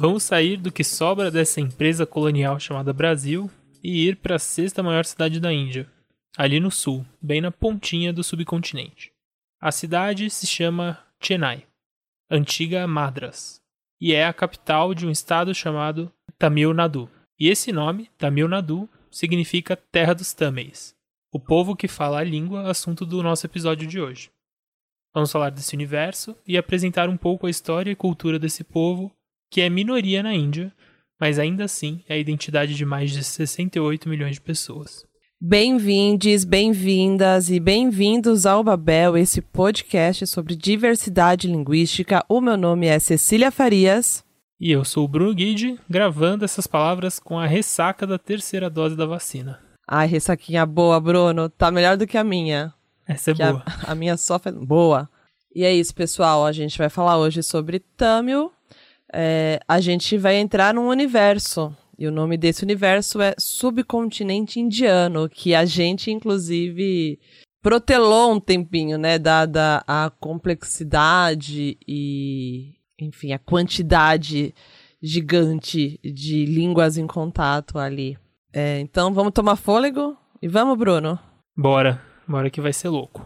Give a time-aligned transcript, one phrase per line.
[0.00, 3.50] Vamos sair do que sobra dessa empresa colonial chamada Brasil
[3.84, 5.86] e ir para a sexta maior cidade da Índia,
[6.38, 9.12] ali no sul, bem na pontinha do subcontinente.
[9.60, 11.66] A cidade se chama Chennai,
[12.30, 13.60] antiga Madras,
[14.00, 17.10] e é a capital de um estado chamado Tamil Nadu.
[17.38, 20.94] E esse nome, Tamil Nadu, significa Terra dos Tamils,
[21.32, 24.30] o povo que fala a língua, assunto do nosso episódio de hoje.
[25.12, 29.10] Vamos falar desse universo e apresentar um pouco a história e cultura desse povo
[29.50, 30.72] que é minoria na Índia,
[31.18, 35.04] mas ainda assim é a identidade de mais de 68 milhões de pessoas.
[35.42, 42.24] Bem-vindes, bem-vindas e bem-vindos ao Babel, esse podcast sobre diversidade linguística.
[42.28, 44.22] O meu nome é Cecília Farias.
[44.60, 48.94] E eu sou o Bruno Guide, gravando essas palavras com a ressaca da terceira dose
[48.94, 49.58] da vacina.
[49.88, 51.48] Ai, ressaquinha boa, Bruno.
[51.48, 52.74] Tá melhor do que a minha.
[53.08, 53.64] Essa é que boa.
[53.66, 55.08] A, a minha só foi boa.
[55.54, 56.44] E é isso, pessoal.
[56.44, 58.52] A gente vai falar hoje sobre Tamil,
[59.12, 61.74] é, a gente vai entrar num universo.
[61.98, 67.18] E o nome desse universo é Subcontinente Indiano, que a gente, inclusive,
[67.62, 69.18] protelou um tempinho, né?
[69.18, 74.53] Dada a complexidade e, enfim, a quantidade
[75.03, 78.09] gigante de línguas em contato ali.
[78.53, 80.03] É, então, vamos tomar fôlego
[80.41, 81.11] e vamos, Bruno?
[81.57, 81.93] Bora,
[82.27, 83.21] bora que vai ser louco.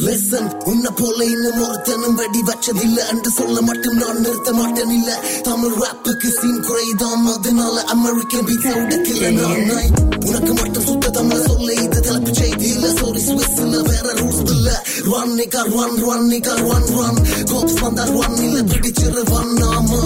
[0.00, 5.10] Listen உன்னை போல இன்னும் ஒருத்தனும் வெடி வச்சதில்ல என்று சொல்ல மட்டும் நான் நிறுத்த மாட்டேன் இல்ல
[5.48, 9.90] தமிழ் ராப்புக்கு சீன் குறைதான் அதனால அமெரிக்கன் பீட்ஸை உடைக்கல நான் நாய்.
[10.28, 14.68] உனக்கு மட்டும் சுத்த தமிழ் சொல்ல இது தலைப்பு செய்தி இல்ல சாரி ஸ்விஸ் இல்ல வேற ரூல்ஸ் இல்ல
[15.12, 17.20] ரன் nikah run run nikah run run
[17.52, 20.00] கோப்ஸ் வந்தா ரன் இல்ல பிடிச்சிரு ரன் ஆமா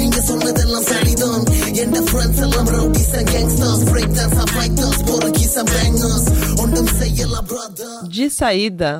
[0.00, 1.42] நீங்க சொன்னதெல்லாம் சரிதான்
[1.82, 6.28] என் ஃப்ரெண்ட்ஸ் எல்லாம் rowdies and gangsters break dance fighters போரகிஸ் அண்ட் பேங்கர்ஸ்
[6.64, 8.90] ஒன்றும் செய்யலாம் brother De saída,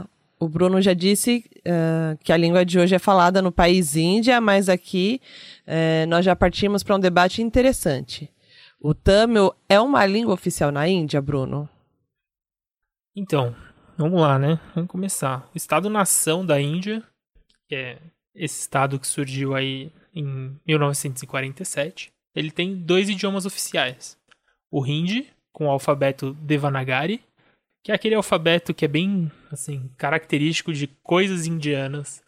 [0.40, 1.32] o Bruno já disse
[1.64, 5.20] eh, que a língua de hoje é falada no país Índia, mas aqui
[5.66, 8.30] eh, nós já partimos para um debate interessante.
[8.82, 11.58] O Tamil é uma língua oficial na Índia, Bruno?
[13.16, 13.44] Então,
[13.97, 14.59] vamos lá, né?
[14.73, 15.49] Vamos começar.
[15.53, 17.03] O Estado-nação da Índia,
[17.67, 17.97] que é
[18.33, 24.17] esse estado que surgiu aí em 1947, ele tem dois idiomas oficiais.
[24.69, 27.23] O Hindi, com o alfabeto Devanagari,
[27.83, 32.21] que é aquele alfabeto que é bem, assim, característico de coisas indianas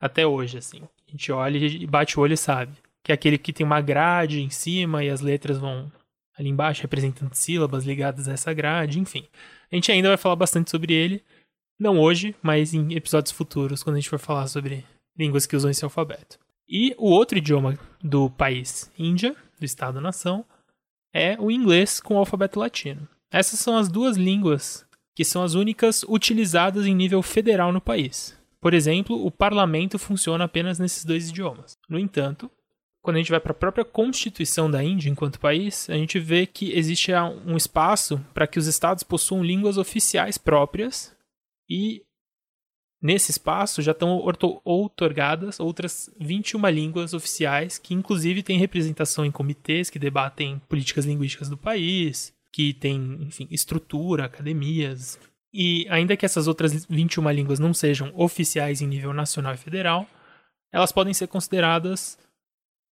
[0.00, 0.82] até hoje, assim.
[1.08, 2.72] A gente olha e bate o olho e sabe.
[3.02, 5.90] Que é aquele que tem uma grade em cima e as letras vão
[6.36, 9.26] ali embaixo representando sílabas ligadas a essa grade, enfim.
[9.72, 11.24] A gente ainda vai falar bastante sobre ele,
[11.80, 14.84] não hoje, mas em episódios futuros, quando a gente for falar sobre
[15.18, 16.38] línguas que usam esse alfabeto.
[16.68, 20.44] E o outro idioma do país, Índia, do Estado-nação,
[21.12, 23.08] é o inglês com o alfabeto latino.
[23.30, 28.38] Essas são as duas línguas que são as únicas utilizadas em nível federal no país.
[28.60, 31.78] Por exemplo, o parlamento funciona apenas nesses dois idiomas.
[31.88, 32.50] No entanto,
[33.02, 36.46] quando a gente vai para a própria Constituição da Índia enquanto país, a gente vê
[36.46, 37.12] que existe
[37.44, 41.14] um espaço para que os estados possuam línguas oficiais próprias
[41.68, 42.04] e
[43.02, 44.22] nesse espaço já estão
[44.64, 51.48] outorgadas outras 21 línguas oficiais que inclusive têm representação em comitês que debatem políticas linguísticas
[51.48, 55.18] do país, que têm, enfim, estrutura, academias.
[55.52, 60.06] E ainda que essas outras 21 línguas não sejam oficiais em nível nacional e federal,
[60.70, 62.16] elas podem ser consideradas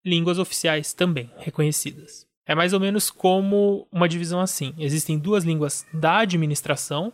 [0.04, 2.26] línguas oficiais também, reconhecidas.
[2.46, 4.74] É mais ou menos como uma divisão assim.
[4.78, 7.12] Existem duas línguas da administração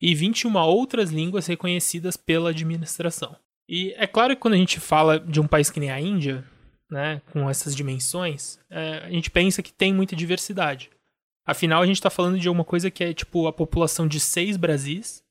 [0.00, 3.36] e 21 outras línguas reconhecidas pela administração.
[3.68, 6.44] E é claro que quando a gente fala de um país que nem a Índia,
[6.90, 10.90] né, com essas dimensões, é, a gente pensa que tem muita diversidade.
[11.44, 14.56] Afinal, a gente está falando de uma coisa que é tipo a população de seis
[14.56, 15.22] Brasis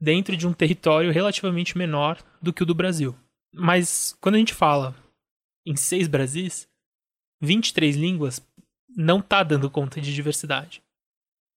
[0.00, 3.14] dentro de um território relativamente menor do que o do Brasil.
[3.52, 4.94] Mas quando a gente fala
[5.64, 6.68] em seis Brasis,
[7.40, 8.40] 23 línguas
[8.96, 10.82] não está dando conta de diversidade.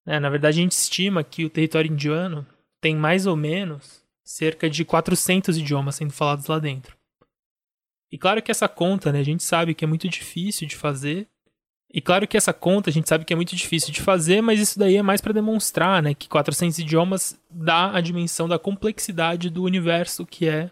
[0.04, 0.18] né?
[0.18, 2.46] na verdade, a gente estima que o território indiano
[2.80, 6.96] tem mais ou menos cerca de 400 idiomas sendo falados lá dentro.
[8.10, 11.28] E claro que essa conta, né, a gente sabe que é muito difícil de fazer.
[11.92, 14.60] E claro que essa conta a gente sabe que é muito difícil de fazer, mas
[14.60, 19.50] isso daí é mais para demonstrar, né, que 400 idiomas dá a dimensão da complexidade
[19.50, 20.70] do universo que é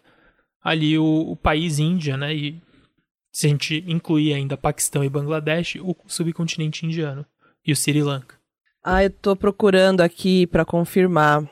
[0.62, 2.62] ali o, o país Índia, né, e
[3.34, 7.26] se a gente incluir ainda Paquistão e Bangladesh, o subcontinente indiano
[7.66, 8.36] e o Sri Lanka.
[8.82, 11.42] Ah, eu tô procurando aqui para confirmar.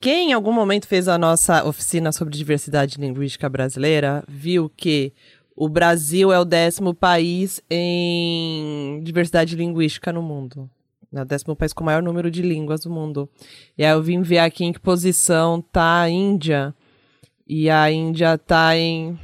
[0.00, 5.12] Quem em algum momento fez a nossa oficina sobre diversidade linguística brasileira viu que
[5.56, 10.70] o Brasil é o décimo país em diversidade linguística no mundo.
[11.12, 13.28] É o décimo país com o maior número de línguas do mundo.
[13.76, 16.72] E aí eu vim ver aqui em que posição tá a Índia.
[17.44, 19.18] E a Índia tá em.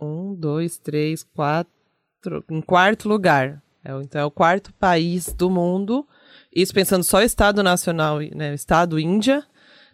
[0.00, 2.44] Um, dois, três, quatro.
[2.50, 3.62] Em quarto lugar.
[3.84, 6.06] É, então é o quarto país do mundo.
[6.54, 8.54] Isso pensando só Estado Nacional, né?
[8.54, 9.44] Estado Índia,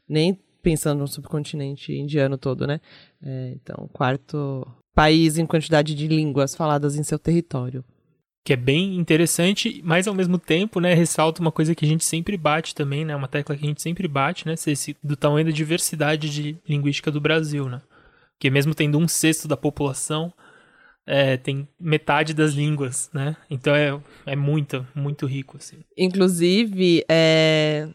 [0.09, 2.81] nem pensando no subcontinente indiano todo, né?
[3.23, 7.85] É, então, quarto país em quantidade de línguas faladas em seu território
[8.45, 12.05] que é bem interessante, mas ao mesmo tempo, né, ressalta uma coisa que a gente
[12.05, 15.45] sempre bate também, né, uma tecla que a gente sempre bate, né, esse, do tamanho
[15.47, 17.83] da diversidade de linguística do Brasil, né,
[18.41, 20.33] que mesmo tendo um sexto da população,
[21.07, 25.85] é, tem metade das línguas, né, então é, é muito, muito rico, assim.
[25.97, 27.89] Inclusive, é,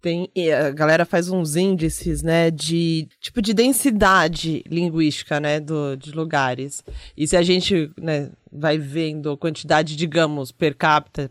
[0.00, 6.12] tem, a galera faz uns índices, né, de tipo de densidade linguística, né, do, de
[6.12, 6.82] lugares.
[7.16, 11.30] E se a gente, né, vai vendo a quantidade, digamos, per capita,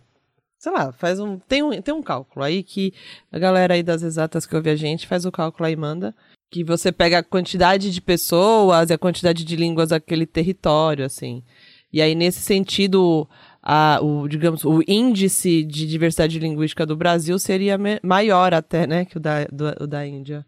[0.60, 2.94] sei lá, faz um tem um tem um cálculo aí que
[3.32, 6.16] a galera aí das exatas que ouve a gente faz o cálculo aí e manda
[6.54, 11.44] que você pega a quantidade de pessoas e a quantidade de línguas daquele território, assim.
[11.92, 13.28] E aí nesse sentido
[13.62, 19.18] a, o, digamos, o índice de diversidade linguística do Brasil seria maior até, né, que
[19.18, 20.46] o da, do, o da Índia.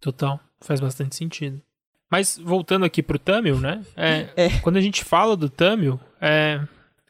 [0.00, 1.62] Total, faz bastante sentido.
[2.10, 4.60] Mas voltando aqui pro Tamil, né, é, é.
[4.62, 6.60] quando a gente fala do Tamil, é,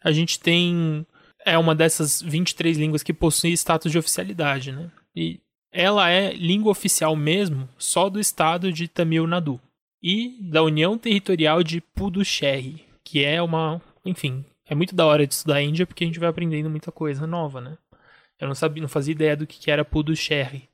[0.03, 1.07] a gente tem
[1.47, 5.41] é uma dessas 23 línguas que possui status de oficialidade, né, e
[5.75, 9.61] ela é língua oficial mesmo só do estado de Tamil Nadu
[10.01, 15.35] e da União Territorial de Puducherry, que é uma, enfim, é muito da hora de
[15.35, 17.77] estudar a Índia porque a gente vai aprendendo muita coisa nova, né?
[18.39, 20.69] Eu não sabia, não fazia ideia do que era Puducherry,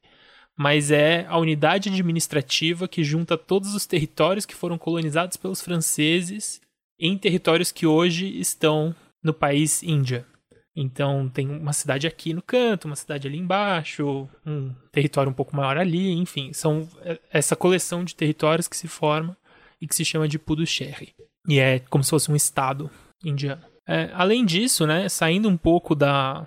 [0.54, 6.60] mas é a unidade administrativa que junta todos os territórios que foram colonizados pelos franceses
[6.98, 10.26] em territórios que hoje estão no país Índia.
[10.74, 15.54] Então tem uma cidade aqui no canto, uma cidade ali embaixo, um território um pouco
[15.54, 19.36] maior ali, enfim, são é, essa coleção de territórios que se forma
[19.80, 21.14] e que se chama de Puducherry.
[21.48, 22.90] E é como se fosse um estado
[23.24, 23.62] indiano.
[23.86, 26.46] É, além disso, né, saindo um pouco da,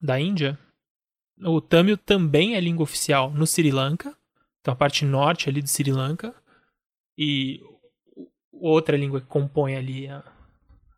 [0.00, 0.56] da Índia,
[1.42, 4.16] o Tamil também é língua oficial no Sri Lanka,
[4.60, 6.32] então a parte norte ali do Sri Lanka,
[7.18, 7.60] e
[8.52, 10.22] outra língua que compõe ali a,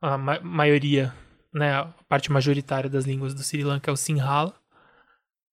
[0.02, 1.14] a ma maioria,
[1.52, 1.72] né,
[2.08, 4.54] parte majoritária das línguas do Sri Lanka é o Sinhala.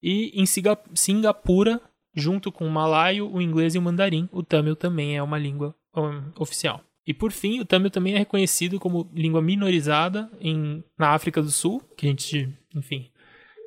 [0.01, 1.81] E em Singapura,
[2.13, 5.75] junto com o malaio, o inglês e o mandarim, o Tamil também é uma língua
[5.95, 6.81] um, oficial.
[7.05, 11.51] E por fim, o Tamil também é reconhecido como língua minorizada em, na África do
[11.51, 13.09] Sul, que a gente, enfim,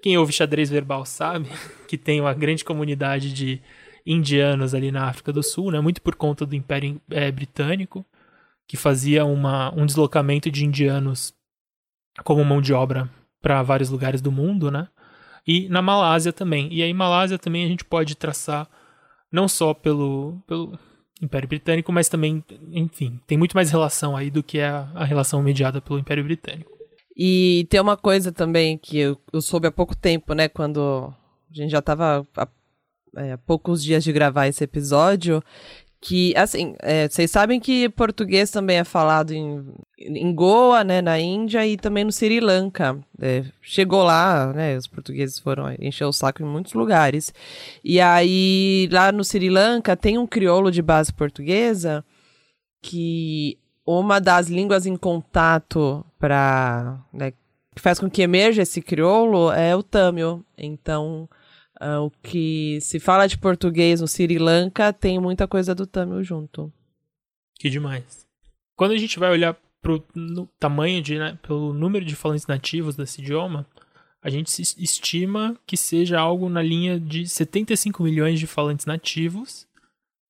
[0.03, 1.49] quem ouve xadrez verbal sabe
[1.89, 3.61] que tem uma grande comunidade de
[4.07, 8.07] indianos ali na África do Sul, né, muito por conta do Império é, Britânico,
[8.67, 11.35] que fazia uma, um deslocamento de indianos
[12.25, 13.09] como mão de obra
[13.41, 14.89] para vários lugares do mundo, né?
[15.47, 16.69] E na Malásia também.
[16.73, 18.69] E aí, Malásia também a gente pode traçar
[19.31, 20.79] não só pelo, pelo
[21.21, 25.43] Império Britânico, mas também, enfim, tem muito mais relação aí do que a, a relação
[25.43, 26.71] mediada pelo Império Britânico.
[27.17, 31.13] E tem uma coisa também que eu, eu soube há pouco tempo, né, quando
[31.51, 32.49] a gente já estava há,
[33.17, 35.43] é, há poucos dias de gravar esse episódio,
[36.01, 39.65] que, assim, é, vocês sabem que português também é falado em,
[39.99, 42.99] em Goa, né, na Índia e também no Sri Lanka.
[43.21, 47.33] É, chegou lá, né, os portugueses foram encher o saco em muitos lugares.
[47.83, 52.05] E aí, lá no Sri Lanka, tem um crioulo de base portuguesa
[52.83, 57.33] que uma das línguas em contato para, né,
[57.75, 60.45] que faz com que emerja esse crioulo é o Tamil.
[60.57, 61.29] Então,
[61.81, 66.23] Uh, o que se fala de português no Sri Lanka tem muita coisa do Tamil
[66.23, 66.73] junto.
[67.59, 68.27] Que demais.
[68.75, 70.01] Quando a gente vai olhar pro
[70.59, 73.67] tamanho de, né, pelo número de falantes nativos desse idioma,
[74.23, 79.67] a gente estima que seja algo na linha de 75 milhões de falantes nativos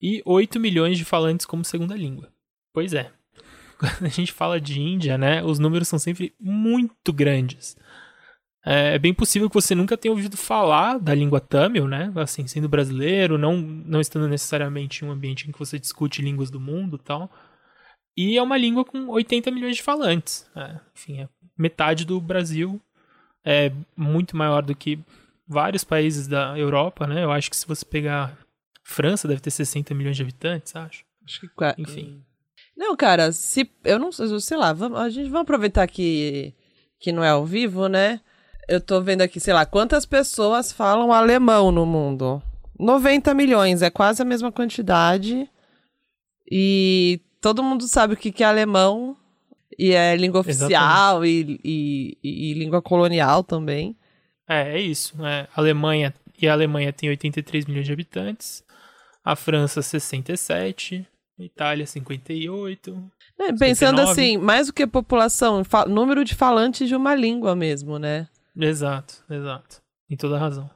[0.03, 2.31] e 8 milhões de falantes como segunda língua.
[2.75, 3.11] Pois é.
[3.79, 7.77] Quando a gente fala de Índia, né, os números são sempre muito grandes.
[8.67, 12.13] É, é bem possível que você nunca tenha ouvido falar da língua Tamil, né?
[12.17, 16.51] Assim, sendo brasileiro, não, não estando necessariamente em um ambiente em que você discute línguas
[16.51, 17.31] do mundo tal.
[18.17, 20.51] E é uma língua com 80 milhões de falantes.
[20.57, 22.81] É, enfim, é metade do Brasil.
[23.45, 24.99] É muito maior do que
[25.47, 27.23] vários países da Europa, né?
[27.23, 28.37] Eu acho que se você pegar
[28.83, 31.05] França, deve ter 60 milhões de habitantes, acho.
[31.25, 31.49] Acho que.
[31.79, 32.21] Enfim.
[32.77, 33.71] Não, cara, se.
[33.85, 36.53] Eu não sei lá, vamos, a gente vai aproveitar que,
[36.99, 38.21] que não é ao vivo, né?
[38.69, 42.43] Eu tô vendo aqui, sei lá, quantas pessoas falam alemão no mundo?
[42.79, 45.49] 90 milhões, é quase a mesma quantidade.
[46.51, 49.17] E todo mundo sabe o que, é alemão.
[49.79, 53.95] E é língua oficial e, e, e, língua colonial também.
[54.49, 55.15] É, é isso.
[55.25, 58.65] É, a Alemanha e a Alemanha tem 83 milhões de habitantes,
[59.25, 61.07] a França 67,
[61.39, 63.11] a Itália 58.
[63.39, 64.11] É, pensando 59.
[64.11, 68.29] assim, mais do que população, número de falantes de uma língua mesmo, né?
[68.57, 69.83] Exato, exato.
[70.09, 70.71] Tem toda razão.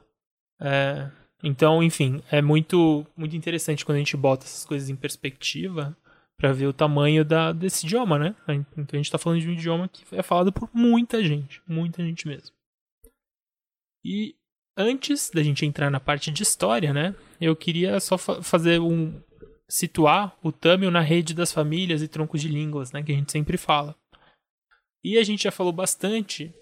[0.59, 1.09] É,
[1.43, 5.97] então, enfim, é muito, muito interessante quando a gente bota essas coisas em perspectiva
[6.37, 8.35] para ver o tamanho da, desse idioma, né?
[8.77, 12.03] Então a gente tá falando de um idioma que é falado por muita gente, muita
[12.03, 12.55] gente mesmo.
[14.03, 14.35] E
[14.77, 17.15] antes da gente entrar na parte de história, né?
[17.39, 19.21] Eu queria só fa- fazer um
[19.69, 23.31] situar o Tamil na rede das famílias e troncos de línguas, né, que a gente
[23.31, 23.95] sempre fala.
[25.01, 26.53] E a gente já falou bastante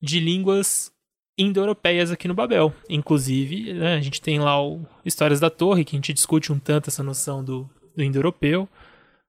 [0.00, 0.92] de línguas
[1.36, 2.72] indo-europeias aqui no Babel.
[2.88, 6.58] Inclusive, né, a gente tem lá o Histórias da Torre, que a gente discute um
[6.58, 8.68] tanto essa noção do, do indo-europeu.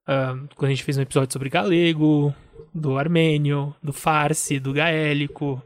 [0.06, 2.34] Ah, quando a gente fez um episódio sobre galego,
[2.74, 5.62] do armênio, do farsi, do gaélico,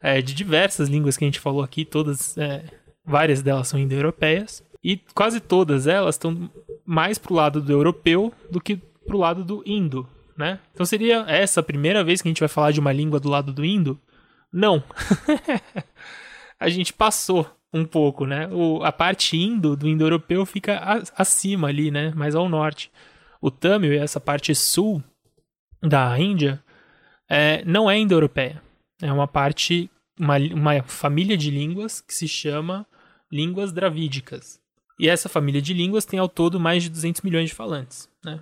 [0.00, 2.64] é, de diversas línguas que a gente falou aqui, todas, é,
[3.04, 4.62] várias delas são indo-europeias.
[4.82, 6.50] E quase todas elas estão
[6.84, 10.06] mais pro lado do europeu do que pro lado do indo,
[10.36, 10.58] né?
[10.72, 13.28] Então seria essa a primeira vez que a gente vai falar de uma língua do
[13.28, 13.98] lado do indo?
[14.52, 14.82] Não.
[16.58, 18.48] a gente passou um pouco, né?
[18.48, 22.12] O, a parte indo do indo-europeu fica a- acima ali, né?
[22.14, 22.90] Mais ao norte.
[23.40, 25.02] O Tamil, essa parte sul
[25.82, 26.62] da Índia,
[27.28, 28.62] é, não é indo-europeia.
[29.00, 32.86] É uma parte, uma, uma família de línguas que se chama
[33.30, 34.60] línguas dravídicas.
[34.98, 38.08] E essa família de línguas tem ao todo mais de 200 milhões de falantes.
[38.22, 38.38] Né?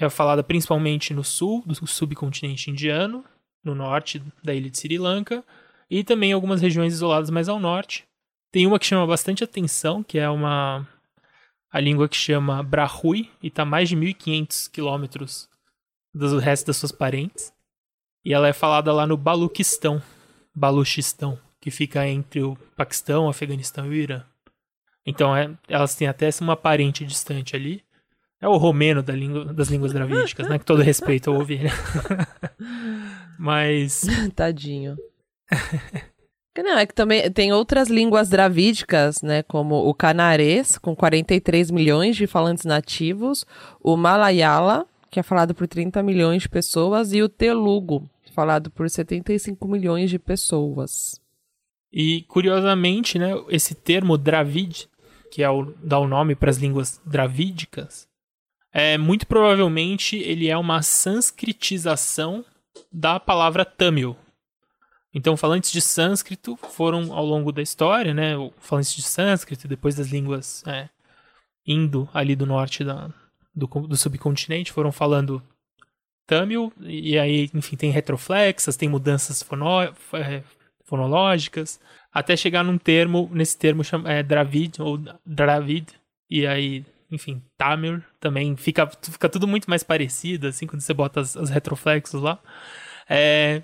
[0.00, 3.24] É falada principalmente no sul do subcontinente indiano,
[3.66, 5.44] no norte da ilha de Sri Lanka,
[5.90, 8.04] e também algumas regiões isoladas mais ao norte.
[8.50, 10.86] Tem uma que chama bastante atenção, que é uma
[11.70, 15.48] a língua que chama Brahui, e está mais de 1.500 quilômetros
[16.14, 17.52] do resto das suas parentes.
[18.24, 20.02] E ela é falada lá no Baluquistão,
[20.54, 24.24] Baluchistão, que fica entre o Paquistão, o Afeganistão e o Irã.
[25.04, 27.84] Então é, elas têm até uma parente distante ali.
[28.40, 30.58] É o romeno da língua, das línguas dravídicas, né?
[30.58, 31.70] Com todo respeito ao ovelha.
[33.38, 34.02] Mas
[34.34, 34.96] Tadinho.
[36.56, 39.42] Não, é que também tem outras línguas dravídicas, né?
[39.42, 43.44] Como o canarês, com 43 milhões de falantes nativos,
[43.80, 48.88] o malayala, que é falado por 30 milhões de pessoas, e o telugu, falado por
[48.88, 51.20] 75 milhões de pessoas.
[51.92, 54.88] E curiosamente, né, esse termo Dravid,
[55.30, 58.06] que é o dá o nome para as línguas dravídicas,
[58.72, 62.44] é muito provavelmente ele é uma sanskritização
[62.92, 64.16] da palavra Tamil.
[65.12, 70.08] Então, falantes de sânscrito foram ao longo da história, né, falantes de sânscrito, depois das
[70.08, 70.90] línguas é,
[71.66, 73.10] indo ali do norte da,
[73.54, 75.42] do, do subcontinente, foram falando
[76.26, 79.66] Tamil, e aí, enfim, tem retroflexas, tem mudanças fono,
[80.12, 80.42] é,
[80.84, 81.80] fonológicas,
[82.12, 85.94] até chegar num termo, nesse termo chama, é Dravid ou Dravid,
[86.28, 91.20] e aí, enfim, Tamil também fica, fica tudo muito mais parecido, assim, quando você bota
[91.20, 92.38] as, as retroflexos lá.
[93.08, 93.62] É,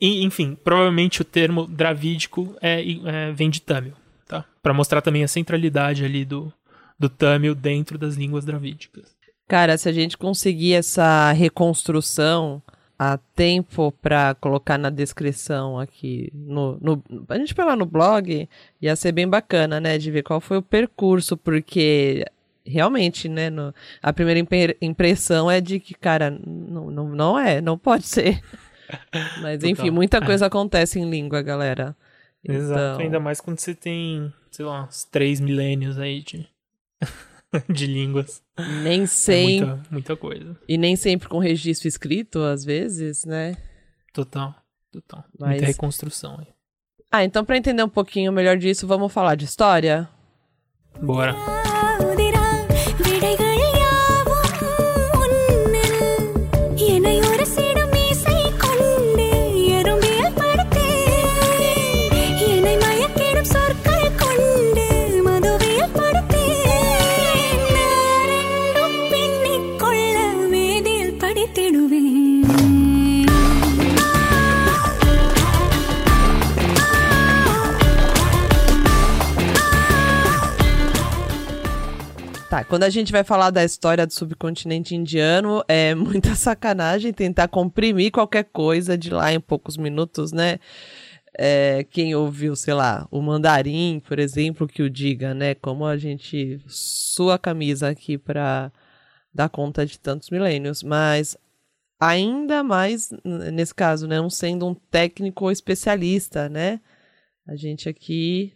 [0.00, 3.94] e, enfim, provavelmente o termo dravídico é, é, vem de Tamil,
[4.26, 4.44] tá?
[4.62, 6.52] Para mostrar também a centralidade ali do,
[6.98, 9.14] do Tamil dentro das línguas dravídicas.
[9.48, 12.62] Cara, se a gente conseguir essa reconstrução
[12.98, 18.48] a tempo para colocar na descrição aqui no, no a gente vai lá no blog
[18.80, 22.24] ia ser bem bacana né de ver qual foi o percurso porque
[22.64, 27.60] realmente né no- a primeira impre- impressão é de que cara não, não, não é
[27.60, 28.40] não pode ser
[29.42, 30.20] mas enfim muita É.
[30.20, 31.96] coisa acontece em língua galera
[32.46, 32.78] Exato.
[32.96, 36.46] Então, Ainda mais quando você tem, sei lá, uns três milênios aí de,
[37.68, 38.42] de línguas.
[38.82, 40.56] nem É sempre muita, muita coisa.
[40.68, 43.56] e nem sempre com registro escrito às vezes né
[44.12, 44.54] Total.
[44.92, 45.24] Total.
[45.38, 46.46] Mas- Muita reconstrução aí.
[47.10, 50.08] Ah, então para entender um pouquinho melhor disso, vamos falar de história?
[51.02, 51.34] Bora.
[82.54, 87.48] Tá, quando a gente vai falar da história do subcontinente indiano, é muita sacanagem tentar
[87.48, 90.60] comprimir qualquer coisa de lá em poucos minutos, né?
[91.36, 95.56] É, quem ouviu, sei lá, o mandarim, por exemplo, que o diga, né?
[95.56, 98.70] Como a gente sua camisa aqui para
[99.34, 101.36] dar conta de tantos milênios, mas
[101.98, 103.10] ainda mais
[103.52, 104.18] nesse caso, né?
[104.18, 106.80] Não sendo um técnico ou especialista, né?
[107.48, 108.52] A gente aqui.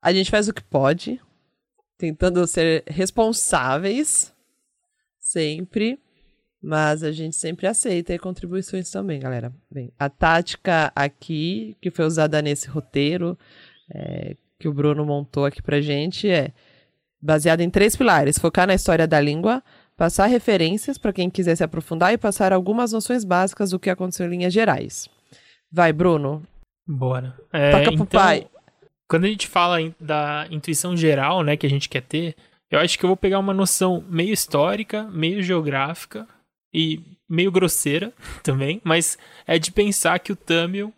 [0.00, 1.20] A gente faz o que pode,
[1.98, 4.32] tentando ser responsáveis,
[5.18, 5.98] sempre.
[6.60, 9.52] Mas a gente sempre aceita contribuições também, galera.
[9.70, 13.38] Bem, a tática aqui, que foi usada nesse roteiro,
[13.94, 16.52] é, que o Bruno montou aqui pra gente, é
[17.22, 19.62] baseada em três pilares: focar na história da língua,
[19.96, 24.26] passar referências para quem quiser se aprofundar e passar algumas noções básicas do que aconteceu
[24.26, 25.08] em linhas gerais.
[25.70, 26.42] Vai, Bruno.
[26.84, 27.36] Bora.
[27.52, 28.48] É, Toca pro então, pai.
[29.08, 32.36] Quando a gente fala da intuição geral, né, que a gente quer ter,
[32.70, 36.28] eu acho que eu vou pegar uma noção meio histórica, meio geográfica
[36.72, 38.12] e meio grosseira
[38.44, 40.92] também, mas é de pensar que o Tamil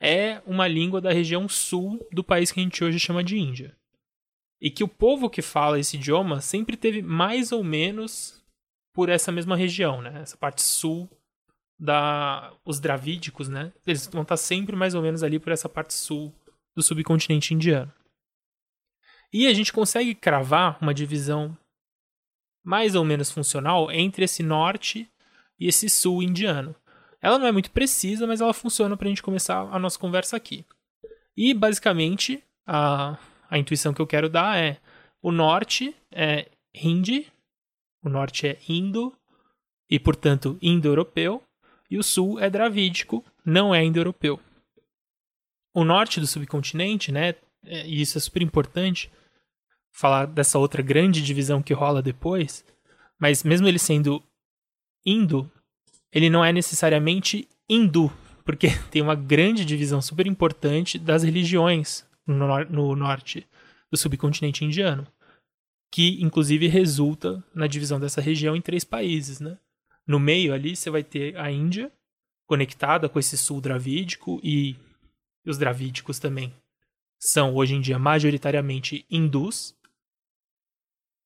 [0.00, 3.76] é uma língua da região sul do país que a gente hoje chama de Índia.
[4.60, 8.42] E que o povo que fala esse idioma sempre teve mais ou menos
[8.94, 10.20] por essa mesma região, né?
[10.22, 11.08] Essa parte sul
[11.78, 13.72] da os dravídicos, né?
[13.86, 16.32] Eles vão estar sempre mais ou menos ali por essa parte sul
[16.74, 17.92] do subcontinente indiano.
[19.32, 21.56] E a gente consegue cravar uma divisão
[22.62, 25.10] mais ou menos funcional entre esse norte
[25.58, 26.74] e esse sul indiano.
[27.20, 30.36] Ela não é muito precisa, mas ela funciona para a gente começar a nossa conversa
[30.36, 30.64] aqui.
[31.36, 34.78] E basicamente a, a intuição que eu quero dar é
[35.22, 37.26] o norte é hindi,
[38.02, 39.16] o norte é indo
[39.88, 41.42] e portanto indo-europeu
[41.90, 44.40] e o sul é dravídico, não é indo-europeu.
[45.74, 49.10] O norte do subcontinente, né, é- e isso é super importante,
[49.92, 52.64] falar dessa outra grande divisão que rola depois,
[53.20, 54.22] mas mesmo ele sendo
[55.04, 55.50] indo,
[56.12, 58.12] ele não é necessariamente hindu,
[58.44, 63.46] porque tem uma grande divisão super importante das religiões no, no norte
[63.90, 65.06] do subcontinente indiano,
[65.92, 69.58] que inclusive resulta na divisão dessa região em três países, né?
[70.06, 71.92] No meio ali você vai ter a Índia,
[72.46, 74.76] conectada com esse sul dravídico e
[75.50, 76.54] os dravídicos também
[77.18, 79.76] são hoje em dia majoritariamente hindus.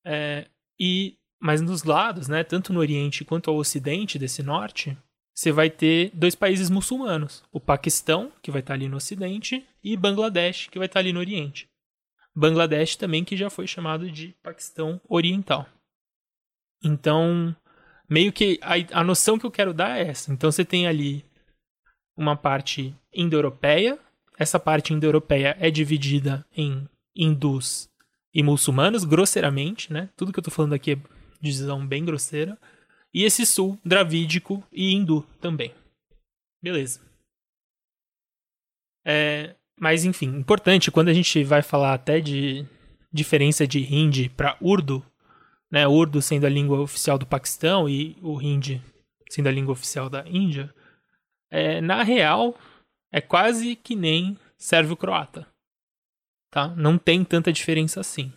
[0.04, 0.48] É,
[0.78, 4.96] e mas nos lados, né, tanto no Oriente quanto ao Ocidente desse norte,
[5.34, 9.96] você vai ter dois países muçulmanos: o Paquistão, que vai estar ali no Ocidente, e
[9.96, 11.68] Bangladesh, que vai estar ali no Oriente.
[12.34, 15.66] Bangladesh também que já foi chamado de Paquistão Oriental.
[16.82, 17.56] Então,
[18.08, 20.32] meio que a, a noção que eu quero dar é essa.
[20.32, 21.24] Então você tem ali
[22.16, 23.98] uma parte indo-europeia.
[24.38, 27.88] Essa parte indo-europeia é dividida em hindus
[28.34, 30.10] e muçulmanos, grosseiramente, né?
[30.16, 30.98] Tudo que eu tô falando aqui é
[31.40, 32.58] divisão bem grosseira.
[33.14, 35.72] E esse sul, dravídico e hindu também.
[36.62, 37.00] Beleza.
[39.06, 42.66] É, mas enfim, importante, quando a gente vai falar até de
[43.12, 45.04] diferença de hindi para urdu,
[45.70, 48.82] né, urdu sendo a língua oficial do Paquistão e o hindi
[49.30, 50.72] sendo a língua oficial da Índia,
[51.50, 52.54] é, na real
[53.16, 55.46] é quase que nem sérvio-croata.
[56.50, 56.68] Tá?
[56.76, 58.30] Não tem tanta diferença assim.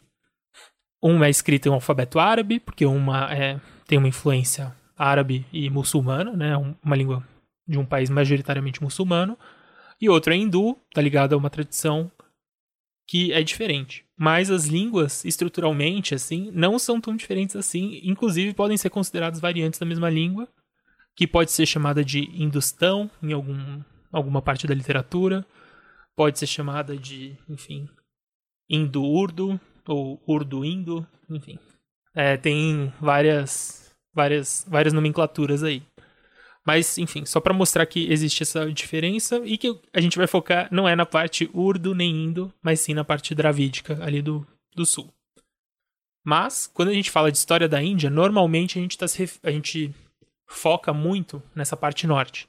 [1.04, 5.70] Um é escrito em um alfabeto árabe, porque uma é, tem uma influência árabe e
[5.70, 7.28] muçulmana, né, um- uma língua
[7.68, 9.38] de um país majoritariamente muçulmano,
[10.00, 12.10] e outro é hindu, tá ligado a uma tradição
[13.06, 14.06] que é diferente.
[14.18, 18.00] Mas as línguas, estruturalmente, assim, não são tão diferentes assim.
[18.04, 20.48] Inclusive, podem ser consideradas variantes da mesma língua,
[21.16, 25.46] que pode ser chamada de hindustão em algum, alguma parte da literatura,
[26.16, 27.88] pode ser chamada de, enfim,
[28.70, 31.58] indo-urdu ou urdu-indo, enfim.
[32.14, 35.84] É, tem várias, várias, várias nomenclaturas aí.
[36.66, 40.68] Mas, enfim, só para mostrar que existe essa diferença e que a gente vai focar
[40.72, 44.46] não é na parte urdu nem indo, mas sim na parte dravídica ali do,
[44.76, 45.12] do sul.
[46.24, 49.50] Mas, quando a gente fala de história da Índia, normalmente a gente, tá se a
[49.50, 49.96] gente
[50.46, 52.49] foca muito nessa parte norte.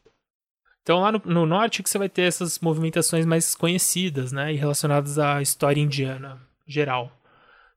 [0.82, 4.56] Então, lá no, no norte que você vai ter essas movimentações mais conhecidas, né, e
[4.56, 7.12] relacionadas à história indiana geral,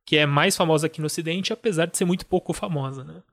[0.06, 3.24] que é mais famosa aqui no ocidente, apesar de ser muito pouco famosa, né?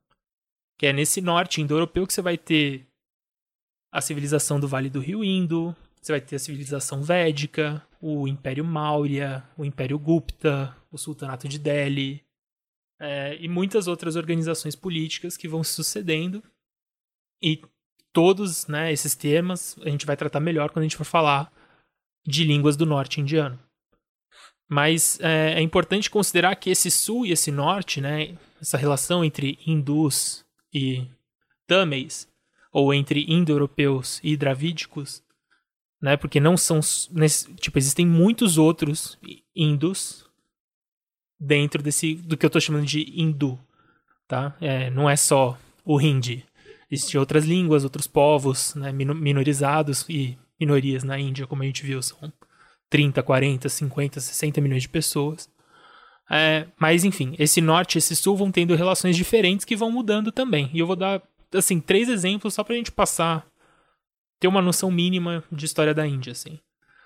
[0.78, 2.86] Que é nesse norte indo-europeu que você vai ter
[3.92, 8.64] a civilização do Vale do Rio Indo, você vai ter a civilização védica, o Império
[8.64, 12.24] Maurya, o Império Gupta, o Sultanato de Delhi,
[12.98, 16.42] é, e muitas outras organizações políticas que vão se sucedendo.
[17.42, 17.60] E
[18.12, 21.52] todos né, esses temas a gente vai tratar melhor quando a gente for falar
[22.26, 23.58] de línguas do norte indiano.
[24.68, 29.58] Mas é, é importante considerar que esse sul e esse norte, né, essa relação entre
[29.66, 31.06] hindus e
[31.66, 32.28] tâmeis,
[32.72, 35.22] ou entre indo-europeus e dravídicos,
[36.00, 39.18] né, porque não são nesse, tipo existem muitos outros
[39.54, 40.24] índos
[41.38, 43.58] dentro desse do que eu estou chamando de hindu,
[44.28, 44.56] tá?
[44.60, 46.46] É, não é só o hindi.
[46.90, 51.84] Existem outras línguas, outros povos, né, mino- minorizados e minorias na Índia, como a gente
[51.84, 52.32] viu, são
[52.88, 55.48] 30, 40, 50, 60 milhões de pessoas.
[56.28, 60.30] É, mas enfim, esse norte e esse sul vão tendo relações diferentes que vão mudando
[60.30, 60.70] também.
[60.72, 61.22] E eu vou dar
[61.54, 63.46] assim três exemplos só pra gente passar
[64.38, 66.58] ter uma noção mínima de história da Índia, assim.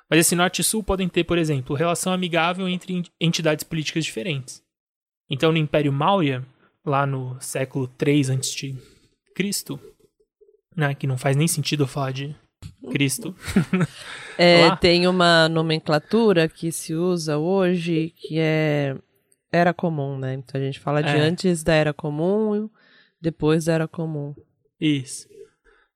[0.08, 4.62] Mas esse norte e sul podem ter, por exemplo, relação amigável entre entidades políticas diferentes.
[5.28, 6.44] Então, no Império Maurya,
[6.84, 8.30] lá no século 3
[9.38, 9.78] a.C.,
[10.76, 12.34] né, que não faz nem sentido eu falar de
[12.90, 13.34] Cristo.
[14.36, 18.96] É, tem uma nomenclatura que se usa hoje que é
[19.52, 20.34] era comum, né?
[20.34, 21.20] Então a gente fala de É.
[21.20, 22.68] antes da era comum,
[23.20, 24.34] depois da era comum.
[24.80, 25.28] Isso.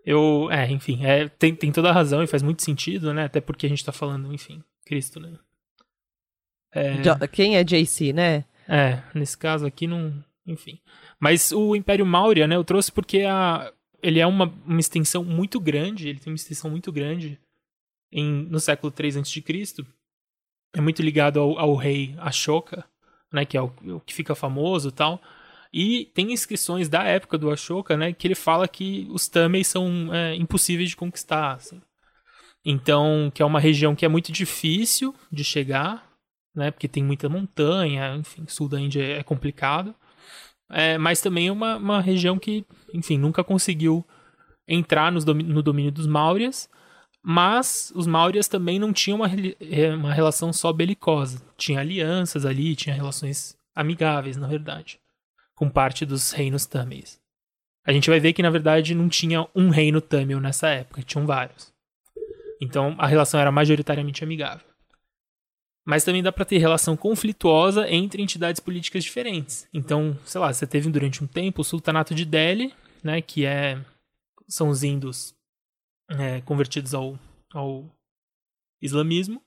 [0.05, 3.25] Eu, é, enfim, é, tem, tem toda a razão e faz muito sentido, né?
[3.25, 5.37] Até porque a gente tá falando, enfim, Cristo, né?
[6.73, 8.45] É, Quem é JC, né?
[8.69, 10.81] é, nesse caso aqui não, enfim.
[11.21, 15.61] Mas o Império Maurya, né, eu trouxe porque a, ele é uma, uma extensão muito
[15.61, 17.39] grande, ele tem uma extensão muito grande
[18.11, 19.45] em, no século 3 a.C.
[20.75, 22.85] É muito ligado ao, ao rei Ashoka,
[23.33, 25.21] né, que é o, o que fica famoso e tal.
[25.73, 30.13] E tem inscrições da época do Ashoka, né, que ele fala que os Tamils são
[30.15, 31.81] é, impossíveis de conquistar, assim.
[32.65, 36.09] Então, que é uma região que é muito difícil de chegar,
[36.55, 39.95] né, porque tem muita montanha, enfim, sul da Índia é complicado.
[40.71, 44.05] É, mas também é uma, uma região que, enfim, nunca conseguiu
[44.67, 46.69] entrar nos domi- no domínio dos Mauryas,
[47.23, 49.29] mas os Mauryas também não tinham uma,
[49.61, 51.43] eh, uma relação só belicosa.
[51.57, 55.01] Tinha alianças ali, tinha relações amigáveis, na verdade,
[55.55, 57.19] com parte dos reinos Tamils.
[57.87, 61.27] A gente vai ver que, na verdade, não tinha um reino Tamil nessa época, tinham
[61.27, 61.73] vários.
[62.61, 64.67] Então, a relação era majoritariamente amigável.
[65.89, 69.67] Mas também dá pra ter relação conflituosa entre entidades políticas diferentes.
[69.73, 73.83] Então, sei lá, você teve durante um tempo o Sultanato de Delhi, né, que é
[74.47, 75.35] são os índios
[76.11, 77.19] é, convertidos ao,
[77.55, 77.87] ao
[78.83, 79.43] islamismo.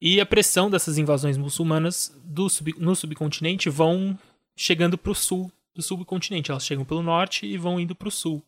[0.00, 4.18] E a pressão dessas invasões muçulmanas do sub- no subcontinente vão
[4.56, 6.50] chegando para o sul do subcontinente.
[6.50, 8.42] Elas chegam pelo norte e vão indo para o sul.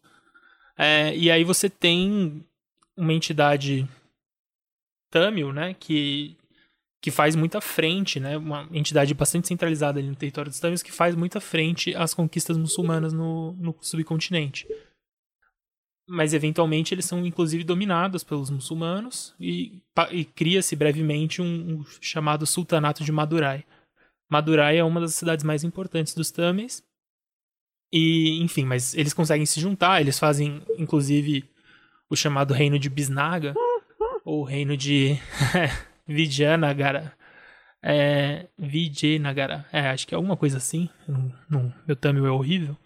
[0.75, 2.43] É, e aí você tem
[2.97, 3.87] uma entidade
[5.11, 6.35] Tamil, né, que,
[7.01, 10.93] que faz muita frente, né, uma entidade bastante centralizada ali no território dos Tamils que
[10.93, 14.67] faz muita frente às conquistas muçulmanas no, no subcontinente
[16.11, 21.45] mas eventualmente eles são inclusive dominados pelos muçulmanos e, e cria-se brevemente um,
[21.79, 23.65] um chamado Sultanato de Madurai.
[24.29, 26.83] Madurai é uma das cidades mais importantes dos Tamils.
[27.93, 31.49] E, enfim, mas eles conseguem se juntar, eles fazem inclusive
[32.09, 33.55] o chamado Reino de Bisnaga,
[34.25, 35.17] ou Reino de
[36.11, 37.12] Vijayanagara.
[37.83, 39.64] É, Vijayanagara.
[39.73, 40.88] É, acho que é alguma coisa assim.
[41.07, 42.77] Não, não- meu Tamil é horrível.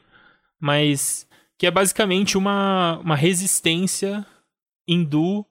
[0.61, 1.27] Mas
[1.59, 4.25] que é basicamente uma, uma resistência
[4.87, 5.47] hindu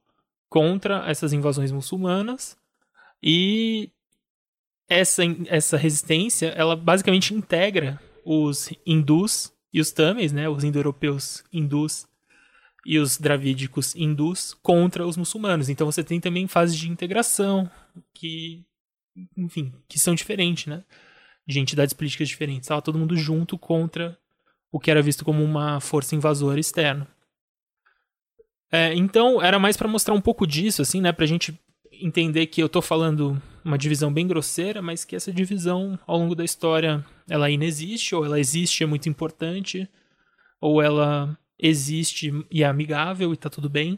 [0.50, 2.56] contra essas invasões muçulmanas
[3.22, 3.90] e
[4.88, 12.06] essa, essa resistência ela basicamente integra os hindus e os tamils, né, os indo-europeus hindus
[12.86, 15.70] e os dravídicos hindus contra os muçulmanos.
[15.70, 17.70] Então você tem também fases de integração
[18.14, 18.64] que,
[19.38, 20.84] enfim, que são diferentes, né,
[21.48, 22.66] de entidades políticas diferentes.
[22.66, 24.18] Estava todo mundo junto contra
[24.72, 27.08] o que era visto como uma força invasora externa.
[28.72, 31.12] É, então, era mais para mostrar um pouco disso, assim, né?
[31.12, 31.58] Pra gente
[31.92, 36.34] entender que eu tô falando uma divisão bem grosseira, mas que essa divisão, ao longo
[36.34, 39.88] da história, ela inexiste, ou ela existe, é muito importante,
[40.60, 43.98] ou ela existe e é amigável e tá tudo bem.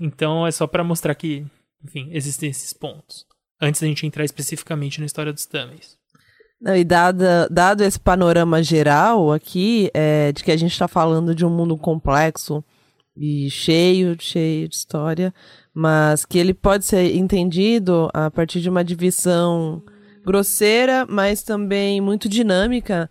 [0.00, 1.46] Então, é só para mostrar que,
[1.82, 3.24] enfim, existem esses pontos.
[3.60, 5.96] Antes da gente entrar especificamente na história dos Tamils.
[6.60, 11.46] Não, e dado esse panorama geral aqui, é, de que a gente está falando de
[11.46, 12.64] um mundo complexo
[13.16, 15.32] e cheio, cheio de história,
[15.72, 19.84] mas que ele pode ser entendido a partir de uma divisão
[20.24, 23.08] grosseira, mas também muito dinâmica.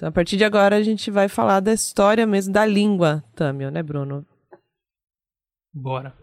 [0.00, 3.70] Então, a partir de agora, a gente vai falar da história mesmo da língua Tamil,
[3.70, 4.26] né, Bruno?
[5.74, 6.16] Bora.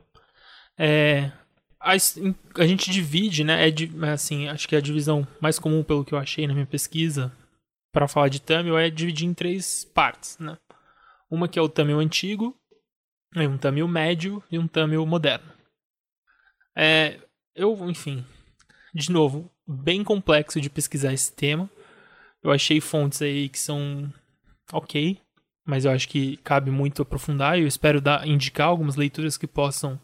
[0.76, 1.32] É,
[1.80, 3.70] a, a gente divide, né?
[3.70, 7.32] É assim, acho que a divisão mais comum, pelo que eu achei na minha pesquisa,
[7.92, 10.58] para falar de Tamil, é dividir em três partes, né?
[11.30, 12.60] Uma que é o Tamil antigo,
[13.36, 15.54] um Tamil médio e um Tamil moderno.
[16.76, 17.20] É,
[17.54, 18.26] eu, enfim,
[18.92, 21.70] de novo, bem complexo de pesquisar esse tema.
[22.48, 24.10] Eu achei fontes aí que são
[24.72, 25.20] ok,
[25.66, 29.46] mas eu acho que cabe muito aprofundar e eu espero dar, indicar algumas leituras que
[29.46, 30.00] possam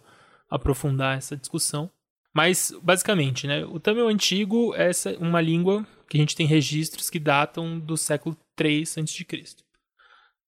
[0.49, 1.89] aprofundar essa discussão.
[2.35, 7.17] Mas, basicamente, né, o Tamil antigo é uma língua que a gente tem registros que
[7.17, 9.25] datam do século 3 a.C.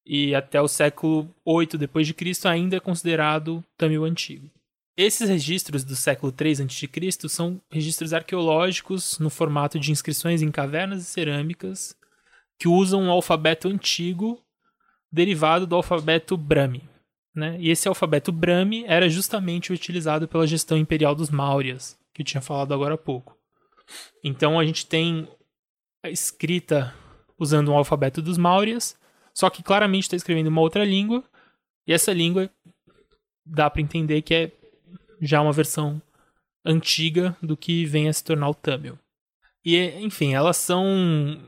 [0.05, 4.51] E até o século 8 depois de Cristo ainda é considerado Tamil antigo.
[4.97, 7.27] Esses registros do século III a.C.
[7.27, 11.95] são registros arqueológicos no formato de inscrições em cavernas e cerâmicas
[12.57, 14.41] que usam um alfabeto antigo
[15.11, 16.89] derivado do alfabeto Brahmi.
[17.35, 17.57] Né?
[17.59, 22.41] E esse alfabeto Brahmi era justamente utilizado pela gestão imperial dos Mauryas, que eu tinha
[22.41, 23.37] falado agora há pouco.
[24.23, 25.27] Então a gente tem
[26.01, 26.95] a escrita
[27.37, 28.97] usando um alfabeto dos Mauryas,
[29.33, 31.21] só que claramente está escrevendo uma outra língua,
[31.85, 32.49] e essa língua
[33.45, 34.51] dá para entender que é
[35.21, 36.01] já uma versão
[36.63, 38.97] antiga do que vem a se tornar o Tamil.
[39.63, 41.39] E, enfim, elas são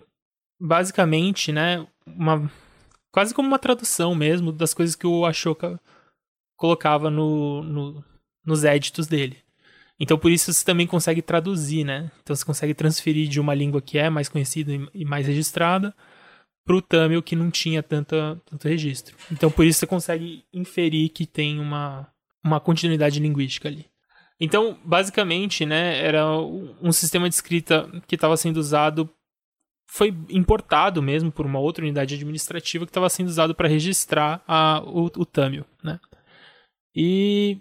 [0.60, 2.50] basicamente, né, uma
[3.12, 5.80] quase como uma tradução mesmo das coisas que o Ashoka
[6.56, 8.04] colocava no, no,
[8.46, 9.38] nos éditos dele.
[10.00, 12.12] Então por isso você também consegue traduzir, né?
[12.22, 15.96] Então você consegue transferir de uma língua que é mais conhecida e mais registrada
[16.64, 19.16] para o Tamil que não tinha tanta, tanto registro.
[19.32, 22.08] Então por isso você consegue inferir que tem uma,
[22.44, 23.86] uma continuidade linguística ali.
[24.40, 29.10] Então, basicamente, né, era um sistema de escrita que estava sendo usado
[29.90, 34.82] foi importado mesmo por uma outra unidade administrativa que estava sendo usado para registrar a,
[34.86, 36.00] o, o Tamil, né?
[36.94, 37.58] E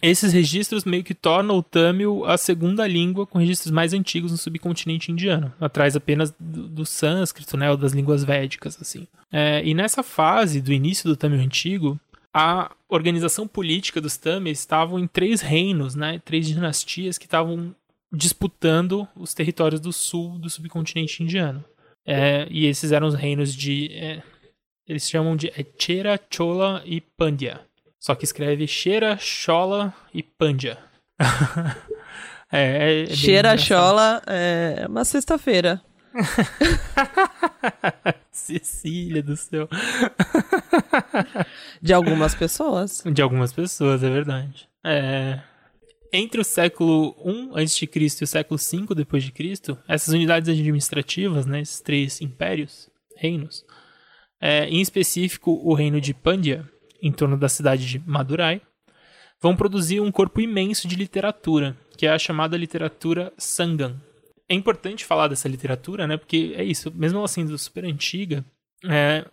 [0.00, 4.38] esses registros meio que tornam o Tamil a segunda língua com registros mais antigos no
[4.38, 9.08] subcontinente indiano, atrás apenas do, do sânscrito, né, ou das línguas védicas, assim.
[9.32, 11.98] É, e nessa fase do início do Tamil antigo,
[12.40, 17.74] a organização política dos Tamils estavam em três reinos, né, três dinastias que estavam
[18.12, 21.64] disputando os territórios do sul do subcontinente indiano.
[22.06, 23.92] É, e esses eram os reinos de.
[23.92, 24.22] É,
[24.86, 27.60] eles chamam de Chera, Chola e Pandya.
[27.98, 30.78] Só que escreve Chera, Chola e Pandya.
[32.52, 35.82] é, é, é Cheira, Chola é uma sexta-feira.
[38.58, 39.68] Cecília do céu.
[41.82, 43.02] De algumas pessoas.
[43.04, 44.68] De algumas pessoas, é verdade.
[44.84, 45.40] É,
[46.12, 47.14] entre o século
[47.54, 47.88] I a.C.
[48.20, 53.64] e o século V depois de Cristo, essas unidades administrativas, né, esses três impérios, reinos,
[54.40, 56.68] é, em específico o reino de Pandya,
[57.02, 58.62] em torno da cidade de Madurai,
[59.40, 64.00] vão produzir um corpo imenso de literatura, que é a chamada literatura Sangam.
[64.48, 68.44] É importante falar dessa literatura, né, porque é isso, mesmo ela sendo super antiga,
[68.84, 69.24] é,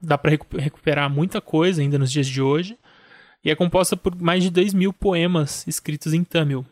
[0.00, 2.78] dá para recuperar muita coisa ainda nos dias de hoje,
[3.44, 6.66] e é composta por mais de 2 mil poemas escritos em Tamil,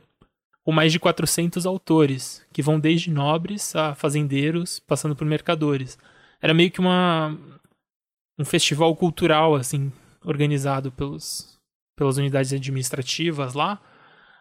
[0.62, 5.96] com mais de 400 autores, que vão desde nobres a fazendeiros, passando por mercadores.
[6.42, 7.36] Era meio que uma
[8.38, 9.90] um festival cultural assim,
[10.24, 11.58] organizado pelos
[11.96, 13.80] pelas unidades administrativas lá,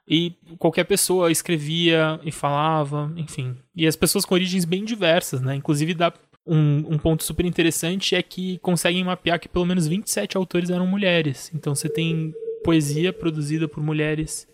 [0.08, 3.58] e qualquer pessoa escrevia e falava, enfim.
[3.76, 5.56] E as pessoas com origens bem diversas, né?
[5.56, 6.14] Inclusive dá
[6.46, 10.88] um, um, ponto super interessante é que conseguem mapear que pelo menos 27 autores eram
[10.88, 11.52] mulheres.
[11.54, 14.48] Então você tem poesia produzida por mulheres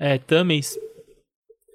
[0.00, 0.76] é, tâmeis,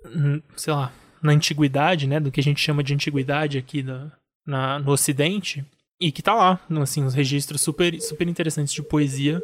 [0.06, 0.92] hum, sei lá,
[1.22, 4.12] na antiguidade, né, do que a gente chama de antiguidade aqui na,
[4.46, 5.66] na, no Ocidente,
[6.00, 9.42] e que tá lá, assim, uns registros super, super interessantes de poesia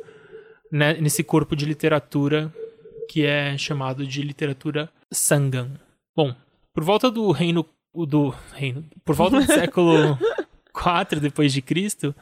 [0.71, 2.53] né, nesse corpo de literatura
[3.09, 5.71] que é chamado de literatura Sangam.
[6.15, 6.35] Bom,
[6.73, 8.83] por volta do reino do reino.
[9.05, 10.17] Por volta do século
[10.75, 12.15] IV depois de Cristo,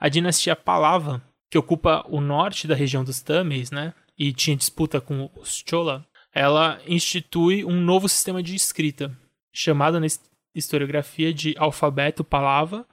[0.00, 5.00] a dinastia Palava, que ocupa o norte da região dos Tamils, né, e tinha disputa
[5.00, 9.16] com os Chola, ela institui um novo sistema de escrita,
[9.52, 10.06] chamado na
[10.54, 12.86] historiografia de alfabeto Palava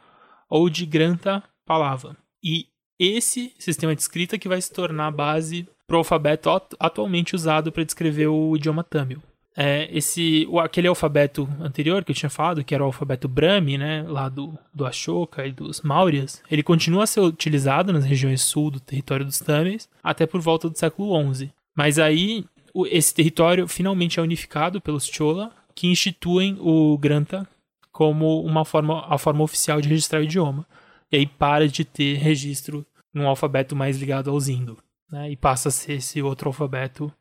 [0.49, 2.15] ou de Granta Palava.
[2.43, 2.67] E
[2.99, 7.71] esse sistema de escrita que vai se tornar a base para o alfabeto atualmente usado
[7.71, 9.21] para descrever o idioma Tamil
[9.55, 14.03] é, esse, aquele alfabeto anterior que eu tinha falado, que era o alfabeto Brahmi, né,
[14.03, 18.69] lá do, do Ashoka e dos Mauryas, ele continua a ser utilizado nas regiões sul
[18.69, 21.51] do território dos Tamils até por volta do século XI.
[21.73, 22.43] Mas aí
[22.87, 27.47] esse território finalmente é unificado pelos Chola, que instituem o Granta
[27.91, 30.67] como uma forma, a forma oficial de registrar o idioma.
[31.09, 34.77] E aí para de ter registro num alfabeto mais ligado ao Indo,
[35.11, 37.11] né, e passa a ser esse outro alfabeto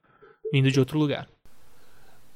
[0.53, 1.29] vindo de outro lugar.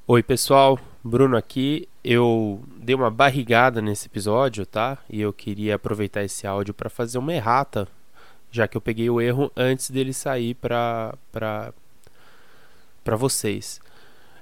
[0.07, 1.87] Oi pessoal, Bruno aqui.
[2.03, 4.97] Eu dei uma barrigada nesse episódio, tá?
[5.09, 7.87] E eu queria aproveitar esse áudio para fazer uma errata,
[8.49, 11.73] já que eu peguei o erro antes dele sair para para
[13.03, 13.79] para vocês.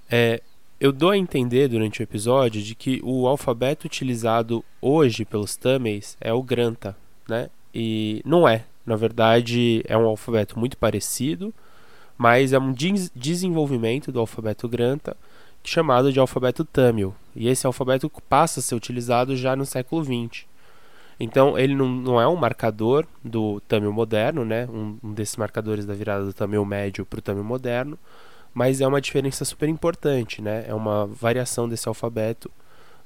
[0.10, 0.42] É,
[0.80, 6.16] eu dou a entender durante o episódio de que o alfabeto utilizado hoje pelos Tamils
[6.22, 6.96] é o Granta,
[7.28, 7.50] né?
[7.74, 8.66] E não é.
[8.88, 11.54] Na verdade, é um alfabeto muito parecido,
[12.18, 12.74] mas é um
[13.14, 15.16] desenvolvimento do alfabeto Granta
[15.62, 20.46] chamado de alfabeto Tamil, e esse alfabeto passa a ser utilizado já no século XX.
[21.20, 24.66] Então ele não, não é um marcador do Tamil moderno, né?
[24.68, 28.00] Um, um desses marcadores da virada do Tamil médio para o Tamil moderno,
[28.54, 30.64] mas é uma diferença super importante, né?
[30.66, 32.50] É uma variação desse alfabeto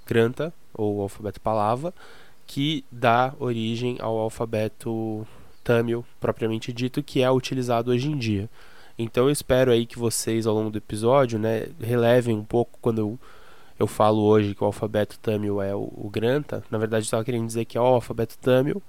[0.05, 1.91] Granta ou alfabeto Palava
[2.45, 5.25] que dá origem ao alfabeto
[5.63, 8.49] Tamil propriamente dito, que é utilizado hoje em dia.
[8.97, 12.99] Então eu espero aí que vocês ao longo do episódio, né, relevem um pouco quando
[12.99, 13.19] eu,
[13.79, 16.63] eu falo hoje que o alfabeto Tamil é o, o Granta.
[16.69, 18.81] Na verdade, eu estava querendo dizer que é o alfabeto Tamil,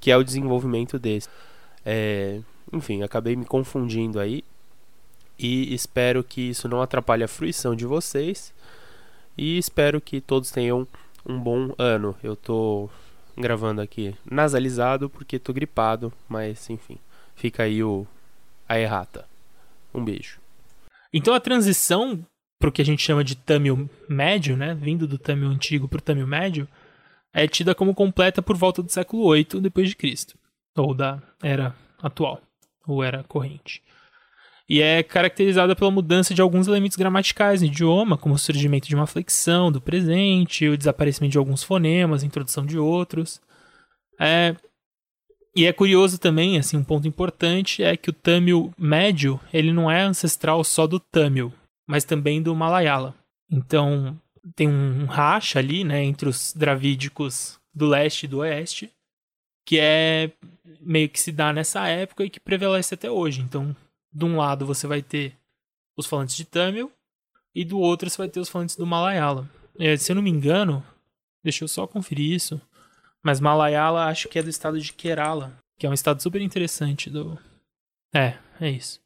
[0.00, 1.28] que é o desenvolvimento desse.
[1.84, 2.40] É,
[2.72, 4.44] enfim, acabei me confundindo aí
[5.38, 8.52] e espero que isso não atrapalhe a fruição de vocês
[9.36, 10.86] e espero que todos tenham
[11.26, 12.14] um bom ano.
[12.22, 12.88] Eu tô
[13.36, 16.98] gravando aqui nasalizado porque tô gripado, mas enfim,
[17.34, 18.06] fica aí o
[18.68, 19.26] a errata.
[19.92, 20.38] Um beijo.
[21.12, 22.24] Então a transição
[22.58, 26.26] pro que a gente chama de Tamil médio, né, vindo do Tamil antigo pro Tamil
[26.26, 26.68] médio,
[27.32, 30.36] é tida como completa por volta do século 8 depois de Cristo,
[30.76, 32.40] ou da era atual,
[32.86, 33.82] ou era corrente.
[34.70, 38.94] E é caracterizada pela mudança de alguns elementos gramaticais no idioma, como o surgimento de
[38.94, 43.40] uma flexão do presente, o desaparecimento de alguns fonemas, a introdução de outros.
[44.20, 44.54] É,
[45.56, 49.90] e é curioso também, assim, um ponto importante é que o Tamil médio, ele não
[49.90, 51.52] é ancestral só do Tamil,
[51.84, 53.16] mas também do Malayala.
[53.50, 54.16] Então,
[54.54, 58.88] tem um racha ali, né, entre os dravídicos do leste e do oeste,
[59.66, 60.30] que é
[60.80, 63.40] meio que se dá nessa época e que prevalece até hoje.
[63.40, 63.74] Então,
[64.12, 65.36] de um lado você vai ter
[65.96, 66.90] os falantes de Tamil
[67.54, 69.48] e do outro você vai ter os falantes do Malayala.
[69.78, 70.84] É, se eu não me engano,
[71.42, 72.60] deixa eu só conferir isso,
[73.22, 77.10] mas Malayala acho que é do estado de Kerala, que é um estado super interessante
[77.10, 77.38] do...
[78.14, 79.00] É, é isso.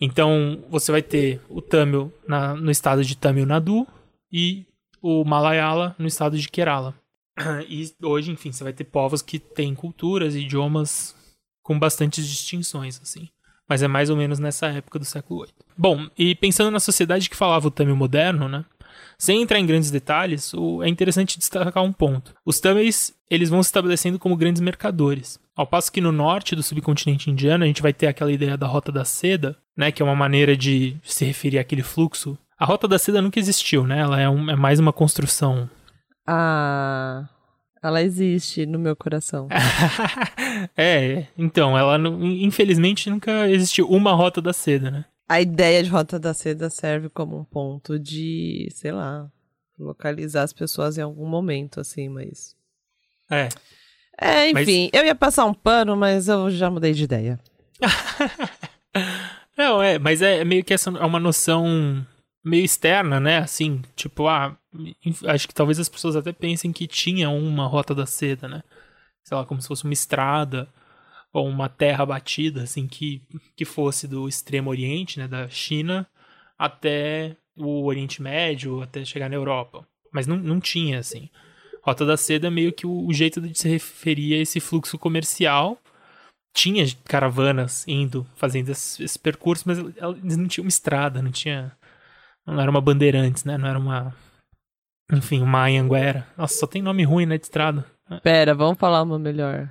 [0.00, 3.86] Então você vai ter o Tamil na, no estado de Tamil Nadu
[4.32, 4.64] e
[5.02, 6.94] o Malayala no estado de Kerala.
[7.68, 11.14] E hoje, enfim, você vai ter povos que têm culturas e idiomas
[11.62, 13.28] com bastantes distinções, assim
[13.68, 15.52] mas é mais ou menos nessa época do século VIII.
[15.76, 18.64] Bom, e pensando na sociedade que falava o Tamil moderno, né?
[19.18, 20.52] Sem entrar em grandes detalhes,
[20.82, 22.34] é interessante destacar um ponto.
[22.44, 25.40] Os Tamils, eles vão se estabelecendo como grandes mercadores.
[25.56, 28.68] Ao passo que no norte do subcontinente indiano, a gente vai ter aquela ideia da
[28.68, 29.90] Rota da Seda, né?
[29.90, 32.38] Que é uma maneira de se referir àquele fluxo.
[32.56, 33.98] A Rota da Seda nunca existiu, né?
[33.98, 35.68] Ela é, um, é mais uma construção
[36.26, 37.24] Ah,
[37.82, 39.48] ela existe no meu coração.
[40.76, 45.04] é, então, ela infelizmente nunca existiu uma rota da seda, né?
[45.28, 49.30] A ideia de Rota da Seda serve como um ponto de, sei lá,
[49.78, 52.56] localizar as pessoas em algum momento, assim, mas.
[53.30, 53.48] É.
[54.20, 57.38] É, Mas- enfim, eu ia passar um pano, mas eu já mudei de ideia.
[59.56, 62.04] Não, é, mas é meio que essa é uma noção
[62.44, 63.38] meio externa, né?
[63.38, 64.56] Assim, tipo, ah,
[65.26, 68.62] acho que talvez as pessoas até pensem que tinha uma rota da seda, né?
[69.24, 70.68] Sei lá, como se fosse uma estrada
[71.32, 73.22] ou uma terra batida, assim, que,
[73.56, 76.06] que fosse do extremo oriente, né, da China,
[76.58, 79.86] até o Oriente Médio, até chegar na Europa.
[80.12, 81.28] Mas não, não tinha, assim.
[81.82, 84.98] Rota da Seda é meio que o, o jeito de se referir a esse fluxo
[84.98, 85.78] comercial.
[86.54, 91.72] Tinha caravanas indo, fazendo esse, esse percurso, mas eles não tinham uma estrada, não tinha.
[92.46, 93.58] Não era uma Bandeirantes, né?
[93.58, 94.14] Não era uma.
[95.12, 96.26] Enfim, uma Anhanguera.
[96.36, 97.84] Nossa, só tem nome ruim, né, de estrada.
[98.22, 99.70] Pera, vamos falar uma melhor.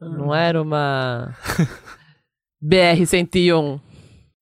[0.00, 1.34] Não era uma.
[2.62, 3.80] BR-101.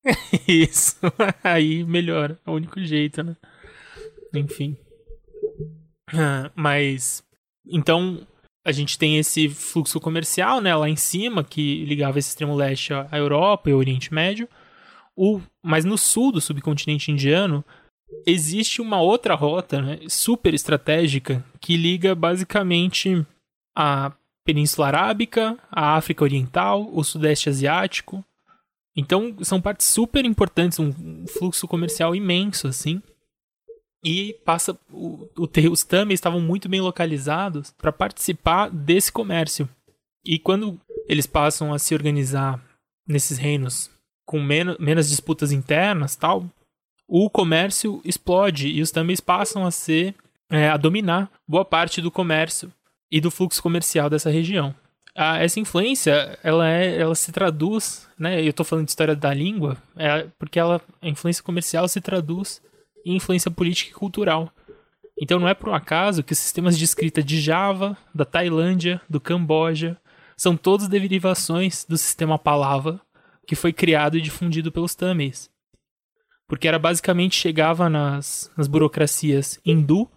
[0.46, 0.96] Isso.
[1.42, 2.38] Aí melhora.
[2.46, 3.36] É o único jeito, né?
[4.34, 4.76] Enfim.
[6.12, 7.24] Ah, Mas.
[7.66, 8.26] Então,
[8.64, 10.74] a gente tem esse fluxo comercial, né?
[10.74, 14.48] Lá em cima, que ligava esse extremo leste à à Europa e ao Oriente Médio.
[15.16, 17.64] O, mas no sul do subcontinente indiano,
[18.26, 23.24] existe uma outra rota né, super estratégica que liga basicamente
[23.74, 24.12] a
[24.44, 28.24] Península Arábica, a África Oriental, o Sudeste Asiático.
[28.96, 33.02] Então, são partes super importantes, um fluxo comercial imenso, assim.
[34.04, 34.78] E passa.
[34.90, 39.68] O, o, os Tamils estavam muito bem localizados para participar desse comércio.
[40.24, 42.62] E quando eles passam a se organizar
[43.06, 43.90] nesses reinos
[44.24, 46.48] com menos, menos disputas internas tal,
[47.08, 50.14] o comércio explode e os Tamils passam a ser.
[50.48, 52.72] é, a dominar boa parte do comércio
[53.10, 54.72] e do fluxo comercial dessa região
[55.12, 58.40] a- essa influência, ela, é, ela se traduz, né?
[58.46, 62.60] Eu tô falando de história da língua, é, porque ela, a influência comercial se traduz
[63.04, 64.52] em influência política e cultural.
[65.20, 69.00] Então não é por um acaso que os sistemas de escrita de Java, da Tailândia,
[69.08, 69.96] do Camboja,
[70.36, 73.00] são todos derivações do sistema Palava,
[73.46, 75.48] que foi criado e difundido pelos Tamils.
[76.48, 80.08] Porque era basicamente chegava nas, nas burocracias hindu,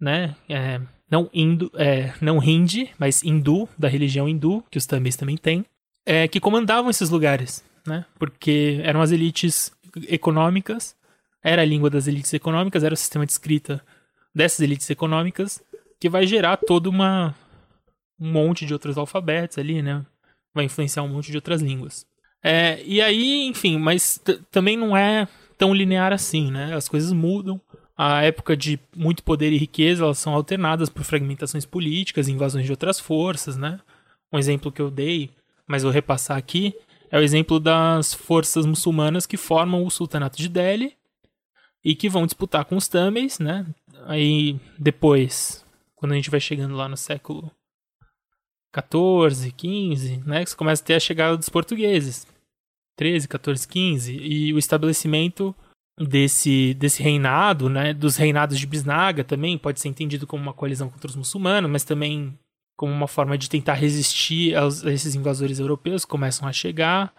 [0.00, 0.34] né?
[0.48, 0.80] É,
[1.10, 5.64] não hindu, é, não hindi, mas hindu, da religião hindu, que os tamils também têm,
[6.04, 8.04] é, que comandavam esses lugares, né?
[8.18, 9.72] Porque eram as elites
[10.08, 10.96] econômicas,
[11.42, 13.80] era a língua das elites econômicas, era o sistema de escrita
[14.34, 15.62] dessas elites econômicas,
[16.00, 17.34] que vai gerar toda uma
[18.18, 20.04] um monte de outros alfabetos ali, né?
[20.54, 22.06] Vai influenciar um monte de outras línguas.
[22.42, 25.26] É, e aí, enfim, mas também não é
[25.56, 26.74] tão linear assim, né?
[26.74, 27.60] As coisas mudam.
[27.96, 32.72] A época de muito poder e riqueza, elas são alternadas por fragmentações políticas, invasões de
[32.72, 33.78] outras forças, né?
[34.32, 35.30] Um exemplo que eu dei,
[35.66, 36.74] mas vou repassar aqui,
[37.10, 40.96] é o exemplo das forças muçulmanas que formam o Sultanato de Delhi
[41.84, 43.64] e que vão disputar com os Tamils, né?
[44.06, 47.52] Aí depois, quando a gente vai chegando lá no século
[48.72, 50.44] 14, 15, né?
[50.44, 52.26] Que começa a ter a chegada dos portugueses.
[52.96, 54.16] 13, 14, 15.
[54.16, 55.54] E o estabelecimento
[55.98, 57.92] desse, desse reinado, né?
[57.94, 61.84] Dos reinados de Bisnaga também pode ser entendido como uma coalizão contra os muçulmanos, mas
[61.84, 62.38] também
[62.76, 67.12] como uma forma de tentar resistir aos, a esses invasores europeus que começam a chegar.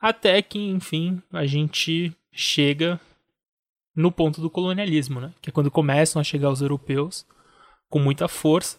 [0.00, 3.00] Até que, enfim, a gente chega
[3.94, 5.32] no ponto do colonialismo, né?
[5.42, 7.26] Que é quando começam a chegar os europeus
[7.90, 8.78] com muita força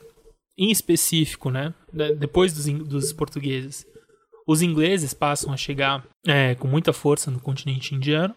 [0.58, 3.86] em específico, né, de- depois dos, dos portugueses,
[4.50, 8.36] os ingleses passam a chegar é, com muita força no continente indiano,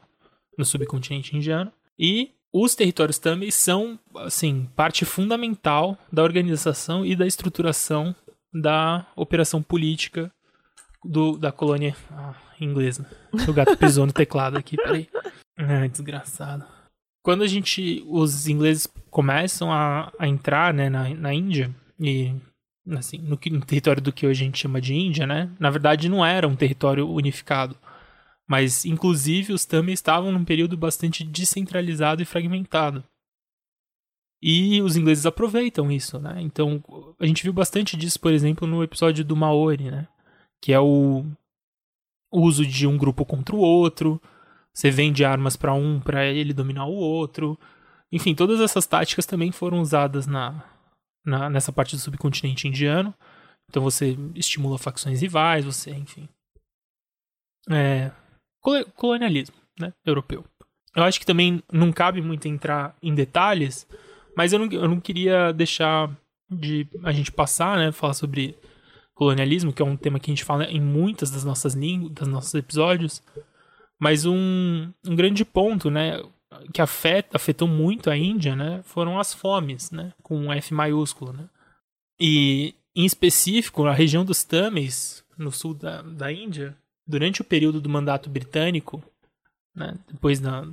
[0.58, 7.26] no subcontinente indiano, e os territórios tamils são, assim, parte fundamental da organização e da
[7.26, 8.14] estruturação
[8.52, 10.30] da operação política
[11.02, 13.08] do, da colônia ah, inglesa.
[13.48, 15.08] O gato pisou no teclado aqui, peraí.
[15.56, 16.66] Ai, desgraçado.
[17.22, 22.34] Quando a gente, os ingleses começam a, a entrar, né, na, na Índia, e
[22.90, 25.50] assim, no, no território do que hoje a gente chama de Índia, né?
[25.58, 27.76] Na verdade não era um território unificado,
[28.46, 33.04] mas inclusive os Tamils estavam num período bastante descentralizado e fragmentado.
[34.42, 36.40] E os ingleses aproveitam isso, né?
[36.40, 36.82] Então,
[37.20, 40.08] a gente viu bastante disso, por exemplo, no episódio do Maori, né?
[40.60, 41.24] Que é o
[42.32, 44.20] uso de um grupo contra o outro,
[44.72, 47.58] você vende armas para um para ele dominar o outro.
[48.10, 50.64] Enfim, todas essas táticas também foram usadas na,
[51.24, 53.14] na- nessa parte do subcontinente indiano.
[53.70, 56.28] Então você estimula facções rivais, você, enfim.
[57.70, 58.10] É,
[58.60, 60.44] colo- colonialismo, né, europeu.
[60.94, 63.86] Eu acho que também não cabe muito entrar em detalhes,
[64.36, 66.10] mas eu não, eu não queria deixar
[66.50, 68.58] de a gente passar, né, falar sobre
[69.14, 72.28] colonialismo, que é um tema que a gente fala em muitas das nossas línguas, dos
[72.28, 73.22] nossos episódios.
[73.98, 76.20] Mas um, um grande ponto, né,
[76.72, 81.32] que afeta, afetou muito a Índia, né, foram as fomes, né, com um F maiúsculo,
[81.32, 81.48] né.
[82.20, 86.76] E, em específico, a região dos Tamils, no sul da, da Índia,
[87.06, 89.02] durante o período do mandato britânico,
[89.74, 90.66] né, depois da,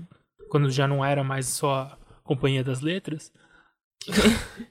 [0.50, 3.32] quando já não era mais só a Companhia das Letras,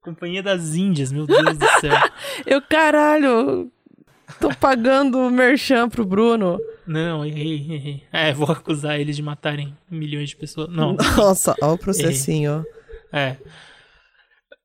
[0.00, 1.92] Companhia das Índias, meu Deus do céu.
[2.46, 3.70] Eu, caralho,
[4.40, 6.58] tô pagando o merchan pro Bruno.
[6.88, 8.02] Não, errei, errei.
[8.10, 10.70] É, vou acusar eles de matarem milhões de pessoas.
[10.70, 12.64] Não, Nossa, ó o processinho.
[13.12, 13.36] é.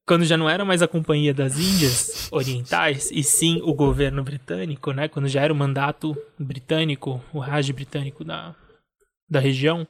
[0.05, 4.91] Quando já não era mais a Companhia das Índias Orientais, e sim o governo britânico,
[4.91, 5.07] né?
[5.07, 8.53] Quando já era o mandato britânico, o Raj britânico da,
[9.29, 9.87] da região,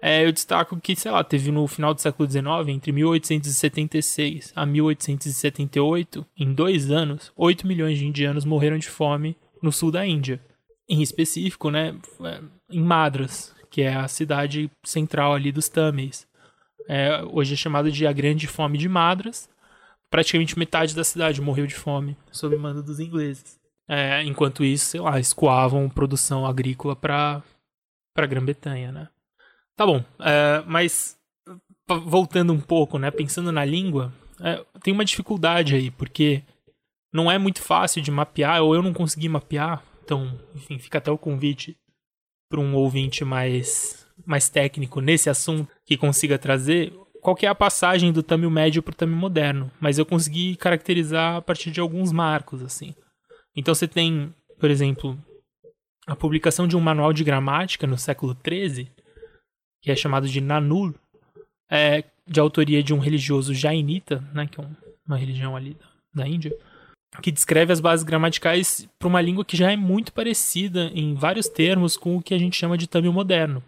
[0.00, 4.64] é, eu destaco que, sei lá, teve no final do século XIX, entre 1876 a
[4.64, 10.40] 1878, em dois anos, 8 milhões de indianos morreram de fome no sul da Índia.
[10.88, 16.26] Em específico, né, é, em Madras, que é a cidade central ali dos Tamils.
[16.88, 19.48] É, hoje é chamado de a Grande Fome de Madras.
[20.08, 23.58] Praticamente metade da cidade morreu de fome sob mando dos ingleses.
[23.88, 27.42] É, enquanto isso, sei lá, escoavam produção agrícola para
[28.14, 29.08] para Grã-Bretanha, né?
[29.76, 31.18] Tá bom, é, mas
[31.86, 34.10] voltando um pouco, né, pensando na língua,
[34.40, 36.42] é, tem uma dificuldade aí, porque
[37.12, 41.10] não é muito fácil de mapear, ou eu não consegui mapear, então, enfim, fica até
[41.10, 41.76] o convite
[42.48, 47.54] para um ouvinte mais, mais técnico nesse assunto que consiga trazer qual que é a
[47.56, 51.80] passagem do Tamil médio para o Tamil moderno, mas eu consegui caracterizar a partir de
[51.80, 52.94] alguns marcos, assim.
[53.56, 55.18] Então você tem, por exemplo,
[56.06, 58.88] a publicação de um manual de gramática no século XIII,
[59.82, 60.94] que é chamado de Nanul,
[61.68, 65.86] é de autoria de um religioso jainita, né, que é um- uma religião ali da,
[66.22, 66.56] da Índia,
[67.22, 71.48] que descreve as bases gramaticais para uma língua que já é muito parecida em vários
[71.48, 73.62] termos com o que a gente chama de Tamil moderno.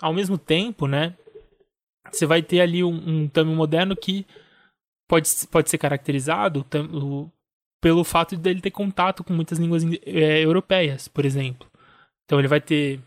[0.00, 1.14] Ao mesmo tempo, né,
[2.10, 4.26] você vai ter ali um, um Tamil moderno que
[5.08, 7.30] pode, pode ser caracterizado tam- o-
[7.80, 11.68] pelo fato dele ter contato com muitas línguas eh, europeias, por exemplo.
[12.24, 13.00] Então ele vai ter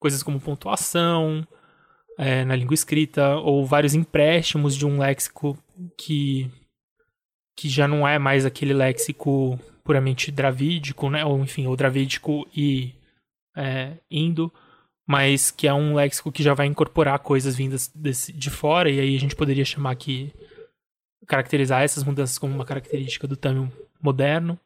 [0.00, 1.46] coisas como pontuação
[2.18, 5.56] eh, na língua escrita, ou vários empréstimos de um léxico
[5.98, 6.50] que
[7.60, 11.26] que já não é mais aquele léxico puramente dravídico, né?
[11.26, 12.94] Ou enfim, ou dravídico e
[13.54, 14.50] é, indo,
[15.06, 18.98] mas que é um léxico que já vai incorporar coisas vindas desse, de fora, e
[18.98, 20.32] aí a gente poderia chamar que
[21.26, 23.70] caracterizar essas mudanças como uma característica do Tamil
[24.02, 24.58] moderno.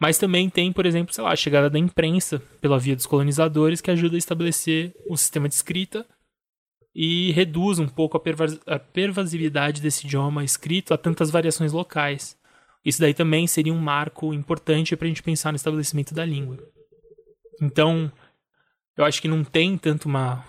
[0.00, 3.82] Mas também tem, por exemplo, sei lá, a chegada da imprensa pela via dos colonizadores
[3.82, 6.06] que ajuda a estabelecer o sistema de escrita
[6.94, 12.36] e reduz um pouco a, pervas a pervasividade desse idioma escrito a tantas variações locais.
[12.84, 16.58] Isso daí também seria um marco importante para a gente pensar no estabelecimento da língua.
[17.60, 18.10] Então,
[18.96, 20.44] eu acho que não tem tanto uma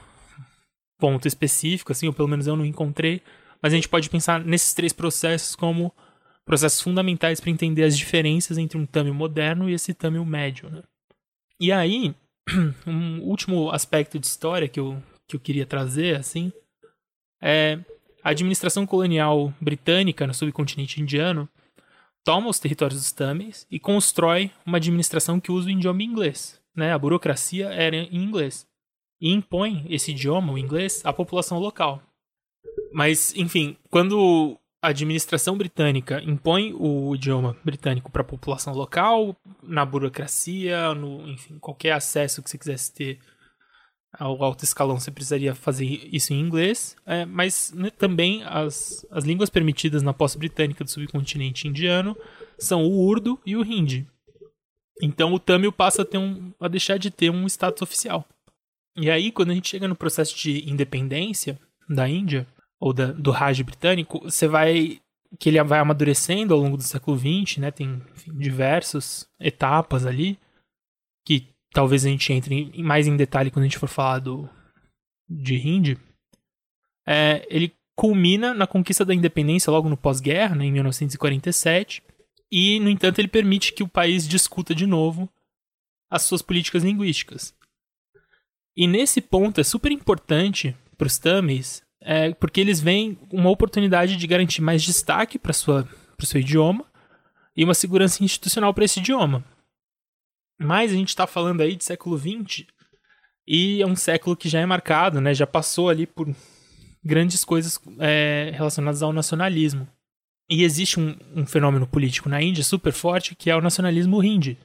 [0.98, 3.22] ponto específico, assim, ou pelo menos eu não encontrei,
[3.62, 5.94] mas a gente pode pensar nesses três processos como
[6.46, 10.70] processos fundamentais para entender as diferenças entre um Tamil moderno e esse Tamil médio.
[10.70, 10.84] Né?
[11.60, 12.16] E aí,
[12.86, 16.52] um último aspecto de história que eu, que eu queria trazer, assim,
[17.42, 17.80] é
[18.24, 21.48] a administração colonial britânica no subcontinente indiano
[22.24, 26.60] toma os territórios dos Tamils e constrói uma administração que usa o idioma inglês.
[26.76, 26.92] Né?
[26.92, 28.68] A burocracia era em inglês.
[29.22, 32.02] E impõe esse idioma, o inglês, à população local.
[32.92, 39.86] Mas, enfim, quando a administração britânica impõe o idioma britânico para a população local, na
[39.86, 43.20] burocracia, no, enfim, qualquer acesso que você quisesse ter
[44.12, 49.24] ao alto escalão, você precisaria fazer isso em inglês, é, mas né, também as, as
[49.24, 52.18] línguas permitidas na posse britânica do subcontinente indiano
[52.58, 54.08] são o urdu e o hindi.
[55.02, 58.26] Então o Tamil passa a, um, a deixar de ter um status oficial.
[58.96, 61.58] E aí, quando a gente chega no processo de independência
[61.88, 62.46] da Índia,
[62.80, 65.00] ou da, do Raj britânico, você vai
[65.38, 67.70] que ele vai amadurecendo ao longo do século XX, né?
[67.70, 70.40] Tem enfim, diversas etapas ali
[71.24, 74.50] que talvez a gente entre mais em detalhe quando a gente for falar do
[75.30, 75.98] de Hindi.
[77.08, 82.02] É, ele culmina na conquista da independência logo no pós-guerra, né, em 1947,
[82.52, 85.30] e no entanto ele permite que o país discuta de novo
[86.10, 87.54] as suas políticas linguísticas.
[88.76, 94.16] E nesse ponto é super importante para os Tamils é, porque eles veem uma oportunidade
[94.16, 96.86] de garantir mais destaque para o seu idioma
[97.56, 99.44] e uma segurança institucional para esse idioma.
[100.60, 102.66] Mas a gente está falando aí de século XX
[103.48, 105.34] e é um século que já é marcado, né?
[105.34, 106.28] Já passou ali por
[107.04, 109.88] grandes coisas é, relacionadas ao nacionalismo.
[110.50, 114.58] E existe um, um, fenômeno político na Índia super forte que é o nacionalismo hindi.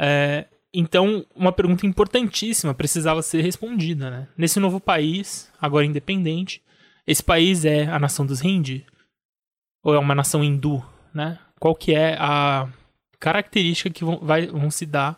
[0.00, 4.28] É, então, uma pergunta importantíssima precisava ser respondida, né?
[4.36, 6.62] Nesse novo país, agora independente,
[7.06, 8.86] esse país é a nação dos Hindi?
[9.82, 11.38] Ou é uma nação hindu, né?
[11.60, 12.68] Qual que é a
[13.22, 15.16] característica que vão, vai, vão se dar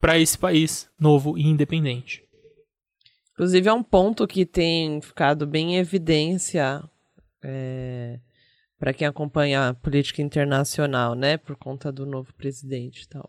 [0.00, 2.22] para esse país novo e independente?
[3.32, 6.80] Inclusive, é um ponto que tem ficado bem em evidência
[7.42, 8.20] é,
[8.78, 11.36] para quem acompanha a política internacional, né?
[11.36, 13.28] Por conta do novo presidente e tal.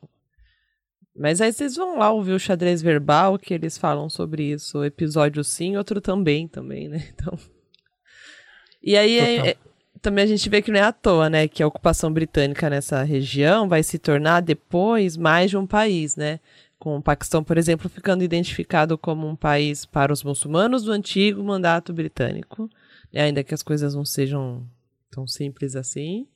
[1.16, 4.84] Mas aí vocês vão lá ouvir o xadrez verbal, que eles falam sobre isso.
[4.84, 7.10] Episódio sim, outro também, também, né?
[7.14, 7.38] Então.
[8.84, 9.58] E aí é, é,
[10.02, 11.48] também a gente vê que não é à toa, né?
[11.48, 16.40] Que a ocupação britânica nessa região vai se tornar depois mais de um país, né?
[16.80, 21.44] Com o Paquistão, por exemplo, ficando identificado como um país para os muçulmanos do antigo
[21.44, 22.70] mandato britânico,
[23.14, 23.22] né?
[23.22, 24.66] ainda que as coisas não sejam
[25.12, 26.28] tão simples assim.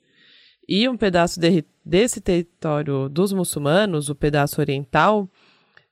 [0.68, 5.30] E um pedaço de, desse território dos muçulmanos, o pedaço oriental,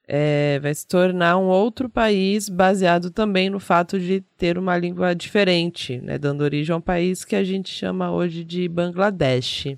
[0.08, 5.14] é, vai se tornar um outro país baseado também no fato de ter uma língua
[5.14, 9.78] diferente, né, dando origem a um país que a gente chama hoje de Bangladesh.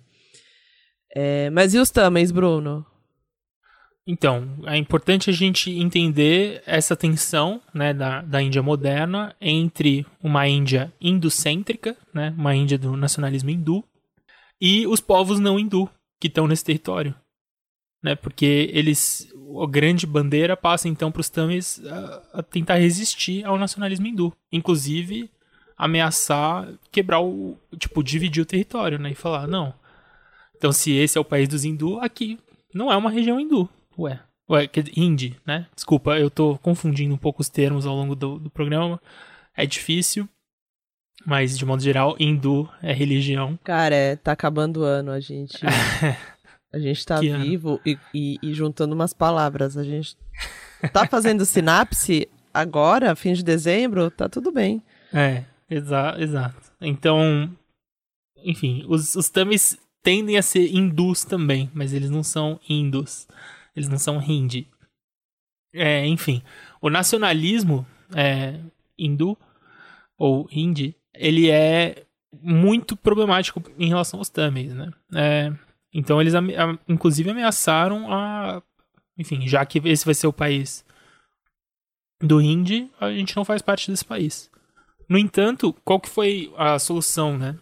[1.15, 2.86] É, mas e os tamens, Bruno?
[4.07, 10.47] Então, é importante a gente entender essa tensão né, da, da Índia moderna entre uma
[10.47, 13.84] Índia indocêntrica, né, uma Índia do nacionalismo hindu,
[14.61, 17.15] e os povos não hindu que estão nesse território.
[18.06, 18.14] Né?
[18.16, 19.28] Porque eles.
[19.60, 24.32] A grande bandeira passa então para os Tamils a, a, tentar resistir ao nacionalismo hindu.
[24.51, 25.30] Inclusive,
[25.76, 27.58] ameaçar quebrar o.
[27.80, 29.12] Tipo, dividir o território, né?
[29.12, 29.74] E falar, não.
[30.56, 32.38] Então, se esse é o país dos hindu, aqui
[32.72, 33.68] não é uma região hindu.
[33.97, 34.20] Ué.
[34.47, 35.66] Ué, hindi, né?
[35.74, 39.01] Desculpa, eu tô confundindo um pouco os termos ao longo do, do programa.
[39.58, 40.30] É difícil.
[41.26, 43.58] Mas, de modo geral, hindu é religião.
[43.64, 45.58] Cara, é, tá acabando o ano, a gente.
[46.76, 49.78] a gente tá que vivo e, e, e, juntando umas palavras.
[49.78, 50.17] A gente
[50.91, 54.84] tá fazendo sinapse agora, fim de dezembro, tá tudo bem.
[55.13, 56.73] É, exa exato.
[56.82, 57.49] Então,
[58.43, 63.28] enfim, os, os tamis tendem a ser hindus também, mas eles não são hindus.
[63.73, 64.67] Eles não são hindi.
[65.73, 66.43] É, enfim,
[66.82, 68.59] o nacionalismo é,
[68.97, 69.38] hindu
[70.17, 72.03] ou hindi ele é
[72.41, 74.91] muito problemático em relação aos Tamils, né?
[75.13, 75.53] É,
[75.98, 76.34] então eles,
[76.88, 78.62] inclusive, ameaçaram a...
[79.18, 80.86] Enfim, já que esse vai ser o país
[82.22, 84.52] do Hindi, a gente não faz parte desse país.
[85.08, 87.58] No entanto, qual que foi a solução, né?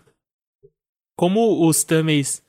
[1.16, 2.42] Como os Tamils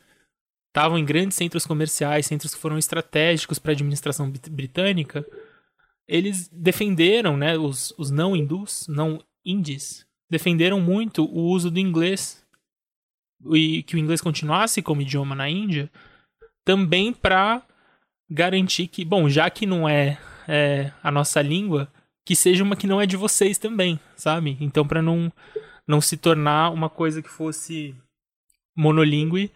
[0.69, 5.27] estavam em grandes centros comerciais, centros que foram estratégicos para a administração brit- britânica,
[6.09, 12.44] eles defenderam, né, os, os não hindus, não indies, defenderam muito o uso do inglês
[13.53, 15.91] e que o inglês continuasse como idioma na Índia,
[16.65, 17.63] também para
[18.31, 20.19] garantir que, bom, já que não é,
[20.49, 21.89] é a nossa língua,
[22.25, 24.57] que seja uma que não é de vocês também, sabe?
[24.61, 25.33] Então, para não
[25.87, 27.95] não se tornar uma coisa que fosse
[28.75, 29.53] monolíngue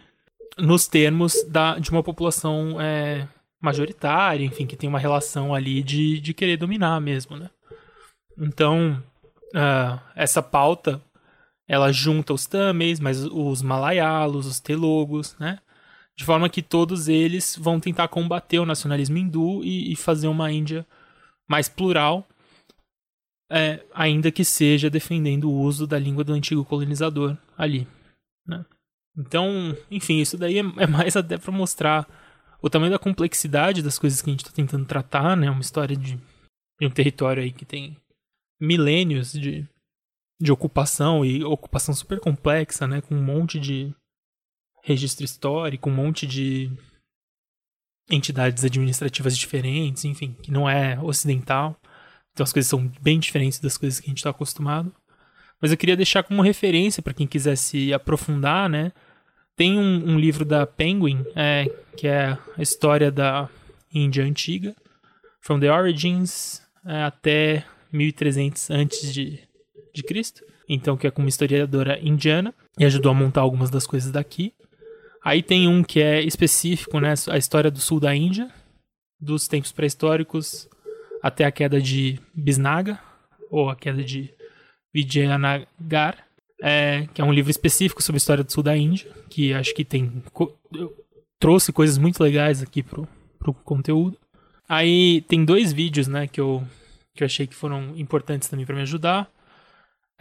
[0.59, 3.27] nos termos da, de uma população é,
[3.61, 7.51] majoritária, enfim, que tem uma relação ali de, de querer dominar mesmo, né?
[8.37, 9.03] Então,
[9.55, 11.01] ah, essa pauta,
[11.69, 15.61] ela junta os Tamils, mas os Malayalos, os Telogos, né?
[16.17, 20.51] De forma que todos eles vão tentar combater o nacionalismo hindu e, e fazer uma
[20.51, 20.87] Índia
[21.47, 22.27] mais plural,
[23.51, 27.87] é, ainda que seja defendendo o uso da língua do antigo colonizador ali,
[28.47, 28.65] né?
[29.17, 32.07] Então, enfim, isso daí é, é mais até para mostrar
[32.63, 35.51] o tamanho da complexidade das coisas que a gente está tentando tratar, né?
[35.51, 36.19] Uma história de,
[36.81, 37.97] de um território aí que tem
[38.61, 39.67] milênios de,
[40.41, 43.01] de ocupação e ocupação super complexa, né?
[43.01, 43.93] Com um monte de
[44.83, 46.71] registro histórico, um monte de
[48.11, 51.79] entidades administrativas diferentes, enfim, que não é ocidental.
[52.33, 54.95] Então as coisas são bem diferentes das coisas que a gente está acostumado.
[55.61, 58.93] Mas eu queria deixar como referência para quem quiser se aprofundar, né?
[59.57, 61.67] Tem um, um livro da Penguin, é,
[61.97, 63.49] que é a história da
[63.93, 64.77] Índia antiga,
[65.41, 69.48] from the origins é, até 1300 antes de,
[69.93, 70.45] de Cristo.
[70.69, 74.53] Então, que é com uma historiadora indiana e ajudou a montar algumas das coisas daqui.
[75.25, 77.15] Aí tem um que é específico, né?
[77.29, 78.51] A história do sul da Índia,
[79.21, 80.69] dos tempos pré-históricos
[81.23, 82.99] até a queda de Bisnaga,
[83.51, 84.33] ou a queda de
[84.95, 86.25] Vijayanagar,
[86.63, 89.75] é, que é um livro específico sobre a história do sul da Índia, que acho
[89.75, 90.23] que tem
[91.39, 93.07] trouxe coisas muito legais aqui pro,
[93.39, 94.19] pro conteúdo.
[94.69, 96.63] Aí tem dois vídeos, né, que eu,
[97.15, 99.31] que eu achei que foram importantes também para me ajudar.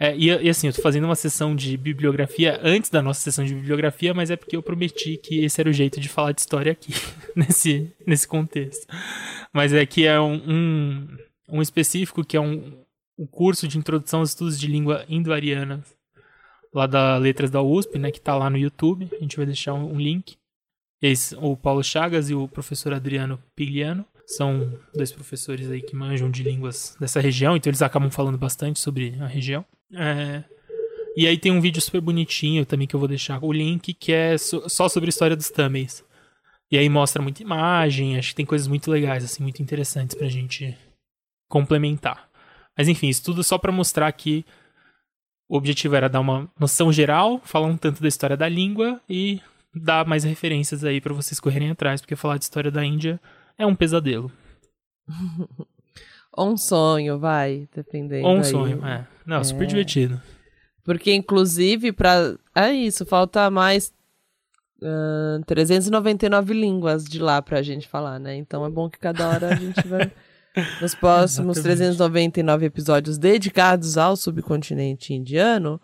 [0.00, 3.44] É, e, e assim, eu tô fazendo uma sessão de bibliografia antes da nossa sessão
[3.44, 6.40] de bibliografia, mas é porque eu prometi que esse era o jeito de falar de
[6.40, 6.92] história aqui,
[7.34, 8.86] nesse, nesse contexto.
[9.52, 11.18] Mas é que é um, um,
[11.48, 12.78] um específico que é um,
[13.18, 15.82] um curso de introdução aos estudos de língua indo-ariana
[16.72, 19.08] lá da Letras da USP, né, que tá lá no YouTube.
[19.12, 20.36] A gente vai deixar um, link.
[21.02, 26.30] Esse, o Paulo Chagas e o professor Adriano Pigliano são dois professores aí que manjam
[26.30, 29.64] de línguas dessa região, então eles acabam falando bastante sobre a região.
[29.94, 30.44] É,
[31.16, 34.12] E aí tem um vídeo super bonitinho também que eu vou deixar o link, que
[34.12, 36.04] é só sobre a história dos Tamils.
[36.70, 40.28] E aí mostra muita imagem, acho que tem coisas muito legais, assim, muito interessantes pra
[40.28, 40.76] gente
[41.48, 42.28] complementar.
[42.76, 44.44] Mas enfim, isso tudo só pra mostrar que
[45.48, 49.40] o objetivo era dar uma noção geral, falar um tanto da história da língua e
[49.74, 53.18] dar mais referências aí pra vocês correrem atrás, porque falar de história da Índia
[53.58, 54.30] é um pesadelo.
[56.32, 58.26] Ou um sonho, vai, dependendo.
[58.26, 58.44] Ou um aí.
[58.44, 59.06] sonho, é.
[59.26, 60.20] Não, super divertido.
[60.84, 62.34] Porque, inclusive, pra.
[62.54, 63.92] É isso, falta mais.
[64.82, 68.36] ah, 399 línguas de lá pra gente falar, né?
[68.36, 70.10] Então é bom que cada hora a gente vai.
[70.80, 71.78] Nos próximos Exatamente.
[71.78, 75.80] 399 episódios dedicados ao subcontinente indiano,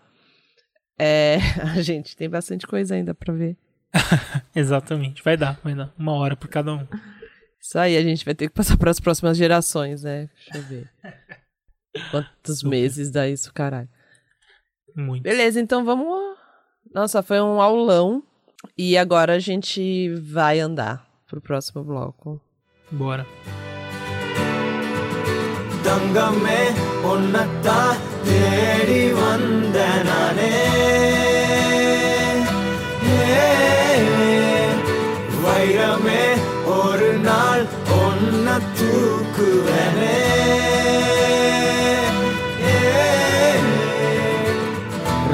[0.98, 1.36] é,
[1.76, 3.56] a gente tem bastante coisa ainda pra ver.
[4.54, 5.22] Exatamente.
[5.22, 5.92] Vai dar, vai dar.
[5.98, 6.86] Uma hora por cada um.
[7.63, 10.29] Isso aí a gente vai ter que passar para as próximas gerações, né?
[10.51, 10.89] Deixa eu ver.
[12.11, 12.69] Quantos Super.
[12.69, 13.89] meses dá isso, caralho?
[14.95, 15.23] Muito.
[15.23, 16.37] Beleza, então vamos.
[16.93, 18.23] Nossa, foi um aulão.
[18.77, 22.41] E agora a gente vai andar pro próximo bloco.
[22.91, 23.25] Bora.
[25.87, 26.61] தங்கமே
[27.11, 30.49] உன்னத்தான் தேடி வந்த நானே
[33.19, 33.45] ஏ,
[35.43, 36.21] வைரமே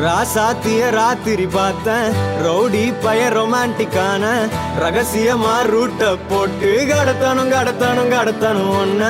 [0.05, 2.15] ராசாத்திய ராத்திரி பார்த்தேன்
[2.45, 4.23] ரவுடி பய ரொமான்டிக்கான
[4.83, 9.03] ரகசியமா ரூட்ட போட்டு கடத்தணும் கடத்தணும் கடத்தணும் ஒன்ன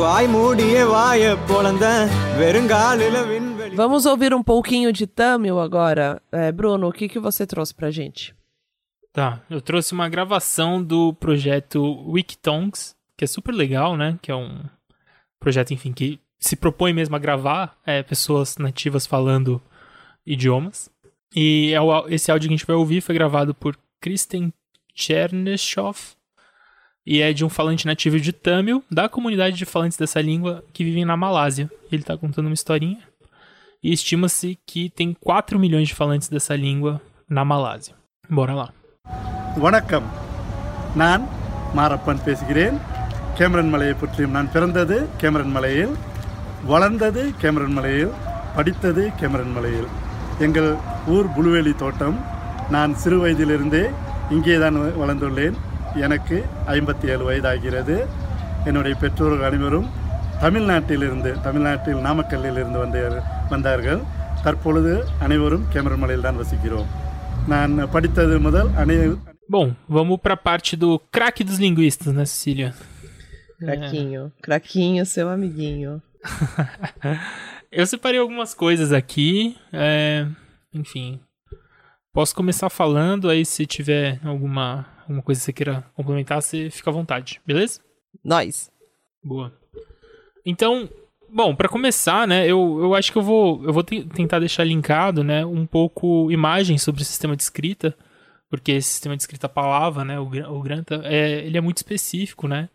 [0.00, 1.86] வாய் மூடிய வாய பொழந்த
[2.40, 6.08] வெறுங்காலில விண்வெளி Vamos ouvir um pouquinho de Tamil agora.
[6.40, 8.22] É, Bruno, o que, que você trouxe pra gente?
[9.16, 11.80] Tá, eu trouxe uma gravação do projeto
[12.14, 12.82] Wikitongues,
[13.17, 14.17] que é super legal, né?
[14.21, 14.63] Que é um
[15.39, 19.61] projeto, enfim, que se propõe mesmo a gravar é, pessoas nativas falando
[20.25, 20.89] idiomas.
[21.35, 24.53] E é esse áudio que a gente vai ouvir foi gravado por Kristen
[24.95, 25.97] Cherneshov
[27.05, 30.83] e é de um falante nativo de Tamil, da comunidade de falantes dessa língua que
[30.83, 31.71] vivem na Malásia.
[31.89, 32.99] Ele está contando uma historinha
[33.81, 37.95] e estima-se que tem 4 milhões de falantes dessa língua na Malásia.
[38.29, 38.73] Bora lá.
[39.57, 40.03] Vanakkam.
[40.95, 41.25] Nan
[41.73, 42.17] Marappan.
[43.37, 45.95] Cameron மலையை பற்றியும் நான் பிறந்தது கேமரன் மலையில்
[46.65, 48.11] வளர்ந்தது கேமரன் மலையில்
[48.55, 49.87] படித்தது கேமரன் மலையில்.
[50.39, 50.75] எங்கள்
[51.07, 52.25] ஊர் புலுவேலி தோட்டம்.
[52.69, 53.89] நான் சிறு வயதிலிருந்தே
[54.29, 55.53] இங்கே தான் வ- வளர்ந்துள்ளேன்.
[55.95, 58.05] எனக்கு ஐம்பத்தி ஏழு வயதாகிறது.
[58.65, 59.89] என்னுடைய பெற்றோர்கள் அனைவரும்
[60.41, 63.99] தமிழ்நாட்டிலிருந்து தமிழ்நாட்டில் நாமக்கல்லில் இருந்து வந்த வந்தார்கள்.
[64.43, 66.85] தற்பொழுது அனைவரும் கேமரன் மலையில் தான் வசிக்கிறோம்.
[67.47, 72.73] நான் படித்தது முதல் அனை Bom, vamos pra parte do craque dos linguistas, né, Cecília?
[73.59, 74.31] Craquinho.
[74.41, 76.01] Craquinho, seu amiguinho.
[77.71, 79.55] Eu separei algumas coisas aqui.
[79.73, 80.25] é,
[80.73, 81.19] enfim.
[82.13, 86.89] Posso começar falando, aí se tiver alguma, alguma coisa que você queira complementar, você fica
[86.89, 87.79] à vontade, beleza?
[88.23, 88.71] Nós.
[89.23, 89.53] Boa.
[90.45, 90.89] Então,
[91.29, 94.63] bom, pra começar, né, eu, eu acho que eu vou, eu vou te- tentar deixar
[94.63, 97.95] linkado, né, um pouco imagens sobre o sistema de escrita,
[98.49, 102.47] porque esse sistema de escrita palavra, né, o, o Granta, é, ele é muito específico,
[102.47, 102.67] né,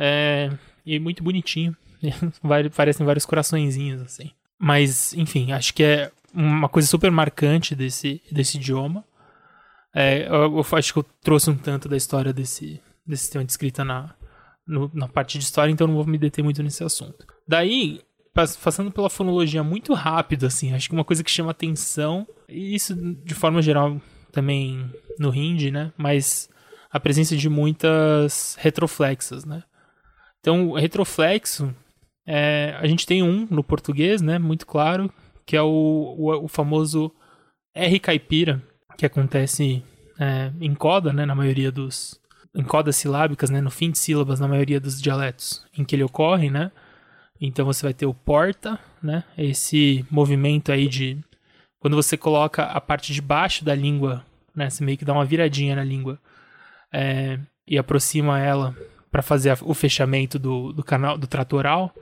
[0.00, 0.50] é,
[0.86, 1.76] e muito bonitinho.
[2.74, 4.30] Parecem vários coraçõezinhos, assim.
[4.58, 9.04] Mas, enfim, acho que é uma coisa super marcante desse, desse idioma.
[9.94, 13.52] É, eu, eu acho que eu trouxe um tanto da história desse, desse sistema de
[13.52, 14.14] escrita na,
[14.66, 17.26] no- na parte de história, então não vou me deter muito nesse assunto.
[17.46, 18.00] Daí,
[18.32, 22.74] pas- passando pela fonologia muito rápido, assim, acho que uma coisa que chama atenção, e
[22.74, 24.00] isso de forma geral
[24.32, 24.88] também
[25.18, 25.92] no hindi, né?
[25.98, 26.48] Mas
[26.90, 29.62] a presença de muitas retroflexas, né?
[30.40, 31.74] Então, retroflexo,
[32.26, 34.38] é, a gente tem um no português, né?
[34.38, 35.12] Muito claro,
[35.46, 37.12] que é o, o, o famoso
[37.74, 38.62] R caipira,
[38.96, 39.82] que acontece
[40.18, 41.26] é, em coda, né?
[41.26, 42.20] Na maioria dos,
[42.54, 46.02] em codas silábicas, né, no fim de sílabas na maioria dos dialetos em que ele
[46.02, 46.70] ocorre, né?
[47.40, 49.24] Então você vai ter o porta, né?
[49.38, 51.18] Esse movimento aí de
[51.78, 54.24] quando você coloca a parte de baixo da língua,
[54.54, 54.68] né?
[54.68, 56.18] Você meio que dá uma viradinha na língua
[56.92, 58.76] é, e aproxima ela
[59.10, 61.92] para fazer a- o fechamento do, do canal do tratoral.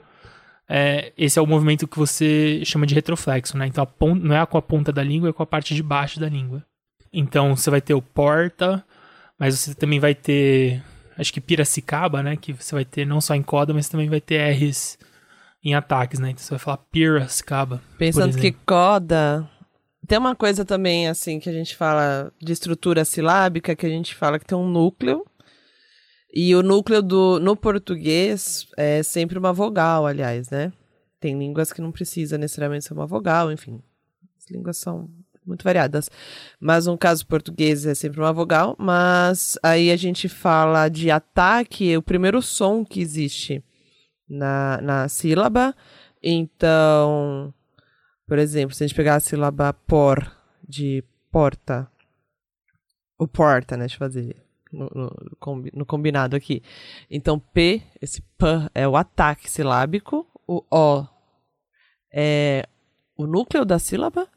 [0.67, 3.65] É, esse é o movimento que você chama de retroflexo, né?
[3.67, 5.81] Então a pon- não é com a ponta da língua, é com a parte de
[5.81, 6.63] baixo da língua.
[7.11, 8.83] Então você vai ter o porta,
[9.37, 10.83] mas você também vai ter,
[11.17, 12.35] acho que Piracicaba, né?
[12.35, 14.97] Que você vai ter não só em coda, mas também vai ter R's
[15.63, 16.29] em ataques, né?
[16.29, 17.81] Então você vai falar Piracicaba.
[17.97, 19.49] Pensando que coda.
[20.07, 24.13] Tem uma coisa também, assim, que a gente fala de estrutura silábica, que a gente
[24.15, 25.25] fala que tem um núcleo.
[26.31, 30.71] E o núcleo do, no português é sempre uma vogal, aliás, né?
[31.19, 33.81] Tem línguas que não precisa necessariamente ser uma vogal, enfim.
[34.37, 35.09] As línguas são
[35.45, 36.09] muito variadas.
[36.59, 38.75] Mas no caso português é sempre uma vogal.
[38.79, 43.63] Mas aí a gente fala de ataque, o primeiro som que existe
[44.29, 45.75] na, na sílaba.
[46.21, 47.53] Então,
[48.27, 50.31] por exemplo, se a gente pegar a sílaba por,
[50.67, 51.89] de porta,
[53.17, 53.81] o porta, né?
[53.81, 56.61] Deixa eu fazer no, no, combi- no combinado aqui.
[57.09, 61.05] Então, P, esse P é o ataque silábico, o O
[62.11, 62.67] é
[63.17, 64.27] o núcleo da sílaba,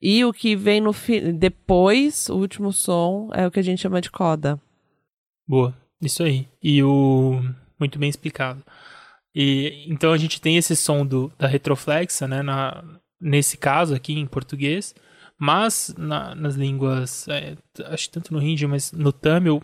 [0.00, 3.80] e o que vem no fi- depois, o último som, é o que a gente
[3.80, 4.60] chama de coda.
[5.48, 6.48] Boa, isso aí.
[6.62, 7.40] E o.
[7.78, 8.62] Muito bem explicado.
[9.34, 12.42] E então a gente tem esse som do, da retroflexa, né?
[12.42, 12.82] Na,
[13.20, 14.94] nesse caso aqui em português,
[15.38, 17.56] mas na- nas línguas, é,
[17.86, 19.62] acho tanto no hindi, mas no Tamil,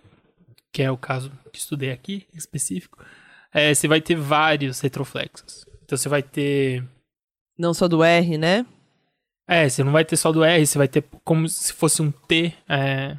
[0.72, 3.04] que é o caso que estudei aqui, em específico,
[3.52, 5.64] é, você vai ter vários retroflexos.
[5.84, 6.82] Então você vai ter.
[7.58, 8.64] Não só do R, né?
[9.46, 12.10] É, você não vai ter só do R, você vai ter como se fosse um
[12.10, 12.54] T.
[12.68, 13.18] É,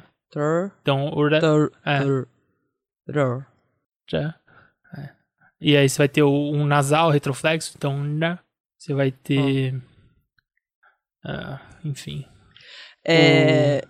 [0.80, 2.00] então, ora- tor, é.
[3.12, 3.46] tor.
[4.10, 4.34] Já.
[4.98, 5.10] É.
[5.60, 8.38] E aí você vai ter o- um nasal retroflexo, então na.
[8.76, 9.80] Você vai ter.
[11.24, 12.26] ah, enfim.
[13.06, 13.82] É,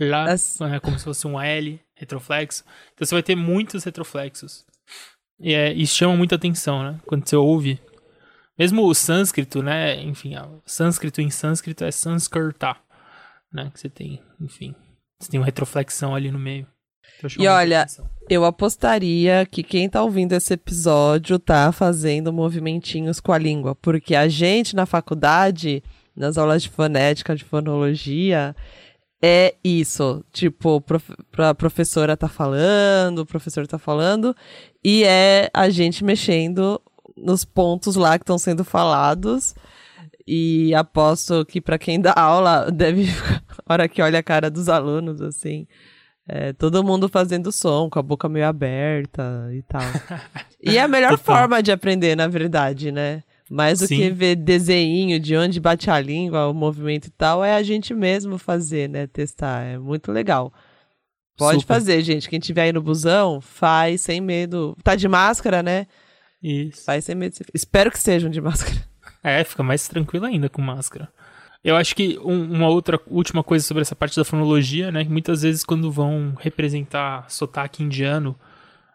[0.00, 2.62] Lá, As- é como se fosse um L retroflexo.
[2.94, 4.64] Então você vai ter muitos retroflexos.
[5.40, 7.00] E é, isso chama muita atenção, né?
[7.06, 7.80] Quando você ouve.
[8.56, 10.00] Mesmo o sânscrito, né?
[10.02, 12.76] Enfim, o sânscrito em sânscrito é sanskrta,
[13.52, 13.70] né?
[13.72, 14.74] Que você tem, enfim.
[15.20, 16.66] Você tem uma retroflexão ali no meio.
[17.18, 18.08] Então E olha, atenção.
[18.28, 24.14] Eu apostaria que quem tá ouvindo esse episódio tá fazendo movimentinhos com a língua, porque
[24.14, 25.82] a gente na faculdade,
[26.18, 28.54] nas aulas de fonética, de fonologia,
[29.22, 30.24] é isso.
[30.32, 34.34] Tipo, prof a professora tá falando, o professor tá falando,
[34.84, 36.80] e é a gente mexendo
[37.16, 39.54] nos pontos lá que estão sendo falados.
[40.30, 43.06] E aposto que para quem dá aula deve
[43.66, 45.66] hora que olha a cara dos alunos, assim.
[46.30, 49.80] É, todo mundo fazendo som, com a boca meio aberta e tal.
[50.60, 53.22] E é a melhor forma de aprender, na verdade, né?
[53.50, 53.96] Mais do Sim.
[53.96, 57.94] que ver desenho de onde bate a língua, o movimento e tal, é a gente
[57.94, 59.06] mesmo fazer, né?
[59.06, 59.62] Testar.
[59.62, 60.52] É muito legal.
[61.36, 61.74] Pode Super.
[61.74, 62.28] fazer, gente.
[62.28, 64.76] Quem tiver aí no busão, faz sem medo.
[64.82, 65.86] Tá de máscara, né?
[66.42, 66.84] Isso.
[66.84, 67.36] Faz sem medo.
[67.54, 68.76] Espero que sejam de máscara.
[69.20, 71.08] É, fica mais tranquilo ainda com máscara.
[71.64, 75.04] Eu acho que um- uma outra última coisa sobre essa parte da fonologia, né?
[75.04, 78.38] que Muitas vezes quando vão representar sotaque indiano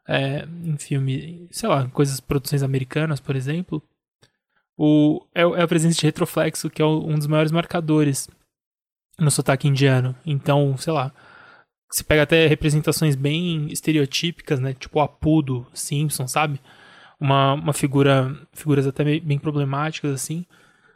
[0.07, 3.83] é, em filme, sei lá, coisas, produções americanas, por exemplo,
[4.77, 8.29] o, é, é a presença de retroflexo, que é um dos maiores marcadores
[9.19, 10.15] no sotaque indiano.
[10.25, 11.11] Então, sei lá,
[11.91, 14.73] se pega até representações bem estereotípicas, né?
[14.73, 16.59] Tipo o Apu do Simpson, sabe?
[17.19, 20.45] Uma, uma figura, figuras até bem bem problemáticas, assim,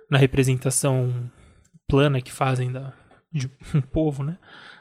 [0.10, 1.30] na representação
[1.88, 2.94] plana que fazem da,
[3.32, 4.38] de um povo, né?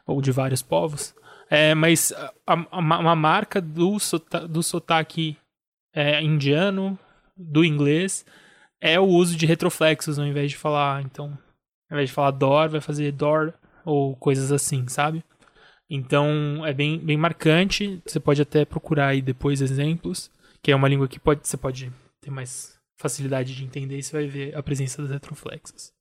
[0.06, 1.14] Ou de vários povos.
[1.50, 5.36] É, mas a, a- uma marca do, sota, do sotaque
[5.94, 6.98] é, indiano,
[7.36, 8.24] do inglês,
[8.80, 11.26] é o uso de retroflexos ao invés de falar, então,
[11.90, 13.52] ao invés de falar door, vai fazer door,
[13.84, 15.24] ou coisas assim, sabe?
[15.88, 18.02] Então, é bem, bem marcante.
[18.04, 20.30] Você pode até procurar aí depois exemplos,
[20.62, 24.12] que é uma língua que pode, você pode ter mais facilidade de entender e você
[24.12, 25.92] vai ver a presença dos retroflexos.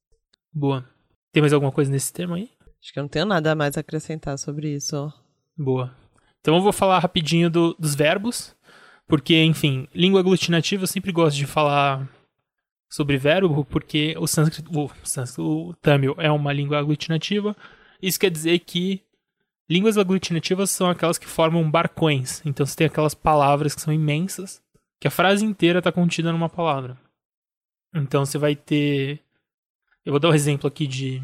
[0.52, 0.84] Boa.
[1.32, 2.50] Tem mais alguma coisa nesse tema aí?
[2.82, 5.12] Acho que eu não tenho nada mais a acrescentar sobre isso.
[5.58, 5.94] Boa.
[6.40, 8.56] Então eu vou falar rapidinho do- dos verbos,
[9.08, 12.08] porque, enfim, língua aglutinativa eu sempre gosto de falar
[12.96, 14.86] sobre verbo, porque o sânscrito, o,
[15.42, 15.76] o
[16.18, 17.54] é uma língua aglutinativa.
[18.02, 19.02] Isso quer dizer que
[19.70, 22.42] línguas aglutinativas são aquelas que formam barcões.
[22.46, 24.64] Então você tem aquelas palavras que são imensas,
[24.98, 26.98] que a frase inteira está contida numa palavra.
[27.94, 29.20] Então você vai ter.
[30.06, 31.22] Eu vou dar um exemplo aqui de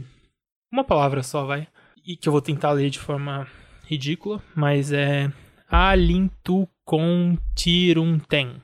[0.69, 1.69] uma palavra só, vai.
[2.05, 3.47] E que eu vou tentar ler de forma
[3.85, 5.31] ridícula, mas é
[5.69, 8.61] alintu contirunten.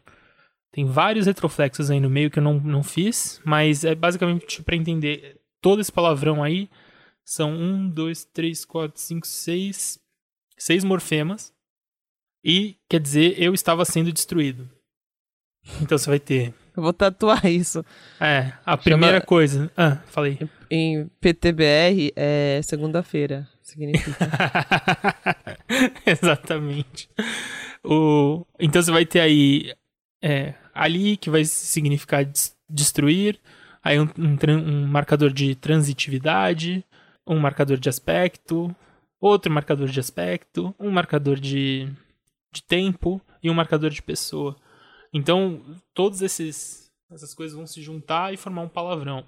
[0.77, 4.75] Tem vários retroflexos aí no meio que eu não, não fiz, mas é basicamente para
[4.75, 6.69] entender todo esse palavrão aí.
[7.25, 9.99] São um, dois, três, quatro, cinco, seis,
[10.55, 11.51] seis morfemas.
[12.43, 14.69] E quer dizer, eu estava sendo destruído.
[15.81, 16.53] Então você vai ter.
[16.75, 17.83] Eu vou tatuar isso.
[18.21, 19.71] É, a primeira coisa.
[19.75, 20.37] Ah, falei.
[20.69, 23.49] Em PTBR é segunda-feira.
[23.63, 24.29] Significa.
[26.05, 27.09] Exatamente.
[27.83, 29.73] O, então você vai ter aí
[30.21, 33.39] é, ali, que vai significar des- destruir,
[33.83, 36.83] aí um, um um marcador de transitividade,
[37.25, 38.75] um marcador de aspecto,
[39.19, 41.89] outro marcador de aspecto, um marcador de,
[42.51, 44.55] de tempo e um marcador de pessoa.
[45.13, 45.61] Então,
[45.93, 49.25] todos esses essas coisas vão se juntar e formar um palavrão.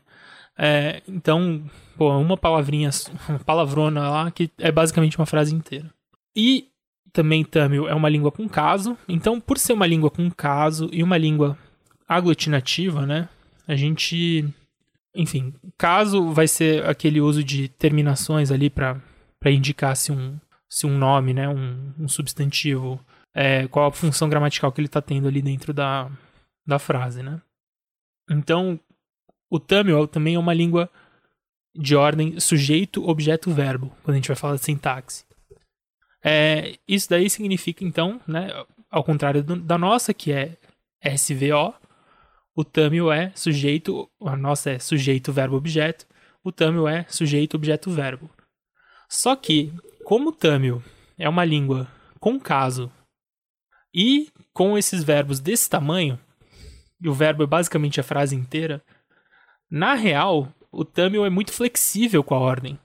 [0.56, 1.64] É, então,
[1.96, 2.90] pô, uma palavrinha,
[3.28, 5.90] uma palavrona lá que é basicamente uma frase inteira.
[6.36, 6.68] E
[7.12, 11.02] também Tamil é uma língua com caso, então por ser uma língua com caso e
[11.02, 11.56] uma língua
[12.08, 13.28] aglutinativa, né?
[13.66, 14.44] A gente,
[15.14, 19.00] enfim, caso vai ser aquele uso de terminações ali para
[19.46, 20.38] indicar se um,
[20.74, 23.00] se um nome, né, um, um substantivo,
[23.32, 26.10] é, qual a função gramatical que ele está tendo ali dentro da,
[26.66, 27.40] da frase, né?
[28.28, 28.80] Então,
[29.48, 30.90] o Tamil também é uma língua
[31.76, 35.24] de ordem sujeito, objeto, verbo, quando a gente vai falar de sintaxe.
[36.24, 38.48] É, isso daí significa, então, né,
[38.90, 40.56] ao contrário do- da nossa, que é
[41.00, 41.72] SVO,
[42.56, 46.04] o Tamil é sujeito, a nossa é sujeito, verbo, objeto,
[46.42, 48.28] o Tamil é sujeito, objeto, verbo.
[49.08, 49.72] Só que,
[50.04, 50.82] como o Tamil
[51.18, 51.88] é uma língua
[52.20, 52.90] com caso
[53.92, 56.18] e com esses verbos desse tamanho,
[57.00, 58.82] e o verbo é basicamente a frase inteira,
[59.70, 62.78] na real, o Tamil é muito flexível com a ordem.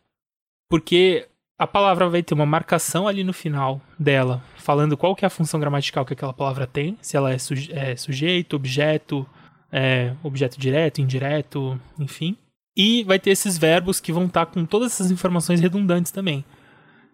[0.69, 5.27] Porque a palavra vai ter uma marcação ali no final dela, falando qual que é
[5.27, 9.27] a função gramatical que aquela palavra tem, se ela é, suje- é sujeito, objeto,
[9.71, 12.37] é, objeto direto, indireto, enfim.
[12.77, 16.45] E vai ter esses verbos que vão estar com todas essas informações redundantes também.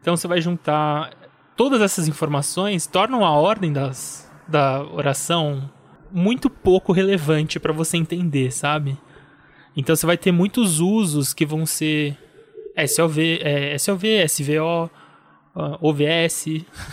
[0.05, 1.17] Então você vai juntar
[1.57, 5.67] todas essas informações, tornam a ordem das, da oração
[6.11, 8.95] muito pouco relevante para você entender, sabe?
[9.75, 12.15] Então você vai ter muitos usos que vão ser
[12.87, 14.91] SOV, é, SOV, SVO,
[15.55, 16.45] ah, OVS,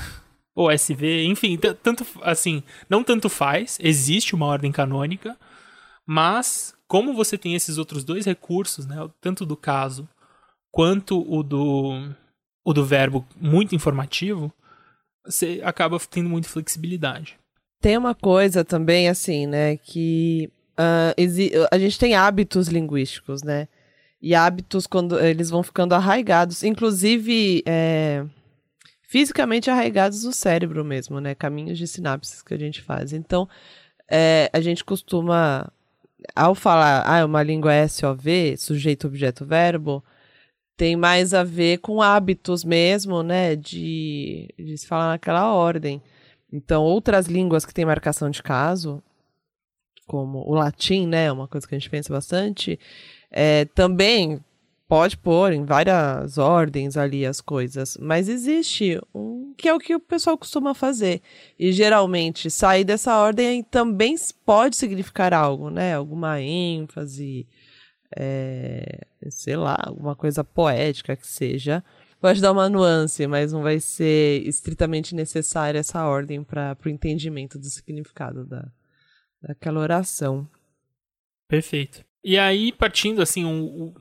[0.57, 5.37] OSV, enfim, tanto assim, não tanto faz, existe uma ordem canônica,
[6.07, 10.09] Mas, como você tem esses outros dois recursos, né, tanto do caso
[10.71, 12.15] quanto o do,
[12.65, 14.53] o do verbo muito informativo,
[15.25, 17.37] você acaba tendo muita flexibilidade.
[17.81, 20.51] Tem uma coisa também, assim, né, que
[21.17, 23.69] exi- a gente tem hábitos linguísticos, né?
[24.21, 28.25] E hábitos, quando eles vão ficando arraigados, inclusive é,
[29.03, 31.35] fisicamente arraigados no cérebro mesmo, né?
[31.35, 33.13] Caminhos de sinapses que a gente faz.
[33.13, 33.49] Então,
[34.09, 35.71] é, a gente costuma,
[36.37, 40.05] ao falar, ah, uma língua SOV, sujeito, objeto, verbo,
[40.77, 43.57] tem mais a ver com hábitos mesmo, né?
[43.57, 46.03] De, de se falar naquela ordem.
[46.53, 49.03] Então, outras línguas que têm marcação de caso,
[50.07, 51.31] como o latim, né?
[51.33, 52.79] Uma coisa que a gente pensa bastante,
[53.31, 54.41] é, também
[54.93, 59.95] pode pôr em várias ordens ali as coisas, mas existe um que é o que
[59.95, 61.23] o pessoal costuma fazer.
[61.59, 64.15] E geralmente sair dessa ordem também
[64.45, 65.95] pode significar algo, né?
[65.95, 67.47] Alguma ênfase,
[68.17, 71.85] é, sei lá, alguma coisa poética que seja.
[72.21, 77.59] Pode dar uma nuance, mas não vai ser estritamente necessária essa ordem para o entendimento
[77.59, 78.71] do significado da,
[79.43, 80.49] daquela oração.
[81.49, 82.05] Perfeito.
[82.25, 83.95] E aí, partindo assim, o, o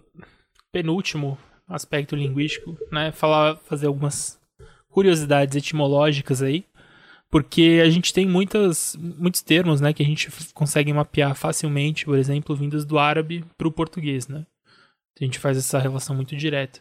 [0.72, 1.38] penúltimo
[1.68, 3.12] aspecto linguístico, né?
[3.12, 4.40] Falar, fazer algumas
[4.90, 6.66] curiosidades etimológicas aí,
[7.32, 12.18] porque a gente tem muitas, muitos termos, né, que a gente consegue mapear facilmente, por
[12.18, 14.46] exemplo, vindos do árabe para o português, né?
[15.20, 16.80] A gente faz essa relação muito direta.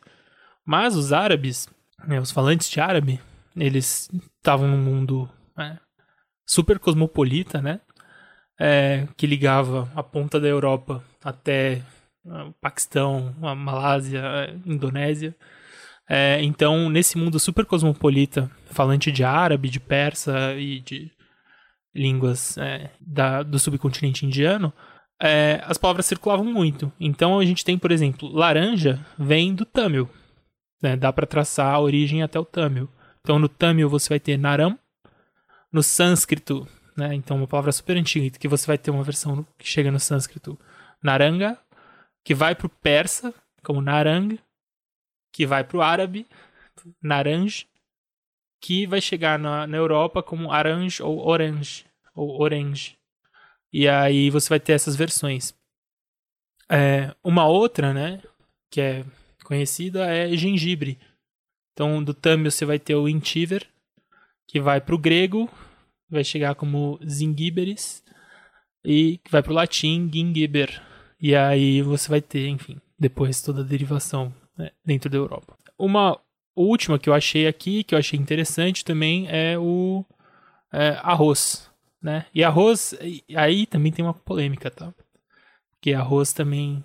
[0.64, 1.68] Mas os árabes,
[2.06, 3.20] né, os falantes de árabe,
[3.56, 5.78] eles estavam num mundo né,
[6.46, 7.80] super cosmopolita, né?
[8.60, 11.80] é, que ligava a ponta da Europa até
[12.28, 15.34] ah, o Paquistão, a Malásia, a Indonésia.
[16.12, 21.12] É, então, nesse mundo super cosmopolita, falante de árabe, de persa e de
[21.94, 24.72] línguas é, da- do subcontinente indiano,
[25.22, 26.92] é, as palavras circulavam muito.
[26.98, 30.08] Então, a gente tem, por exemplo, laranja vem do Tamil.
[30.82, 30.96] né?
[30.96, 32.88] Dá para traçar a origem até o Tamil.
[33.20, 34.78] Então, no Tamil você vai ter naram.
[35.72, 37.14] No sânscrito né?
[37.14, 40.58] Então, uma palavra super antiga, que você vai ter uma versão que chega no sânscrito
[41.02, 41.56] naranga,
[42.24, 43.32] que vai pro persa,
[43.62, 44.38] como narang,
[45.32, 46.26] que vai pro árabe,
[47.02, 47.66] naranj,
[48.60, 52.98] que vai chegar na, na Europa como aranj ou orange, ou orange.
[53.72, 55.54] E aí você vai ter essas versões.
[56.68, 58.22] É, uma outra, né,
[58.70, 59.04] que é
[59.44, 60.98] conhecida é gengibre.
[61.72, 63.66] Então, do Tamil você vai ter o intiver,
[64.46, 65.48] que vai pro grego,
[66.08, 68.04] vai chegar como zingiberis
[68.84, 70.82] e que vai pro latim gingiber.
[71.20, 75.56] E aí você vai ter, enfim, depois toda a derivação né, dentro da Europa.
[75.78, 76.18] Uma
[76.54, 80.04] última que eu achei aqui, que eu achei interessante também, é o
[80.72, 81.70] é, arroz,
[82.02, 82.26] né?
[82.34, 82.94] E arroz,
[83.36, 84.92] aí também tem uma polêmica, tá?
[85.72, 86.82] Porque arroz também...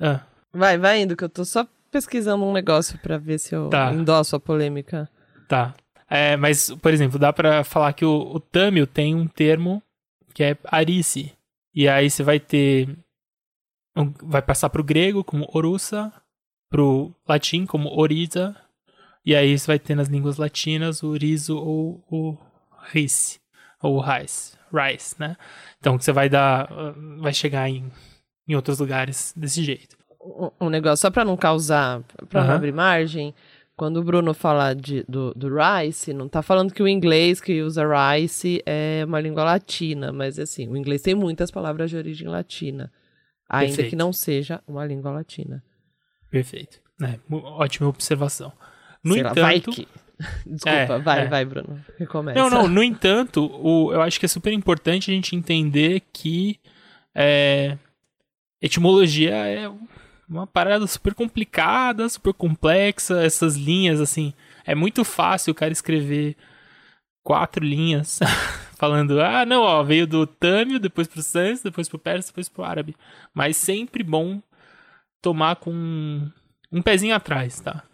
[0.00, 0.20] Ah,
[0.52, 3.92] Vai, vai indo, que eu tô só pesquisando um negócio pra ver se eu Tá.
[3.92, 5.08] endosso a polêmica.
[5.46, 5.74] Tá.
[6.08, 8.40] É, mas, por exemplo, dá pra falar que o, o
[8.86, 9.82] tem um termo
[10.32, 11.32] que é arice.
[11.74, 12.88] E aí você vai ter.
[13.96, 16.12] um- vai passar pro grego como orusa,
[16.68, 18.56] pro latim como orisa.
[19.24, 22.36] E aí você vai ter nas línguas latinas o riso ou o
[22.92, 23.40] rice.
[23.82, 24.56] Ou rice.
[24.72, 25.36] Rice, né?
[25.78, 26.70] Então você vai dar.
[26.70, 27.90] ah, Vai chegar em,
[28.46, 29.96] em outros lugares desse jeito.
[30.60, 32.56] Um, negócio, só pra não causar, pra não Aham.
[32.56, 33.34] abrir margem,
[33.76, 37.62] quando o Bruno fala de, do, do rice, não tá falando que o inglês que
[37.62, 42.28] usa rice é uma língua latina, mas assim, o inglês tem muitas palavras de origem
[42.28, 42.92] latina,
[43.48, 43.90] ainda Perfeito.
[43.90, 45.62] que não seja uma língua latina.
[46.30, 46.80] Perfeito.
[47.02, 48.52] É, ótima observação.
[49.02, 49.44] No Sei lá, entanto.
[49.44, 49.88] vai que...
[50.44, 51.26] Desculpa, É, vai, é.
[51.26, 51.80] vai, Bruno.
[51.96, 52.38] Recomeça.
[52.38, 56.58] Não, não, no entanto, o, eu acho que é super importante a gente entender que
[57.14, 57.78] é,
[58.60, 59.70] etimologia é
[60.28, 64.34] uma parada super complicada, super complexa, essas linhas, assim,
[64.66, 66.36] é muito fácil o cara escrever
[67.22, 68.18] quatro linhas
[68.76, 72.64] falando, ah, não, ó, veio do Tâmil, depois pro Sans, depois pro Persa, depois pro
[72.64, 72.96] Árabe.
[73.32, 74.42] Mas sempre bom
[75.20, 76.30] tomar com
[76.70, 77.84] um pezinho atrás, tá?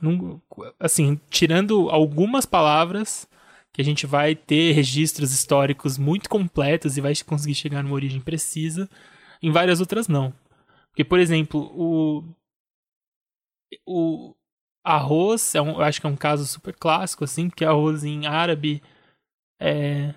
[0.78, 3.28] Assim, tirando algumas palavras
[3.72, 8.20] que a gente vai ter registros históricos muito completos e vai conseguir chegar numa origem
[8.20, 8.88] precisa,
[9.42, 10.32] em várias outras não.
[10.90, 12.24] Porque, por exemplo, o,
[13.86, 14.34] o
[14.84, 18.26] arroz, é um, eu acho que é um caso super clássico, assim, porque arroz em
[18.26, 18.80] árabe
[19.60, 20.14] é,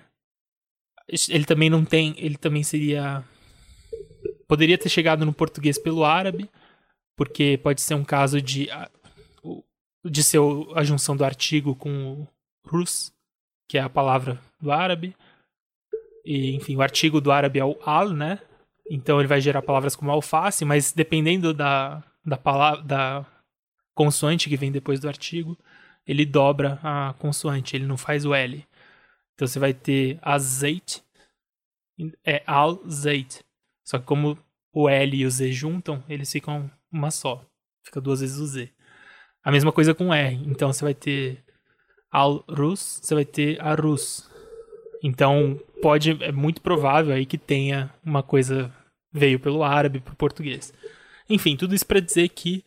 [1.28, 3.24] ele também não tem, ele também seria
[4.46, 6.48] poderia ter chegado no português pelo árabe,
[7.18, 8.68] porque pode ser um caso de
[10.04, 10.38] de ser
[10.76, 12.28] a junção do artigo com o
[12.64, 13.12] rus,
[13.68, 15.14] que é a palavra do árabe.
[16.24, 18.38] E, enfim, o artigo do árabe é o al, né?
[18.88, 23.26] Então ele vai gerar palavras como alface, mas dependendo da, da palavra da
[23.94, 25.58] consoante que vem depois do artigo,
[26.06, 28.64] ele dobra a consoante, ele não faz o L.
[29.34, 31.02] Então você vai ter azeite,
[32.24, 33.44] é alzeit.
[33.84, 34.38] Só que como
[34.72, 37.44] o L e o Z juntam, eles ficam uma só.
[37.84, 38.70] Fica duas vezes o Z.
[39.42, 40.42] A mesma coisa com R.
[40.46, 41.42] Então você vai ter
[42.10, 44.28] al-rus, você vai ter arus.
[45.02, 48.72] Então pode, é muito provável aí que tenha uma coisa
[49.12, 50.72] veio pelo árabe para o português.
[51.28, 52.64] Enfim, tudo isso para dizer que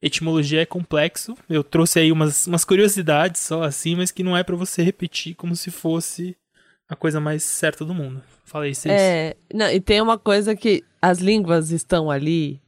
[0.00, 1.36] etimologia é complexo.
[1.48, 5.34] Eu trouxe aí umas, umas curiosidades só assim, mas que não é para você repetir
[5.34, 6.36] como se fosse
[6.88, 8.22] a coisa mais certa do mundo.
[8.44, 8.88] Falei isso.
[8.88, 12.60] É, não, e tem uma coisa que as línguas estão ali,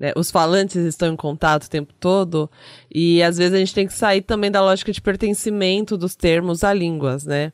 [0.00, 2.50] né, os falantes estão em contato o tempo todo,
[2.90, 6.64] e às vezes a gente tem que sair também da lógica de pertencimento dos termos
[6.64, 7.52] a línguas, né?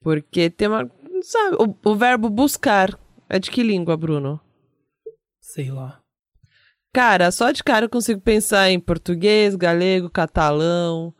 [0.00, 0.90] Porque tem uma.
[1.22, 4.40] Sabe, o, o verbo buscar é de que língua, Bruno?
[5.40, 6.00] Sei lá.
[6.92, 11.14] Cara, só de cara eu consigo pensar em português, galego, catalão,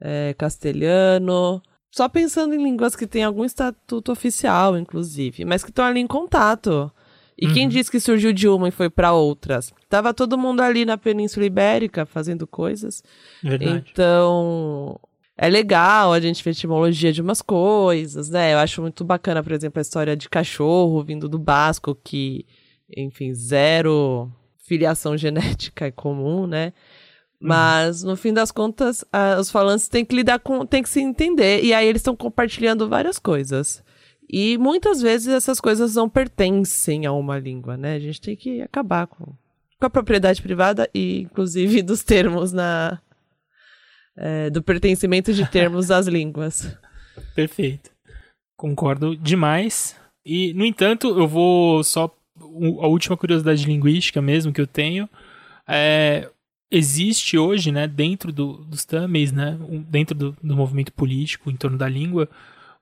[0.00, 1.62] é, castelhano.
[1.90, 6.06] Só pensando em línguas que têm algum estatuto oficial, inclusive, mas que estão ali em
[6.06, 6.90] contato.
[7.40, 7.68] E quem Uhum.
[7.68, 9.72] disse que surgiu de uma e foi para outras?
[9.88, 13.00] Tava todo mundo ali na Península Ibérica fazendo coisas.
[13.42, 13.84] Verdade.
[13.92, 14.98] Então,
[15.36, 18.54] é legal a gente ver etimologia de umas coisas, né?
[18.54, 22.44] Eu acho muito bacana, por exemplo, a história de cachorro vindo do basco, que,
[22.96, 24.28] enfim, zero
[24.66, 26.72] filiação genética é comum, né?
[27.40, 30.66] Mas, no fim das contas, ah, os falantes têm que lidar com.
[30.66, 31.62] têm que se entender.
[31.62, 33.80] E aí eles estão compartilhando várias coisas.
[34.30, 37.94] E muitas vezes essas coisas não pertencem a uma língua, né?
[37.94, 43.00] A gente tem que acabar com, com a propriedade privada e, inclusive, dos termos na.
[44.16, 46.76] é, do pertencimento de termos às línguas.
[47.34, 47.90] Perfeito.
[48.56, 49.96] Concordo demais.
[50.24, 52.14] E, no entanto, eu vou só.
[52.80, 55.08] A última curiosidade linguística mesmo que eu tenho
[55.66, 56.28] é.
[56.70, 59.58] Existe hoje, né, dentro do, dos Tamils, né,
[59.88, 62.28] dentro do, do movimento político em torno da língua,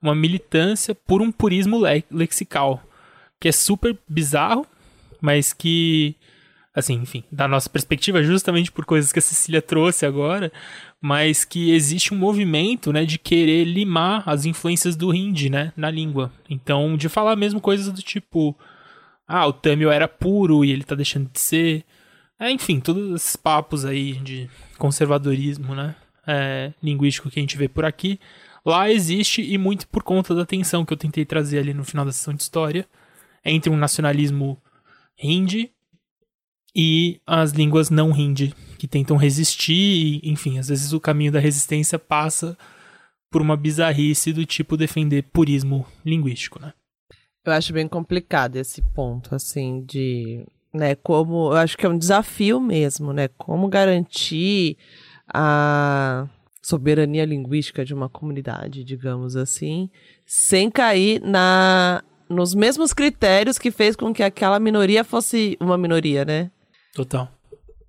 [0.01, 2.83] uma militância por um purismo le- lexical,
[3.41, 4.67] que é super bizarro,
[5.21, 6.15] mas que,
[6.75, 10.53] assim, enfim, da nossa perspectiva, justamente por coisas que a Cecília trouxe agora,
[11.01, 15.91] mas que existe um movimento, né, de querer limar as influências do hindi, né, na
[15.91, 16.33] língua.
[16.49, 18.57] Então, de falar mesmo coisas do tipo,
[19.27, 21.85] ah, o Tamil era puro e ele tá deixando de ser.
[22.39, 25.95] É, enfim, todos esses papos aí de conservadorismo, né,
[26.27, 28.21] é, linguístico que a gente vê por aqui,
[28.67, 32.05] lá existe e muito por conta da tensão que eu tentei trazer ali no final
[32.05, 32.87] da sessão de história
[33.45, 34.61] entre um nacionalismo
[35.17, 35.73] hindi
[36.75, 41.41] e as línguas não hindi que tentam resistir e, enfim, às vezes o caminho da
[41.41, 42.59] resistência passa
[43.31, 46.75] por uma bizarrice do tipo defender purismo linguístico, né?
[47.45, 50.45] Eu acho bem complicado esse ponto, assim, de.
[50.75, 51.53] Né, como.
[51.53, 53.29] Eu acho que é um desafio mesmo, né?
[53.39, 54.77] Como garantir
[55.33, 56.29] a
[56.67, 59.89] soberania linguística de uma comunidade, digamos assim,
[60.27, 66.25] sem cair na nos mesmos critérios que fez com que aquela minoria fosse uma minoria,
[66.25, 66.51] né?
[66.93, 67.29] Total.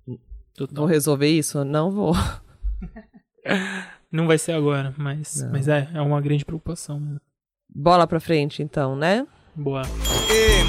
[0.06, 0.16] Vou
[0.54, 0.86] Total.
[0.86, 1.64] resolver isso?
[1.64, 2.14] Não vou.
[4.12, 7.00] Não vai ser agora, mas, mas é, é uma grande preocupação.
[7.00, 7.20] mesmo.
[7.68, 9.26] Bola pra frente, então, né?
[9.56, 9.82] Boa.
[10.30, 10.62] ஏ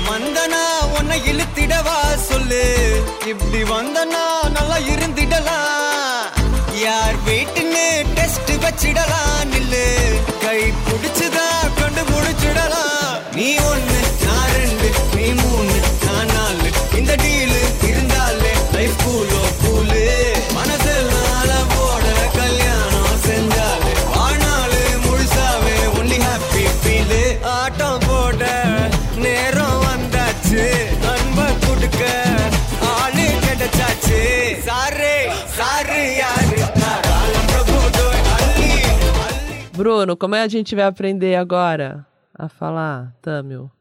[6.79, 9.87] யார் வீட்டுன்னு டெஸ்ட் வச்சிடலாம் நில்லு.
[10.45, 13.35] கை பிடிச்சுதான் கொண்டு முடிச்சிடலாம்.
[13.35, 13.88] நீ ஒண்ணு
[39.79, 43.71] Bruno, como é que a gente vai aprender agora a falar Tamil?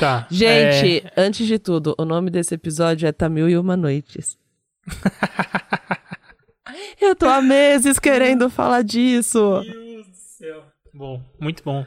[0.00, 0.26] Tá.
[0.30, 4.38] Gente, é, antes de tudo, o nome desse episódio é Tamil e Uma Noites.
[6.98, 9.60] Eu tô há meses querendo falar disso.
[9.62, 10.64] Meu Deus do céu.
[10.94, 11.84] Bom, muito bom.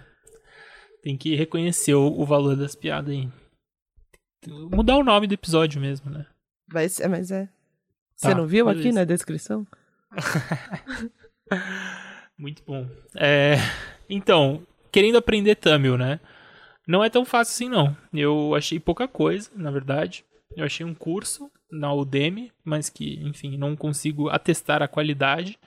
[1.02, 3.28] Tem que reconhecer o, o valor das piadas aí.
[4.48, 6.28] Mudar o nome do episódio mesmo, né?
[6.72, 7.50] Vai ser, mas é.
[8.16, 9.66] Você Tá, não viu aqui na descrição?
[12.38, 12.88] Muito bom.
[13.16, 13.56] É,
[14.10, 16.20] então, querendo aprender Tamil, né?
[16.88, 17.95] Não é tão fácil assim, não.
[18.14, 20.24] Eu achei pouca coisa, na verdade.
[20.56, 25.57] Eu achei um curso na Udemy, mas que, enfim, não consigo atestar a qualidade.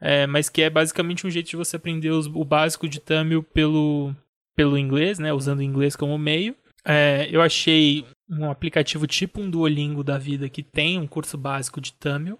[0.00, 3.42] É, mas que é basicamente um jeito de você aprender os- o básico de Tamil
[3.42, 4.14] pelo,
[4.56, 5.32] pelo inglês, né?
[5.32, 6.56] Usando o inglês como meio.
[6.84, 11.80] É, eu achei um aplicativo tipo um Duolingo da vida que tem um curso básico
[11.80, 12.38] de Tamil,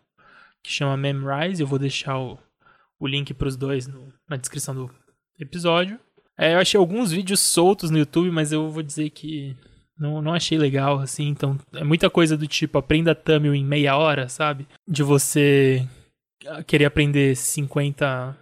[0.63, 1.63] que chama Memrise.
[1.63, 2.39] Eu vou deixar o,
[3.01, 4.91] o link para os dois no- na descrição do
[5.39, 5.99] episódio.
[6.39, 9.57] É, eu achei alguns vídeos soltos no YouTube, mas eu vou dizer que
[9.99, 11.29] não, não achei legal, assim.
[11.29, 14.67] Então, é muita coisa do tipo, aprenda Tamil em meia hora, sabe?
[14.89, 15.87] De você
[16.47, 18.37] ah, querer aprender 50,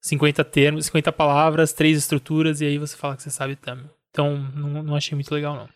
[0.00, 3.86] 50 termos, 50 palavras, três estruturas, e aí você fala que você sabe Tamil.
[4.10, 5.68] Então, não, não achei muito legal, não.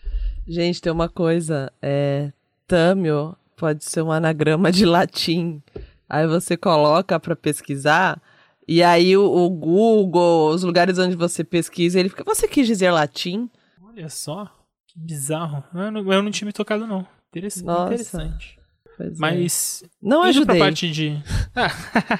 [0.48, 1.72] Gente, tem uma coisa.
[1.80, 2.32] É,
[2.66, 5.62] Tamil pode ser um anagrama de latim.
[6.08, 8.20] Aí você coloca pra pesquisar.
[8.66, 12.24] E aí o, o Google, os lugares onde você pesquisa, ele fica.
[12.24, 13.50] Você quis dizer latim?
[13.82, 14.46] Olha só,
[14.86, 15.62] que bizarro.
[15.74, 17.06] Eu não, eu não tinha me tocado, não.
[17.28, 17.64] Interessante.
[17.66, 17.94] Nossa.
[17.94, 18.58] interessante.
[18.96, 19.14] Pois é.
[19.18, 20.58] Mas Não indo pra ajudei.
[20.58, 21.22] parte de.
[21.54, 21.70] Ah,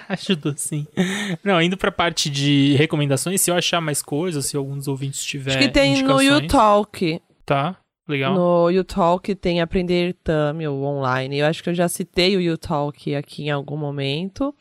[0.11, 0.87] ajudou sim.
[1.43, 5.59] Não, indo pra parte de recomendações, se eu achar mais coisas, se alguns ouvintes tiverem.
[5.59, 7.21] Acho que tem no YouTalk.
[7.47, 7.77] Tá,
[8.09, 8.35] legal.
[8.35, 11.39] No YouTalk tem Aprender Tamil online.
[11.39, 14.55] Eu acho que eu já citei o YouTalk aqui em algum momento.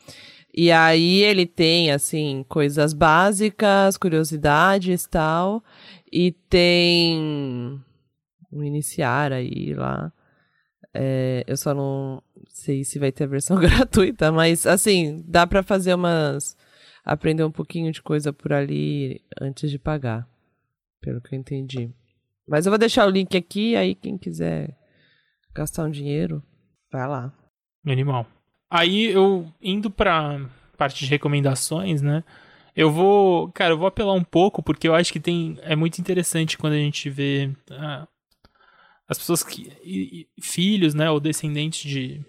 [0.56, 5.64] E aí ele tem, assim, coisas básicas, curiosidades e tal.
[6.12, 7.82] E tem
[8.52, 10.12] um iniciar aí lá.
[10.94, 15.62] É, eu só não sei se vai ter a versão gratuita, mas assim, dá pra
[15.62, 16.56] fazer umas.
[17.04, 20.24] aprender um pouquinho de coisa por ali antes de pagar.
[21.00, 21.90] Pelo que eu entendi.
[22.46, 24.76] Mas eu vou deixar o link aqui, aí quem quiser
[25.54, 26.42] gastar um dinheiro,
[26.92, 27.32] vai lá.
[27.86, 28.26] Animal.
[28.70, 30.40] Aí eu indo pra
[30.76, 32.24] parte de recomendações, né?
[32.74, 35.98] Eu vou, cara, eu vou apelar um pouco porque eu acho que tem é muito
[36.00, 38.06] interessante quando a gente vê ah,
[39.08, 42.20] as pessoas que e- e- filhos, né, ou descendentes de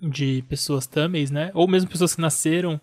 [0.00, 2.80] de pessoas tâmeis, né, ou mesmo pessoas que nasceram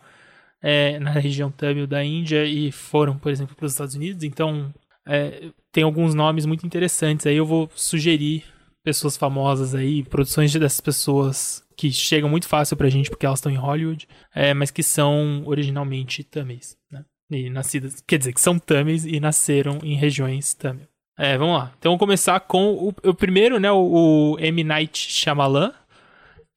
[0.61, 4.23] é, na região tâmil da Índia e foram, por exemplo, para os Estados Unidos.
[4.23, 4.73] Então,
[5.07, 7.25] é, tem alguns nomes muito interessantes.
[7.25, 8.43] Aí eu vou sugerir
[8.83, 13.39] pessoas famosas aí, produções de- dessas pessoas que chegam muito fácil pra gente porque elas
[13.39, 17.05] estão em Hollywood, é, mas que são originalmente tâmeis, né?
[17.31, 20.87] E nascidas, quer dizer, que são tâmeis e nasceram em regiões tâmil.
[21.17, 21.73] É, vamos lá.
[21.77, 24.63] Então vamos começar com o, o primeiro, né, o, o M.
[24.63, 25.71] Night Shyamalan,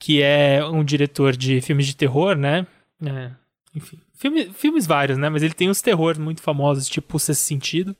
[0.00, 2.66] que é um diretor de filmes de terror, né?
[3.04, 3.30] É,
[3.74, 5.28] enfim, filme, filmes vários, né?
[5.28, 7.94] Mas ele tem uns terrores muito famosos, tipo O Sexto Sentido,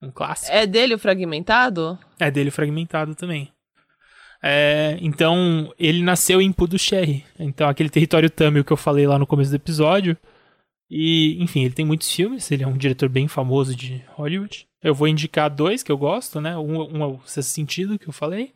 [0.00, 0.52] um clássico.
[0.52, 1.98] É dele o fragmentado?
[2.18, 3.50] É dele fragmentado também.
[4.42, 7.24] É, então, ele nasceu em Puducherry.
[7.38, 10.16] Então, aquele território tâmil que eu falei lá no começo do episódio.
[10.88, 12.50] E, enfim, ele tem muitos filmes.
[12.50, 14.66] Ele é um diretor bem famoso de Hollywood.
[14.82, 16.56] Eu vou indicar dois que eu gosto, né?
[16.56, 18.52] Um, um é o Sexto Sentido, que eu falei.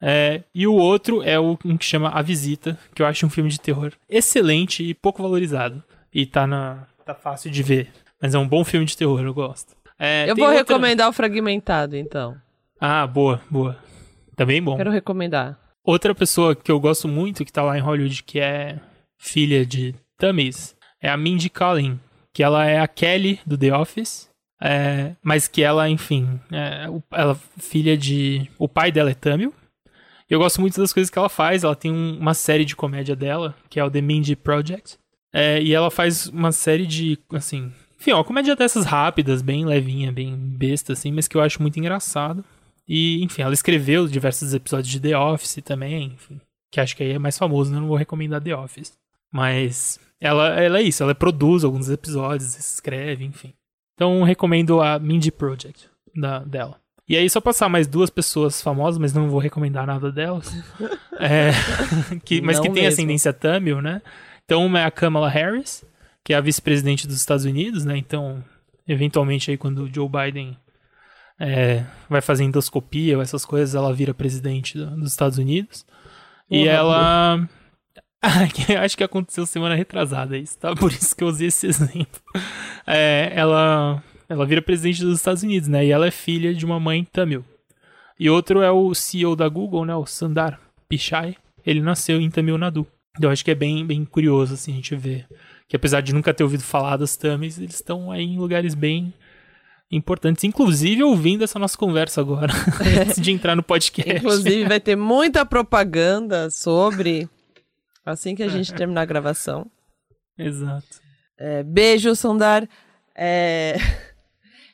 [0.00, 3.30] É, e o outro é o um que chama A Visita, que eu acho um
[3.30, 5.82] filme de terror excelente e pouco valorizado.
[6.12, 7.90] E tá, na, tá fácil de ver.
[8.20, 9.76] Mas é um bom filme de terror, eu gosto.
[9.98, 12.36] É, eu vou outra- recomendar o fragmentado, então.
[12.80, 13.76] Ah, boa, boa.
[14.36, 14.76] Também bom.
[14.76, 15.58] Quero recomendar.
[15.84, 18.80] Outra pessoa que eu gosto muito, que tá lá em Hollywood, que é
[19.18, 22.00] filha de Tamis, é a Mindy Kaling,
[22.32, 24.28] que ela é a Kelly do The Office,
[24.60, 28.50] é, mas que ela, enfim, é, ela filha de...
[28.58, 29.52] O pai dela é Tamil.
[30.28, 33.14] Eu gosto muito das coisas que ela faz, ela tem um- uma série de comédia
[33.14, 34.96] dela, que é o The Mindy Project,
[35.32, 37.70] é, e ela faz uma série de, assim...
[38.04, 41.78] Enfim, ó, comédia dessas rápidas, bem levinha, bem besta, assim, mas que eu acho muito
[41.78, 42.44] engraçado.
[42.86, 46.38] E, enfim, ela escreveu diversos episódios de The Office também, enfim,
[46.70, 47.78] que acho que aí é mais famoso, né?
[47.78, 48.92] Eu não vou recomendar The Office.
[49.32, 53.54] Mas ela, ela é isso, ela produz alguns episódios, escreve, enfim.
[53.94, 56.78] Então recomendo a Mindy Project da, dela.
[57.08, 60.54] E aí, só passar mais duas pessoas famosas, mas não vou recomendar nada delas.
[61.16, 61.52] É,
[62.24, 62.92] que, mas Não que tem mesmo.
[62.92, 64.02] ascendência Tamil, né?
[64.44, 65.84] Então, uma é a Kamala Harris,
[66.24, 67.96] que é a vice-presidente dos Estados Unidos, né?
[67.96, 68.42] Então,
[68.88, 70.56] eventualmente, aí, quando o Joe Biden
[71.38, 75.84] é, vai fazer endoscopia ou essas coisas, ela vira presidente do- dos Estados Unidos.
[76.50, 77.48] E ela.
[78.82, 80.74] Acho que aconteceu semana retrasada isso, tá?
[80.74, 82.20] Por isso que eu usei esse exemplo.
[82.86, 85.84] É, ela, ela vira presidente dos Estados Unidos, né?
[85.84, 87.44] E ela é filha de uma mãe tamil.
[88.18, 89.94] E outro é o CEO da Google, né?
[89.94, 91.36] O Sundar Pichai.
[91.66, 92.86] Ele nasceu em Tamil Nadu.
[93.16, 95.26] Então, eu acho que é bem, bem curioso, assim, a gente ver
[95.74, 99.12] que apesar de nunca ter ouvido falar dos Tamils, eles estão aí em lugares bem
[99.90, 100.44] importantes.
[100.44, 102.52] Inclusive ouvindo essa nossa conversa agora,
[103.02, 104.14] antes de entrar no podcast.
[104.14, 107.28] Inclusive, vai ter muita propaganda sobre
[108.06, 109.68] assim que a gente terminar a gravação.
[110.38, 111.02] Exato.
[111.36, 112.68] É, beijo, Sundar.
[113.12, 113.74] É,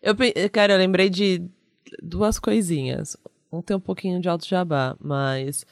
[0.03, 0.15] Eu,
[0.53, 1.43] cara, eu lembrei de
[2.03, 3.17] duas coisinhas.
[3.51, 5.65] Um tem um pouquinho de alto jabá, mas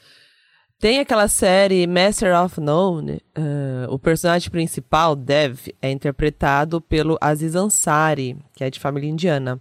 [0.79, 3.21] tem aquela série Master of None.
[3.35, 9.59] eh, o personagem principal, Dev, é interpretado pelo Aziz Ansari, que é de família indiana.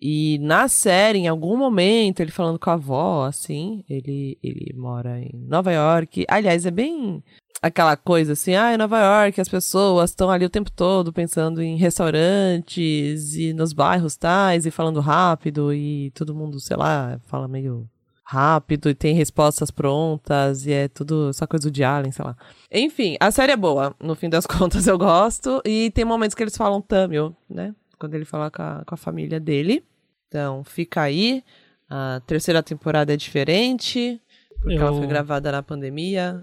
[0.00, 5.18] E na série, em algum momento, ele falando com a avó, assim, ele, ele mora
[5.20, 6.24] em Nova York.
[6.28, 7.24] Aliás, é bem
[7.62, 11.62] aquela coisa assim, ah, em Nova York as pessoas estão ali o tempo todo pensando
[11.62, 17.48] em restaurantes e nos bairros tais e falando rápido e todo mundo, sei lá, fala
[17.48, 17.88] meio
[18.28, 22.36] rápido e tem respostas prontas e é tudo essa coisa de Allen, sei lá.
[22.72, 26.42] Enfim, a série é boa, no fim das contas eu gosto e tem momentos que
[26.42, 27.72] eles falam Tamil, né?
[27.98, 29.84] Quando ele fala com a, com a família dele.
[30.28, 31.42] Então, fica aí.
[31.88, 34.20] A terceira temporada é diferente,
[34.60, 36.42] porque ela Eu- foi gravada na pandemia.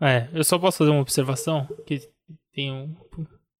[0.00, 2.02] É, eu só posso fazer uma observação, que
[2.52, 2.92] tem um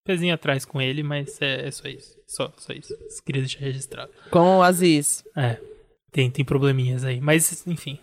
[0.05, 2.18] pezinho atrás com ele, mas é, é só isso.
[2.26, 2.93] Só, só isso.
[3.24, 4.10] Queria deixar registrado.
[4.32, 5.22] Com o Aziz.
[5.36, 5.59] É,
[6.12, 7.98] tem, tem probleminhas aí, mas enfim.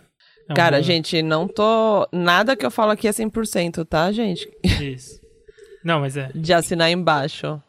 [0.48, 2.06] É um Cara, bom- gente, não tô.
[2.12, 4.50] Nada que eu falo aqui é 100%, tá, gente?
[4.82, 5.20] Isso.
[5.84, 6.30] Não, mas é.
[6.34, 7.62] De assinar embaixo.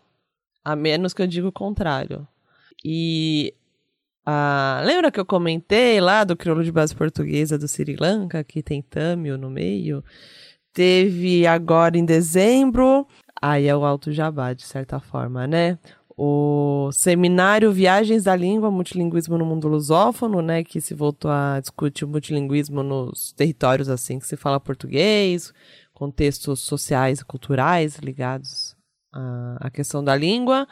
[0.66, 2.28] A menos que eu diga o contrário.
[2.84, 3.54] E.
[4.26, 8.62] ah, lembra que eu comentei lá do crioulo de base portuguesa do Sri Lanka, que
[8.64, 10.04] tem Tamil no meio?
[10.74, 13.08] Teve agora em dezembro.
[13.42, 15.78] Aí é o Alto Jabá, de certa forma, né?
[16.18, 20.64] O seminário Viagens da Língua, Multilinguismo no Mundo Lusófono, né?
[20.64, 25.54] Que se voltou a discutir o multilinguismo nos territórios assim que se fala português,
[25.94, 28.76] contextos sociais e culturais ligados
[29.60, 30.68] à, questão da língua,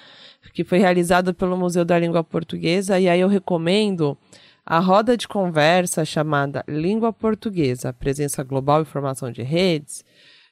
[0.54, 3.00] que foi realizado pelo Museu da Língua Portuguesa.
[3.00, 4.18] E aí eu recomendo
[4.66, 10.04] a roda de conversa chamada Língua Portuguesa, Presença Global e Formação de Redes,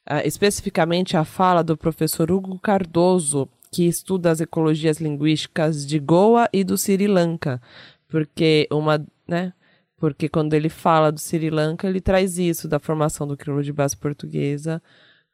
[0.05, 6.49] ah, especificamente a fala do professor Hugo Cardoso, que estuda as ecologias linguísticas de Goa
[6.53, 7.61] e do Sri Lanka,
[8.07, 9.53] porque uma, né?
[9.97, 13.73] Porque quando ele fala do Sri Lanka, ele traz isso da formação do crioulo de
[13.73, 14.81] base portuguesa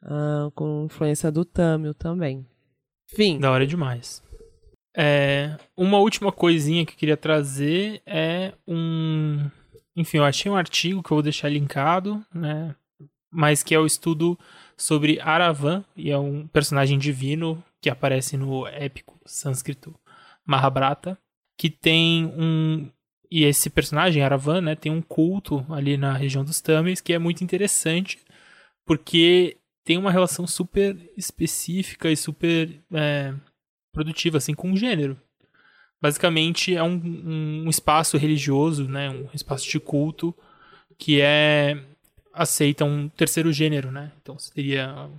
[0.02, 2.46] ah, com influência do Tamil também.
[3.08, 3.40] Fim.
[3.40, 4.24] Da hora demais.
[4.96, 9.50] É, uma última coisinha que eu queria trazer é um.
[9.96, 12.76] Enfim, eu achei um artigo que eu vou deixar linkado, né?
[13.32, 14.38] Mas que é o estudo
[14.78, 19.94] sobre Aravan, e é um personagem divino que aparece no épico sânscrito
[20.46, 21.18] Mahabharata,
[21.58, 22.90] que tem um.
[23.30, 27.20] E esse personagem, Aravan, né, tem um culto ali na região dos Tamils que é
[27.20, 28.20] muito interessante,
[28.86, 33.34] porque tem uma relação super específica e super é,
[33.92, 35.20] produtiva assim com o gênero.
[36.02, 40.34] Basicamente é um, um espaço religioso, né, um espaço de culto
[40.98, 41.84] que é
[42.32, 44.12] aceita um terceiro gênero, né?
[44.22, 45.10] Então seria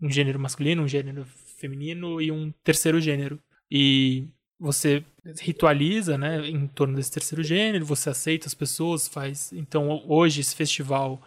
[0.00, 1.26] um gênero masculino, um gênero
[1.62, 3.38] feminino e um terceiro gênero.
[3.70, 4.28] E
[4.58, 5.04] você
[5.40, 9.52] ritualiza, né, em torno desse terceiro gênero, você aceita as pessoas, faz.
[9.52, 11.22] Então hoje esse festival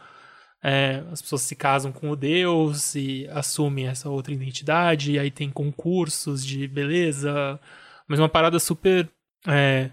[0.68, 5.30] é, as pessoas se casam com o Deus e assumem essa outra identidade, e aí
[5.30, 7.60] tem concursos de beleza,
[8.07, 9.07] mas uma parada super
[9.48, 9.91] é,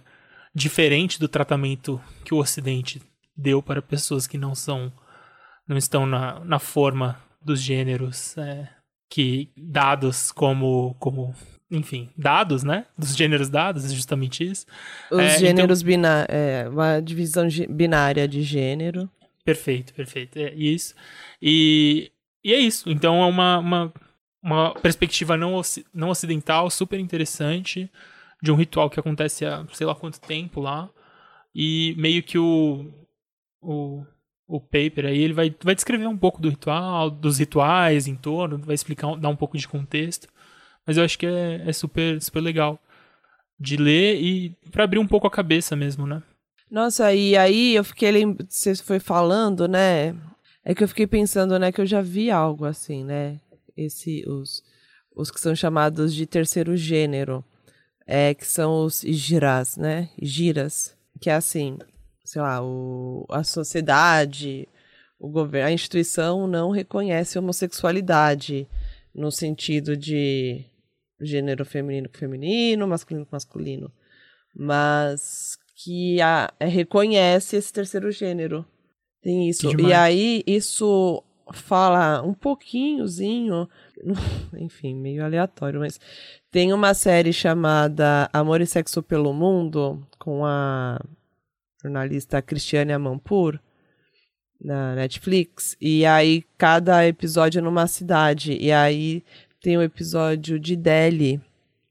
[0.55, 3.03] diferente do tratamento que o Ocidente
[3.37, 4.91] deu para pessoas que não são,
[5.69, 8.69] não estão na, na forma dos gêneros é,
[9.13, 11.35] que dados como, como,
[11.71, 12.87] enfim, dados, né?
[12.97, 14.65] Dos gêneros dados, é justamente isso.
[15.11, 16.35] Os É, gêneros binários.
[16.35, 19.11] É, uma divisão binária de gênero.
[19.45, 20.39] Perfeito, perfeito.
[20.39, 20.95] É isso.
[21.43, 22.11] E,
[22.43, 22.89] e é isso.
[22.89, 23.93] Então é uma, uma,
[24.43, 25.61] uma perspectiva não,
[25.93, 27.93] não ocidental super interessante
[28.43, 30.89] de um ritual que acontece há sei lá quanto tempo lá.
[31.55, 32.91] E meio que o,
[33.61, 34.07] o,
[34.53, 38.59] o paper aí ele vai, vai descrever um pouco do ritual, dos rituais em torno,
[38.59, 40.29] vai explicar, dar um pouco de contexto.
[40.87, 42.79] Mas eu acho que é, é super, super legal
[43.59, 46.23] de ler e para abrir um pouco a cabeça mesmo, né?
[46.71, 48.13] Nossa, e aí eu fiquei
[48.47, 50.15] você foi falando, né?
[50.63, 53.41] É que eu fiquei pensando, né, que eu já vi algo assim, né?
[53.75, 54.63] Esse, os,
[55.17, 57.43] os que são chamados de terceiro gênero,
[58.07, 60.11] é, que são os giras, né?
[60.21, 61.79] Giras, que é assim,
[62.33, 64.67] sei lá, o, a sociedade,
[65.21, 68.67] o governo, a instituição não reconhece homossexualidade
[69.15, 70.65] no sentido de
[71.21, 73.93] gênero feminino com feminino, masculino com masculino,
[74.57, 78.65] mas que a, é, reconhece esse terceiro gênero.
[79.21, 79.69] Tem isso.
[79.79, 81.23] E aí, isso
[81.53, 83.69] fala um pouquinhozinho,
[84.57, 86.01] enfim, meio aleatório, mas
[86.51, 90.99] tem uma série chamada Amor e Sexo pelo Mundo, com a
[91.83, 93.59] jornalista Cristiane Amanpour,
[94.61, 99.25] na Netflix, e aí cada episódio é numa cidade, e aí
[99.61, 101.41] tem o episódio de Delhi,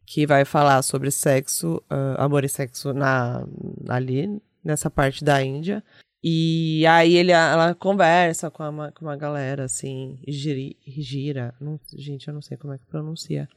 [0.06, 3.46] que vai falar sobre sexo, ah, amor e sexo na,
[3.88, 5.84] ali, nessa parte da Índia.
[6.24, 11.54] E aí ele, ela conversa com uma, com uma galera, assim, giri, gira.
[11.60, 13.50] Não, gente, eu não sei como é que pronuncia.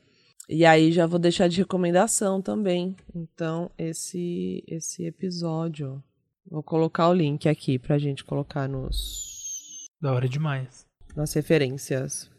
[0.49, 2.97] E aí já vou deixar de recomendação também.
[3.15, 6.03] Então, esse esse episódio.
[6.51, 10.87] Vou colocar o link aqui pra gente colocar nos Da hora demais.
[11.17, 12.31] nas referências.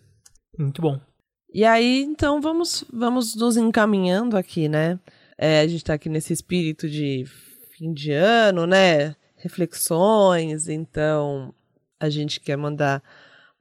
[0.58, 1.00] Muito bom.
[1.54, 5.00] E aí, então, vamos, vamos nos encaminhando aqui, né?
[5.38, 7.26] É, a gente tá aqui nesse espírito de
[7.78, 9.16] fim de ano, né?
[9.38, 10.68] Reflexões.
[10.68, 11.54] Então,
[12.00, 13.02] a gente quer mandar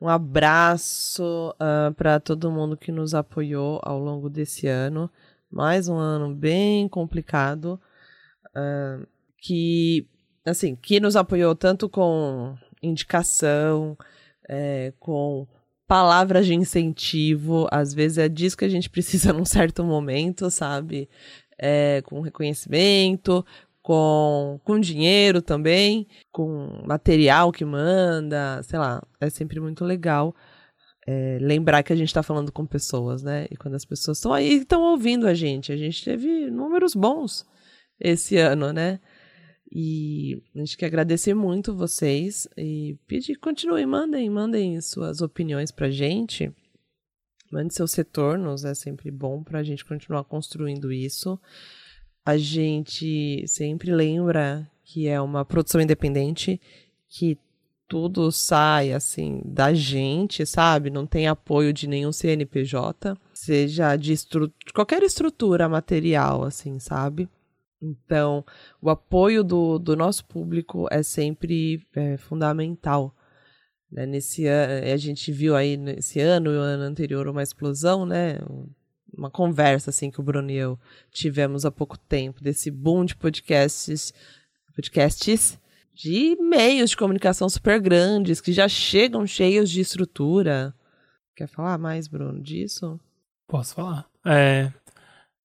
[0.01, 1.55] um abraço
[1.97, 5.11] para todo mundo que nos apoiou ao longo desse ano.
[5.51, 7.81] Mais um ano bem complicado.
[8.55, 9.01] ah,
[9.39, 10.09] que,
[10.45, 13.97] assim, que nos apoiou tanto com indicação,
[14.49, 15.47] é, com
[15.87, 21.09] palavras de incentivo, às vezes é disso que a gente precisa num certo momento, sabe?
[21.59, 23.45] É, com reconhecimento,
[23.83, 30.35] com, com dinheiro também, com material que manda, sei lá, é sempre muito legal
[31.07, 33.47] é, lembrar que a gente está falando com pessoas, né?
[33.51, 37.47] E quando as pessoas estão aí estão ouvindo a gente, a gente teve números bons
[38.01, 39.01] esse ano, né?
[39.75, 45.91] E a gente quer agradecer muito vocês e pedir, continuem, mandem, mandem suas opiniões pra
[45.91, 46.53] gente.
[47.51, 51.41] Mande seus retornos, é sempre bom pra gente continuar construindo isso.
[52.25, 56.61] A gente sempre lembra que é uma produção independente,
[57.09, 57.37] que
[57.89, 60.89] tudo sai assim da gente, sabe?
[60.89, 67.29] Não tem apoio de nenhum CNPJ, seja de, estru de qualquer estrutura material, assim, sabe?
[67.85, 68.45] Então,
[68.81, 73.15] o apoio do, do nosso público é sempre é, fundamental.
[73.91, 74.07] Né?
[74.07, 78.39] Nesse a gente viu aí nesse ano e o ano anterior uma explosão, né?
[79.17, 80.79] Uma conversa assim que o Bruno e eu
[81.13, 84.13] tivemos há pouco tempo desse boom de podcasts,
[84.75, 85.57] podcasts
[85.95, 90.75] de meios de comunicação super grandes que já chegam cheios de estrutura.
[91.37, 92.99] Quer falar mais, Bruno, disso?
[93.47, 94.07] Posso falar.
[94.25, 94.73] É,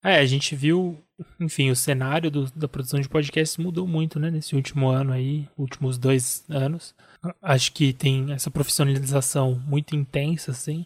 [0.04, 0.98] é a gente viu,
[1.40, 5.48] enfim, o cenário do- da produção de podcasts mudou muito, né, nesse último ano aí,
[5.58, 6.96] últimos dois anos.
[7.42, 10.86] Acho que tem essa profissionalização muito intensa, assim.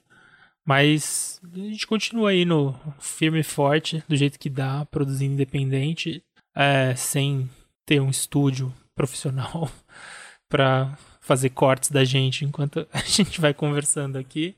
[0.65, 6.23] Mas a gente continua aí no firme e forte, do jeito que dá, produzindo independente,
[6.55, 7.49] é, sem
[7.85, 9.69] ter um estúdio profissional
[10.49, 14.55] para fazer cortes da gente enquanto a gente vai conversando aqui.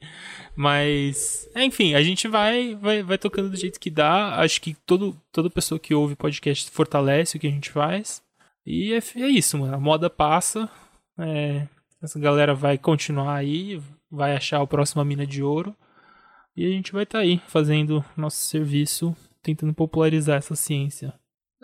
[0.55, 4.39] Mas, enfim, a gente vai, vai, vai tocando do jeito que dá.
[4.39, 8.21] Acho que todo, toda pessoa que ouve podcast fortalece o que a gente faz.
[8.65, 9.75] E é, é isso, mano.
[9.75, 10.69] A moda passa.
[11.19, 11.67] é,
[12.01, 13.81] essa galera vai continuar aí,
[14.11, 15.75] vai achar o próximo mina de ouro.
[16.57, 21.13] E a gente vai estar aí fazendo nosso serviço, tentando popularizar essa ciência.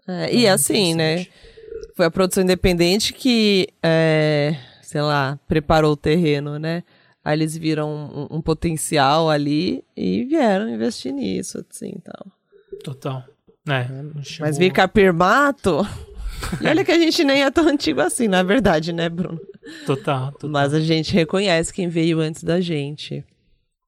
[0.08, 1.26] É, e Então, assim, né?
[1.96, 4.56] Foi a produção independente que, é,
[4.92, 6.84] sei lá, preparou o terreno, né?
[7.24, 7.90] Aí eles viram
[8.30, 12.28] um, um potencial ali e vieram investir nisso, assim, tal.
[12.84, 13.24] Total.
[13.70, 15.88] É, Mas chamou- vir Capirmato...
[16.60, 19.40] e olha que a gente nem é tão antigo assim, na verdade, né, Bruno?
[19.86, 20.50] Total, total.
[20.50, 23.24] Mas a gente reconhece quem veio antes da gente.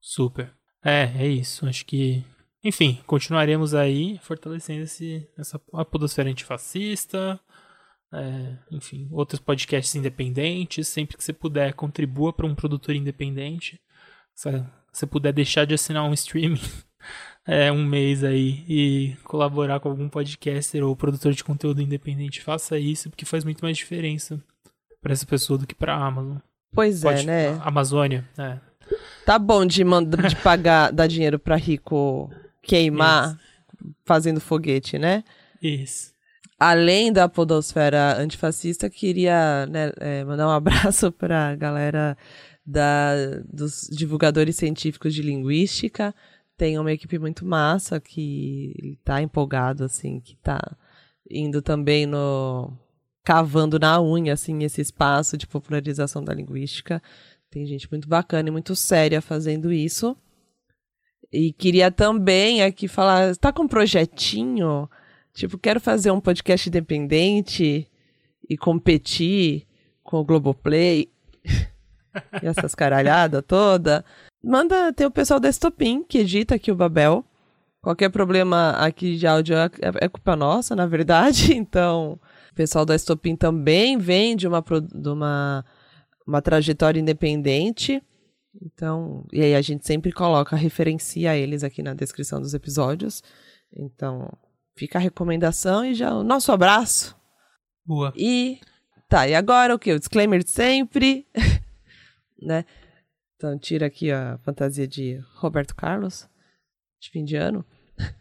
[0.00, 0.52] Super.
[0.82, 1.66] É, é isso.
[1.66, 2.24] Acho que.
[2.64, 7.38] Enfim, continuaremos aí fortalecendo esse, essa a podosfera antifascista.
[8.14, 10.88] É, enfim, outros podcasts independentes.
[10.88, 13.80] Sempre que você puder, contribua para um produtor independente.
[14.34, 14.50] Se
[14.92, 16.60] você puder deixar de assinar um streaming
[17.46, 22.78] é, um mês aí e colaborar com algum podcaster ou produtor de conteúdo independente, faça
[22.78, 24.42] isso, porque faz muito mais diferença
[25.02, 26.38] para essa pessoa do que para a Amazon.
[26.72, 27.60] Pois Pode, é, né?
[27.62, 28.58] Amazônia, é.
[29.24, 32.30] Tá bom de, manda- de pagar, dar dinheiro pra rico
[32.62, 33.38] queimar
[34.04, 35.22] fazendo foguete, né?
[35.60, 36.13] Isso.
[36.58, 42.16] Além da podosfera antifascista, queria né, é, mandar um abraço pra galera
[42.64, 43.14] da,
[43.52, 46.14] dos divulgadores científicos de linguística.
[46.56, 50.60] Tem uma equipe muito massa que tá empolgado, assim, que tá
[51.28, 52.72] indo também no...
[53.24, 57.02] cavando na unha, assim, esse espaço de popularização da linguística.
[57.50, 60.16] Tem gente muito bacana e muito séria fazendo isso.
[61.32, 64.88] E queria também aqui falar, tá com um projetinho?
[65.34, 67.90] Tipo, quero fazer um podcast independente
[68.48, 69.66] e competir
[70.02, 71.10] com o Globoplay
[72.40, 74.04] e essas caralhadas toda.
[74.42, 77.24] Manda ter o pessoal da Estopim, que edita aqui o Babel.
[77.82, 79.68] Qualquer problema aqui de áudio é,
[80.00, 81.52] é culpa nossa, na verdade.
[81.58, 82.18] Então,
[82.52, 85.64] o pessoal da Estopim também vem de uma, de uma,
[86.24, 88.00] uma trajetória independente.
[88.62, 93.20] Então, e aí a gente sempre coloca, referencia eles aqui na descrição dos episódios.
[93.76, 94.30] Então,
[94.76, 97.16] fica a recomendação e já o nosso abraço.
[97.84, 98.12] Boa.
[98.16, 98.58] E
[99.08, 99.92] tá, e agora o que?
[99.92, 101.26] O disclaimer de sempre,
[102.40, 102.64] né?
[103.36, 106.28] Então, tira aqui a fantasia de Roberto Carlos,
[107.00, 107.64] de fim de ano.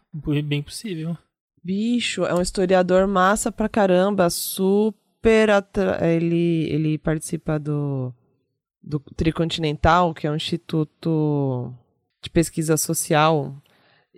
[0.45, 1.17] bem possível.
[1.63, 5.99] Bicho, é um historiador massa pra caramba, super atra...
[6.07, 8.15] ele ele participa do
[8.83, 11.73] do Tricontinental, que é um instituto
[12.23, 13.55] de pesquisa social,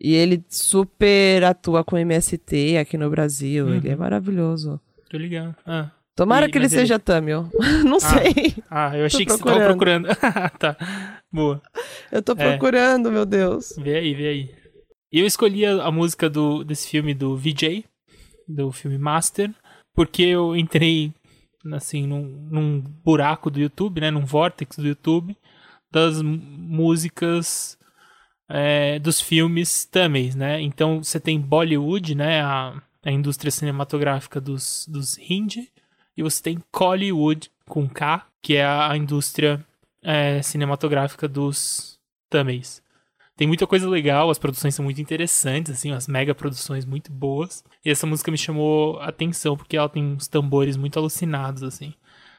[0.00, 3.98] e ele super atua com MST aqui no Brasil, ele é Uhum.
[3.98, 4.80] maravilhoso.
[5.10, 5.54] Tô ligado.
[5.66, 7.48] Ah, Tomara E- que ele mas ele- seja Tamil.
[7.84, 8.54] Não sei.
[8.70, 10.06] ah eu achei Tô que você tava procurando.
[10.60, 10.76] tá.
[11.32, 11.60] Boa.
[12.12, 12.34] Eu tô É.
[12.50, 13.74] procurando, meu Deus.
[13.78, 14.54] Vê aí, vê aí.
[15.12, 17.84] E eu escolhi a, a música do, desse filme do VJ,
[18.48, 19.50] do filme Master,
[19.94, 21.12] porque eu entrei,
[21.72, 24.10] assim, num, num buraco do YouTube, né?
[24.10, 25.36] Num vórtex do YouTube,
[25.90, 27.78] das músicas
[28.48, 30.60] é, dos filmes Tamils, né?
[30.60, 32.40] Então você tem Bollywood, né?
[32.40, 35.70] A, a indústria cinematográfica dos, dos Hindi,
[36.16, 39.64] e você tem Collywood, com K, que é a, a indústria
[40.02, 41.98] é, cinematográfica dos
[42.30, 42.81] Tamils.
[43.42, 47.64] Tem muita coisa legal, as produções são muito interessantes, assim, as mega produções muito boas.
[47.84, 51.92] E essa música me chamou a atenção porque ela tem uns tambores muito alucinados, assim.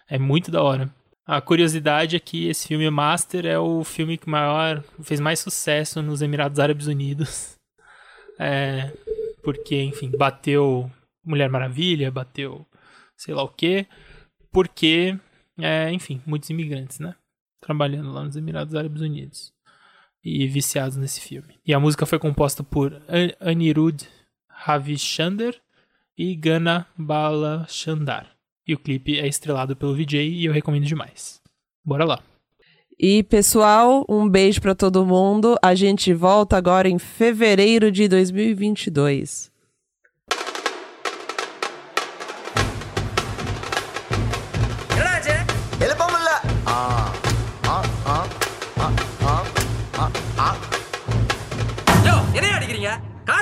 [0.07, 0.89] É muito da hora.
[1.25, 6.01] A curiosidade é que esse filme Master é o filme que maior fez mais sucesso
[6.01, 7.59] nos Emirados Árabes Unidos.
[8.39, 8.91] É,
[9.43, 10.89] porque, enfim, bateu
[11.23, 12.65] Mulher Maravilha, bateu
[13.15, 13.85] sei lá o quê,
[14.51, 15.15] porque,
[15.59, 17.13] é, enfim, muitos imigrantes, né?
[17.61, 19.53] Trabalhando lá nos Emirados Árabes Unidos
[20.23, 21.55] e viciados nesse filme.
[21.65, 24.03] E a música foi composta por An- Anirudh
[24.47, 25.59] Ravishander
[26.17, 28.27] e Gana Balachandar.
[28.65, 31.41] E o clipe é estrelado pelo VJ e eu recomendo demais.
[31.83, 32.23] Bora lá.
[32.97, 35.57] E pessoal, um beijo pra todo mundo.
[35.61, 39.51] A gente volta agora em fevereiro de 2022.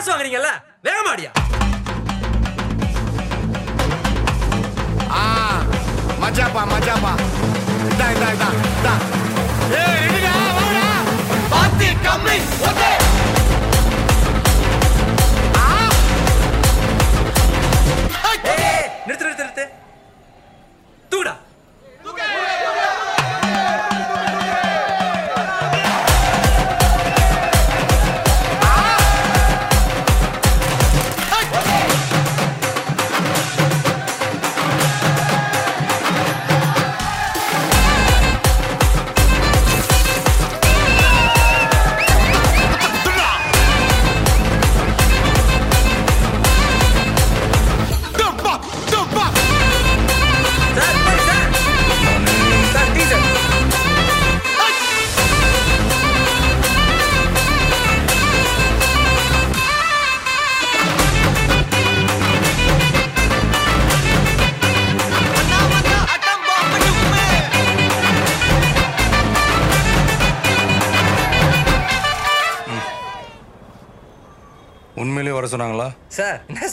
[0.02, 0.52] காசு வாங்குறீங்கல்ல
[0.86, 1.32] வேகமாடியா
[6.22, 7.11] மஜாப்பா மஜாப்பா
[7.91, 9.02] இதான் இதான் இதான் இதான்
[9.80, 10.86] ஏய் இடிடா வாடா.
[11.53, 12.38] பாத்தி கம்மி
[12.69, 12.90] ஓகே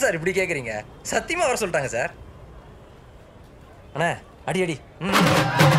[0.01, 0.73] சார் என்ன சார் இப்படி கேட்குறீங்க
[1.11, 2.11] சத்தியமா வர சொல்லிட்டாங்க சார்.
[3.93, 4.09] அண்ணா
[4.45, 4.75] அடி அடி.
[5.01, 5.78] ம்.